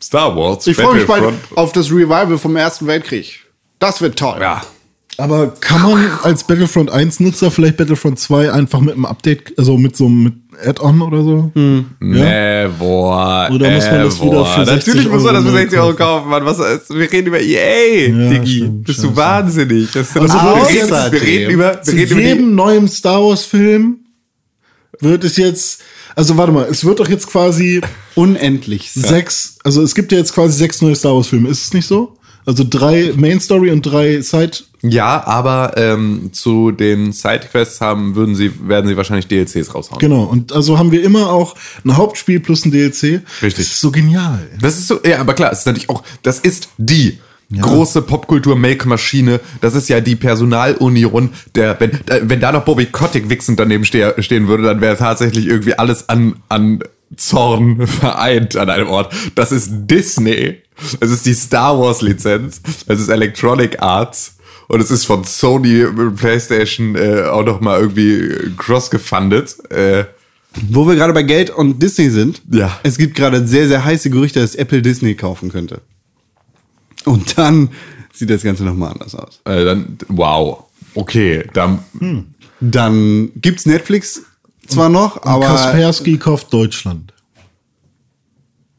[0.00, 0.66] Star Wars.
[0.66, 3.40] Ich freue mich bald auf das Revival vom Ersten Weltkrieg.
[3.78, 4.38] Das wird toll.
[4.40, 4.62] Ja.
[5.18, 9.78] Aber kann man als Battlefront 1 Nutzer vielleicht Battlefront 2 einfach mit einem Update, also
[9.78, 10.34] mit so einem mit
[10.64, 11.50] Add-on oder so?
[11.54, 11.86] Hm.
[12.00, 13.50] Never.
[13.52, 15.94] Oder muss man das wieder für 60 Natürlich muss man das für Euro 60 Euro
[15.94, 16.28] kaufen?
[16.30, 16.44] Mann.
[16.44, 18.56] Was, ist- wir reden über EA, Ja, Diggi.
[18.56, 19.92] stimmt, Bist du wahnsinnig?
[19.92, 22.88] Das ist Also wir, reden, wir reden über, wir Zu reden über die, jedem neuen
[22.88, 23.98] Star Wars Film
[25.00, 25.82] wird es jetzt,
[26.14, 27.82] also warte mal, es wird doch jetzt quasi
[28.14, 28.90] Unendlich.
[28.92, 31.86] sechs, also es gibt ja jetzt quasi sechs neue Star Wars Filme, ist es nicht
[31.86, 32.15] so?
[32.46, 34.58] Also drei Main Story und drei Side.
[34.82, 39.98] Ja, aber ähm, zu den Sidequests haben, würden sie, werden sie wahrscheinlich DLCs raushauen.
[39.98, 40.22] Genau.
[40.22, 43.22] Und also haben wir immer auch ein Hauptspiel plus ein DLC.
[43.42, 43.56] Richtig.
[43.56, 44.46] Das ist so genial.
[44.60, 47.18] Das ist so, ja, aber klar, es ist natürlich auch, das ist die
[47.52, 49.40] große Popkultur-Make-Maschine.
[49.60, 53.84] Das ist ja die Personalunion, der, wenn, äh, wenn da noch Bobby Kotick wichsend daneben
[53.84, 56.80] ste stehen würde, dann wäre tatsächlich irgendwie alles an, an
[57.16, 59.14] Zorn vereint an einem Ort.
[59.34, 60.56] Das ist Disney.
[61.00, 62.60] Es ist die Star Wars Lizenz.
[62.86, 64.36] Es ist Electronic Arts.
[64.68, 65.84] Und es ist von Sony
[66.16, 69.56] PlayStation äh, auch noch mal irgendwie cross-gefundet.
[69.70, 70.04] Äh,
[70.70, 72.42] Wo wir gerade bei Geld und Disney sind.
[72.50, 72.78] Ja.
[72.82, 75.82] Es gibt gerade sehr, sehr heiße Gerüchte, dass Apple Disney kaufen könnte.
[77.04, 77.70] Und dann
[78.12, 79.40] sieht das Ganze nochmal anders aus.
[79.44, 80.64] äh, dann, wow.
[80.94, 81.78] Okay, dann,
[82.60, 84.22] Dann gibt's Netflix
[84.70, 87.12] zwar noch, Und aber Kaspersky kauft Deutschland.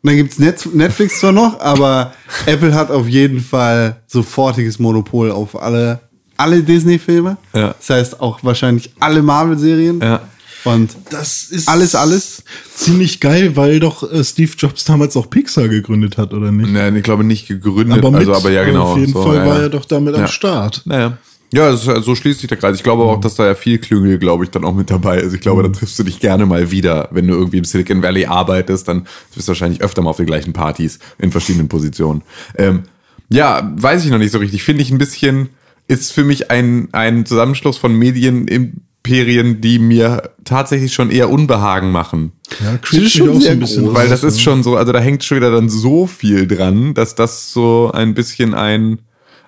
[0.03, 2.13] dann gibt's Net Netflix zwar noch, aber
[2.45, 5.99] Apple hat auf jeden Fall sofortiges Monopol auf alle,
[6.37, 7.37] alle Disney-Filme.
[7.53, 7.75] Ja.
[7.77, 9.99] Das heißt auch wahrscheinlich alle Marvel-Serien.
[10.01, 10.21] Ja.
[10.63, 12.43] Und Das ist Alles, alles?
[12.75, 16.71] ziemlich geil, weil doch äh, Steve Jobs damals auch Pixar gegründet hat, oder nicht?
[16.71, 18.91] Nein, ich glaube nicht gegründet, aber mit, also aber ja genau.
[18.91, 19.61] Auf jeden so, Fall ja, war ja.
[19.63, 20.21] er doch damit Ja.
[20.23, 20.81] am Start.
[20.85, 21.17] Naja.
[21.53, 22.75] Ja, ist, so schließt sich der Kreis.
[22.75, 25.33] Ich glaube auch, dass da ja viel Klüngel, glaube ich, dann auch mit dabei ist.
[25.33, 27.07] Ich glaube, da triffst du dich gerne mal wieder.
[27.11, 30.25] Wenn du irgendwie im Silicon Valley arbeitest, dann bist du wahrscheinlich öfter mal auf den
[30.25, 32.21] gleichen Partys in verschiedenen Positionen.
[32.57, 32.83] Ähm,
[33.29, 34.63] ja, weiß ich noch nicht so richtig.
[34.63, 35.49] Finde ich ein bisschen,
[35.87, 42.33] ist für mich ein, ein Zusammenschluss von Medienimperien, die mir tatsächlich schon eher Unbehagen machen.
[42.61, 43.95] Ja, creept schon auch so ein bisschen groß.
[43.95, 47.15] Weil das ist schon so, also da hängt schon wieder dann so viel dran, dass
[47.15, 48.99] das so ein bisschen ein,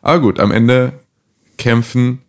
[0.01, 0.93] aber gut, am Ende
[1.59, 2.19] kämpfen,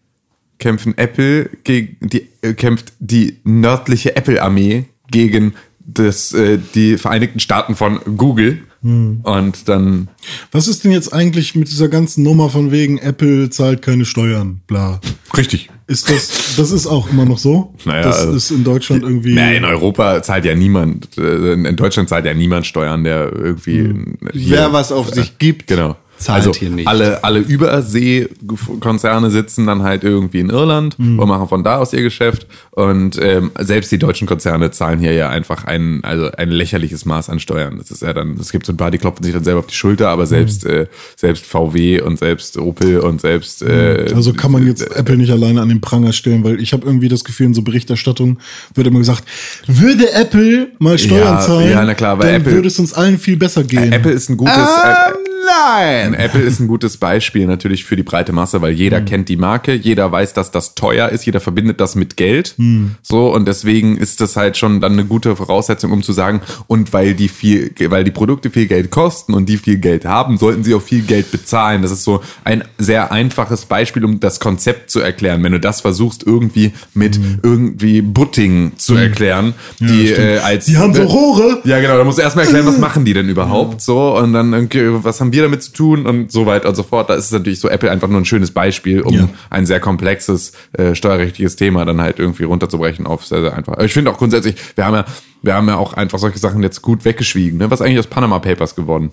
[0.59, 7.75] kämpfen Apple gegen, die, äh, kämpft die nördliche Apple-Armee gegen das, äh, die Vereinigten Staaten
[7.75, 8.59] von Google.
[8.83, 10.09] Und dann,
[10.53, 14.63] Was ist denn jetzt eigentlich mit dieser ganzen Nummer von wegen Apple zahlt keine Steuern,
[14.67, 15.01] bla?
[15.37, 15.69] richtig.
[15.87, 17.75] Ist das, das ist auch immer noch so?
[17.85, 19.35] Naja, das also- ist in Deutschland irgendwie.
[19.35, 23.93] Nee, in Europa zahlt ja niemand, äh, in Deutschland zahlt ja niemand Steuern, der irgendwie.
[24.33, 25.97] hier- wer was auf sich gibt, Genau.
[26.21, 26.87] Zahlt also hier nicht.
[26.87, 31.19] alle alle Überseekonzerne sitzen dann halt irgendwie in Irland Mhm.
[31.19, 35.13] und machen von da aus ihr Geschäft und ähm, selbst die deutschen Konzerne zahlen hier
[35.13, 37.79] ja einfach ein also ein lächerliches Maß an Steuern.
[37.79, 39.67] Das ist ja dann es gibt so ein paar, die klopfen sich dann selber auf
[39.67, 40.71] die Schulter, aber selbst Mhm.
[40.71, 45.31] äh, selbst VW und selbst Opel und selbst äh, Also kann man jetzt Apple nicht
[45.31, 48.39] alleine an den Pranger stellen, weil ich habe irgendwie das Gefühl, in so Berichterstattung
[48.75, 49.25] wird immer gesagt,
[49.67, 52.93] würde Apple mal Steuern Ja, zahlen, ja, na klar, weil dann Apple- würde es uns
[52.93, 53.93] allen viel besser gehen.
[53.93, 56.15] Apple ist ein gutes Ähm, äh, nein!
[56.15, 59.75] Apple ist ein gutes Beispiel natürlich für die breite Masse, weil jeder kennt die Marke,
[59.75, 62.55] jeder weiß, dass das teuer ist, jeder verbindet das mit Geld.
[63.03, 66.93] So, und deswegen ist das halt schon dann eine gute Voraussetzung, um zu sagen, und
[66.93, 70.65] weil die viel, weil die Produkte viel Geld kosten und die viel Geld haben, sollten
[70.65, 71.83] sie auch viel Geld bezahlen.
[71.83, 75.43] Das ist so ein sehr einfaches Beispiel, um das Konzept zu erklären.
[75.43, 80.19] Wenn du das versuchst, irgendwie mit irgendwie Butting zu erklären, die stimmt.
[80.19, 81.61] äh, als Die haben so Rohre.
[81.65, 81.97] ja, genau.
[81.97, 85.21] Da musst du erstmal erklären, was machen die denn überhaupt so und dann, okay, was
[85.21, 87.11] haben wir damit zu tun und so weiter und so fort.
[87.11, 89.29] Da ist es natürlich so Apple einfach nur ein schönes Beispiel, um Ja.
[89.51, 93.75] ein sehr komplexes äh, steuerrechtliches Thema dann halt irgendwie runterzubrechen auf sehr, sehr einfach.
[93.75, 95.05] Aber Ich finde auch grundsätzlich, wir haben ja,
[95.43, 97.59] wir haben ja auch einfach solche Sachen jetzt gut weggeschwiegen.
[97.59, 97.71] Ne?
[97.71, 99.13] Was ist eigentlich aus Panama Papers geworden?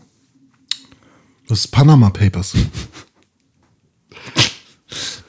[1.48, 2.54] Das ist Panama Papers.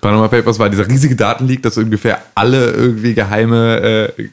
[0.00, 4.28] Panama Papers war dieser riesige Datenleak, dass ungefähr alle irgendwie geheime äh,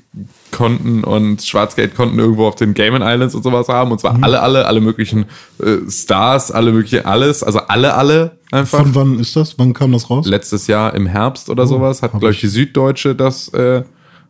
[0.56, 3.92] Konten und Schwarzgeldkonten irgendwo auf den Cayman Islands und sowas haben.
[3.92, 5.26] Und zwar alle, alle, alle möglichen
[5.60, 8.80] äh, Stars, alle möglichen alles, also alle, alle einfach.
[8.80, 9.60] Von wann ist das?
[9.60, 10.26] Wann kam das raus?
[10.26, 13.84] Letztes Jahr im Herbst oder sowas hat, glaube ich, die Süddeutsche das äh,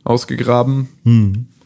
[0.03, 0.89] ausgegraben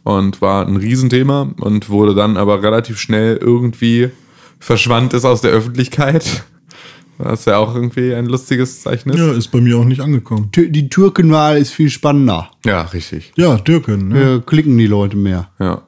[0.03, 4.09] und war ein Riesenthema und wurde dann aber relativ schnell irgendwie
[4.59, 6.43] verschwand es aus der Öffentlichkeit.
[7.21, 9.17] Was ja auch irgendwie ein lustiges Zeichen ist.
[9.19, 10.51] Ja, ist bei mir auch nicht angekommen.
[10.53, 12.49] Tü- Die Türkenwahl ist viel spannender.
[12.65, 13.33] Ja, richtig.
[13.35, 14.07] Ja, Dirken.
[14.07, 14.15] Ne?
[14.15, 15.49] Hier klicken die Leute mehr.
[15.59, 15.81] Ja.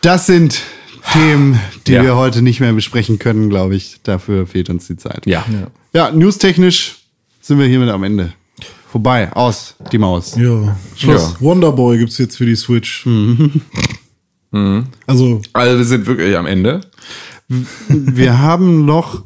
[0.00, 0.60] Das sind
[1.12, 2.02] Themen, die Ja.
[2.02, 4.00] wir heute nicht mehr besprechen können, glaube ich.
[4.02, 5.24] Dafür fehlt uns die Zeit.
[5.26, 5.44] Ja.
[5.92, 6.96] Ja, newstechnisch
[7.40, 8.32] sind wir hiermit am Ende.
[8.90, 10.34] Vorbei, aus, die Maus.
[10.36, 10.76] Ja.
[10.96, 11.34] Schluss.
[11.34, 11.40] Ja.
[11.40, 13.06] Wonderboy gibt's jetzt für die Switch.
[15.06, 16.80] Also, Also wir sind wirklich am Ende.
[17.88, 19.24] Wir haben noch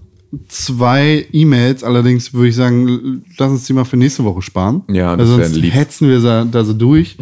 [0.49, 4.83] zwei E-Mails, allerdings würde ich sagen, lass uns die mal für nächste Woche sparen.
[4.89, 5.75] Ja, Weil das sonst wäre lieb.
[5.75, 7.17] hetzen wir da da so durch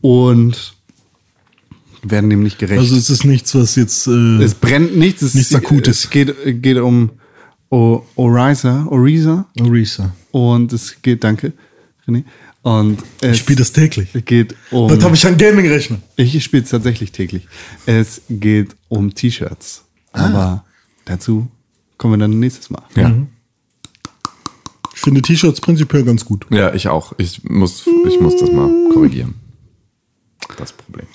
[0.00, 0.74] und
[2.02, 2.78] werden dem nicht gerecht.
[2.80, 4.06] also es ist nichts, was jetzt.
[4.06, 5.20] Äh, es brennt nichts.
[5.22, 6.04] Es Nichts Akutes.
[6.04, 7.10] Es geht, geht um
[7.70, 10.14] o Orisa, Orisa Orisa.
[10.30, 11.52] und es geht, danke,
[12.06, 12.24] René.
[12.62, 14.08] Und es Ich spiele das täglich.
[14.24, 14.90] geht um.
[14.90, 15.98] Was habe ich an Gaming-Rechner?
[16.16, 17.46] Ich spiele es tatsächlich täglich.
[17.86, 19.84] Es geht um T-Shirts.
[20.12, 20.24] Ah.
[20.26, 20.64] Aber
[21.04, 21.48] dazu
[21.98, 22.82] kommen wir dann nächstes Mal.
[22.94, 23.12] Ja.
[24.94, 26.46] Ich finde T-Shirts prinzipiell ganz gut.
[26.50, 27.12] Ja, ich auch.
[27.18, 29.34] Ich muss, ich muss das mal korrigieren.
[30.56, 31.06] Das Problem.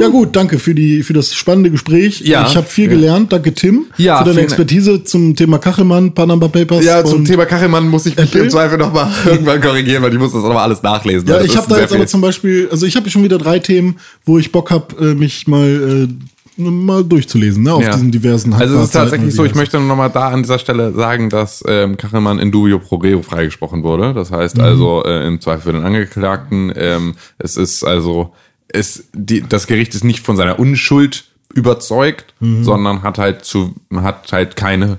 [0.00, 2.20] Ja gut, danke für die für das spannende Gespräch.
[2.20, 2.46] Ja.
[2.46, 3.32] ich habe viel gelernt.
[3.32, 6.84] Danke Tim Ja, für deine Expertise zum Thema Kachelmann, Panama Papers.
[6.84, 8.42] Ja, zum Thema Kachelmann muss ich mich Apple?
[8.44, 11.28] im Zweifel nochmal irgendwann korrigieren, weil ich muss das auch nochmal alles nachlesen.
[11.28, 12.08] Ja, Das ich habe da jetzt aber viel.
[12.08, 15.46] zum Beispiel, also ich habe schon wieder drei Themen, wo ich Bock habe, äh, mich
[15.48, 16.08] mal äh,
[16.56, 17.92] mal durchzulesen, ne, auf Ja.
[17.92, 20.92] diesen diversen Also es ist tatsächlich so, ich möchte nur nochmal da an dieser Stelle
[20.92, 24.14] sagen, dass ähm, Kachelmann in dubio pro reo freigesprochen wurde.
[24.14, 26.72] Das heißt also äh, im Zweifel für den Angeklagten.
[26.74, 28.32] Ähm, es ist also,
[28.68, 31.24] es, die, das Gericht ist nicht von seiner Unschuld
[31.54, 34.98] überzeugt, sondern hat halt zu, hat halt keine,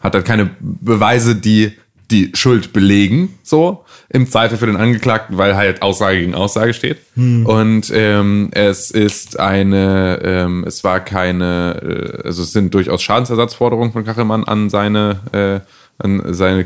[0.00, 1.72] hat halt keine Beweise, die
[2.10, 6.98] die Schuld belegen, so im Zweifel für den Angeklagten, weil halt Aussage gegen Aussage steht.
[7.46, 13.92] Und ähm, es ist eine, ähm, es war keine, äh, also es sind durchaus Schadensersatzforderungen
[13.92, 15.60] von Kachelmann an seine äh,
[15.96, 16.64] an seine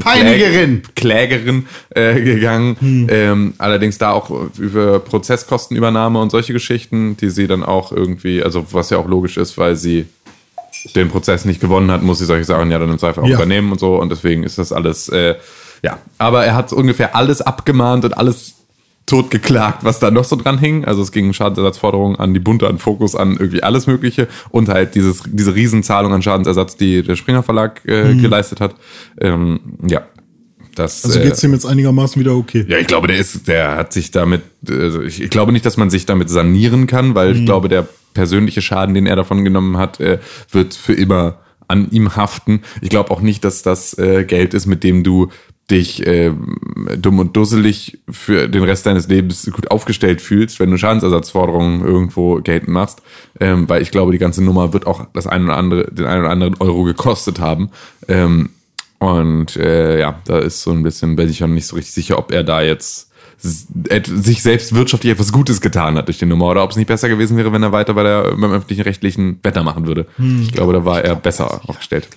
[0.00, 0.82] Peinigerin.
[0.82, 3.06] Kläg- Klägerin äh, gegangen.
[3.08, 8.66] Ähm, allerdings da auch über Prozesskostenübernahme und solche Geschichten, die sie dann auch irgendwie, also
[8.72, 10.06] was ja auch logisch ist, weil sie
[10.94, 13.36] den Prozess nicht gewonnen hat, muss sie solche Sachen ja dann im Zweifel auch Ja.
[13.36, 13.96] übernehmen und so.
[14.00, 15.34] Und deswegen ist das alles, äh,
[15.82, 15.98] ja.
[16.18, 18.54] Aber er hat ungefähr alles abgemahnt und alles
[19.06, 20.84] totgeklagt, was da noch so dran hing.
[20.84, 24.68] Also es ging um Schadensersatzforderungen an die Bunte, an Fokus, an irgendwie alles Mögliche und
[24.68, 28.74] halt dieses, diese Riesenzahlung an Schadensersatz, die der Springer Verlag äh, geleistet hat.
[29.20, 30.02] Ähm, ja.
[30.78, 32.64] Das, Also äh, geht's dem jetzt einigermaßen wieder okay.
[32.68, 35.90] ja, ich glaube, der ist, der hat sich damit, also ich, glaube nicht, dass man
[35.90, 40.00] sich damit sanieren kann, weil ich glaube, der persönliche Schaden, den er davon genommen hat,
[40.00, 40.18] äh,
[40.50, 41.38] wird für immer
[41.68, 42.62] an ihm haften.
[42.80, 45.28] Ich glaube auch nicht, dass das äh, Geld ist, mit dem du
[45.70, 46.32] dich äh,
[46.96, 52.36] dumm und dusselig für den Rest deines Lebens gut aufgestellt fühlst, wenn du Schadensersatzforderungen irgendwo
[52.36, 53.02] geltend machst,
[53.38, 56.22] ähm, weil ich glaube, die ganze Nummer wird auch das ein oder andere, den einen
[56.22, 57.70] oder anderen Euro gekostet haben.
[58.08, 58.50] Ähm,
[58.98, 62.18] und äh, ja, da ist so ein bisschen, bin ich auch nicht so richtig sicher,
[62.18, 63.08] ob er da jetzt
[63.40, 67.08] sich selbst wirtschaftlich etwas Gutes getan hat durch die Nummer oder ob es nicht besser
[67.08, 70.06] gewesen wäre, wenn er weiter bei der beim öffentlichen rechtlichen Wetter machen würde.
[70.42, 72.08] Ich glaube, da war er besser aufgestellt.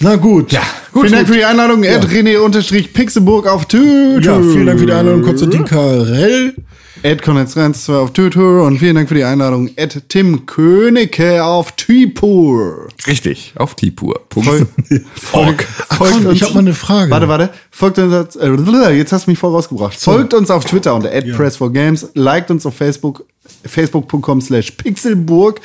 [0.00, 0.50] Na gut.
[0.50, 0.62] Ja,
[0.92, 1.84] Vielen Dank für die Einladung.
[1.84, 4.20] Ed René-Pixelburg auf Twitter.
[4.20, 6.56] Ja, vielen Dank für die Einladung, Konstantin Karell.
[7.02, 9.70] Ed Konrad2 auf Twitter und vielen Dank für die Einladung.
[9.76, 12.88] Ed Tim Königke auf Twipur.
[13.06, 14.20] Richtig, auf Tipur.
[14.30, 14.68] Folgt,
[15.16, 17.10] folgt, Ach komm, ich habe mal eine Frage.
[17.10, 17.50] Warte, warte.
[17.70, 19.94] Folgt uns, äh, jetzt hast du mich voll rausgebracht.
[19.94, 23.24] Folgt uns auf Twitter unter @press4games, liked uns auf Facebook,
[23.64, 25.60] facebook.com slash pixelburg,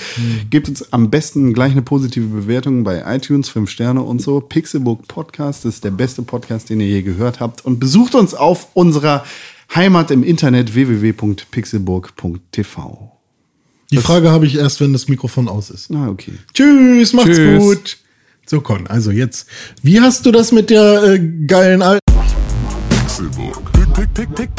[0.49, 4.41] gebt uns am besten gleich eine positive Bewertung bei iTunes, 5 Sterne und so.
[4.41, 8.69] Pixelburg Podcast ist der beste Podcast, den ihr je gehört habt und besucht uns auf
[8.73, 9.23] unserer
[9.73, 13.11] Heimat im Internet www.pixelburg.tv.
[13.91, 15.89] Die Frage habe ich erst, wenn das Mikrofon aus ist.
[15.89, 16.33] Na, okay.
[16.53, 17.59] Tschüss, macht's Tschüss.
[17.59, 17.97] gut.
[18.45, 19.47] So, Con, also jetzt.
[19.83, 21.99] Wie hast du das mit der äh, geilen Al
[22.89, 23.71] Pixelburg.
[23.93, 24.49] Pixelburg.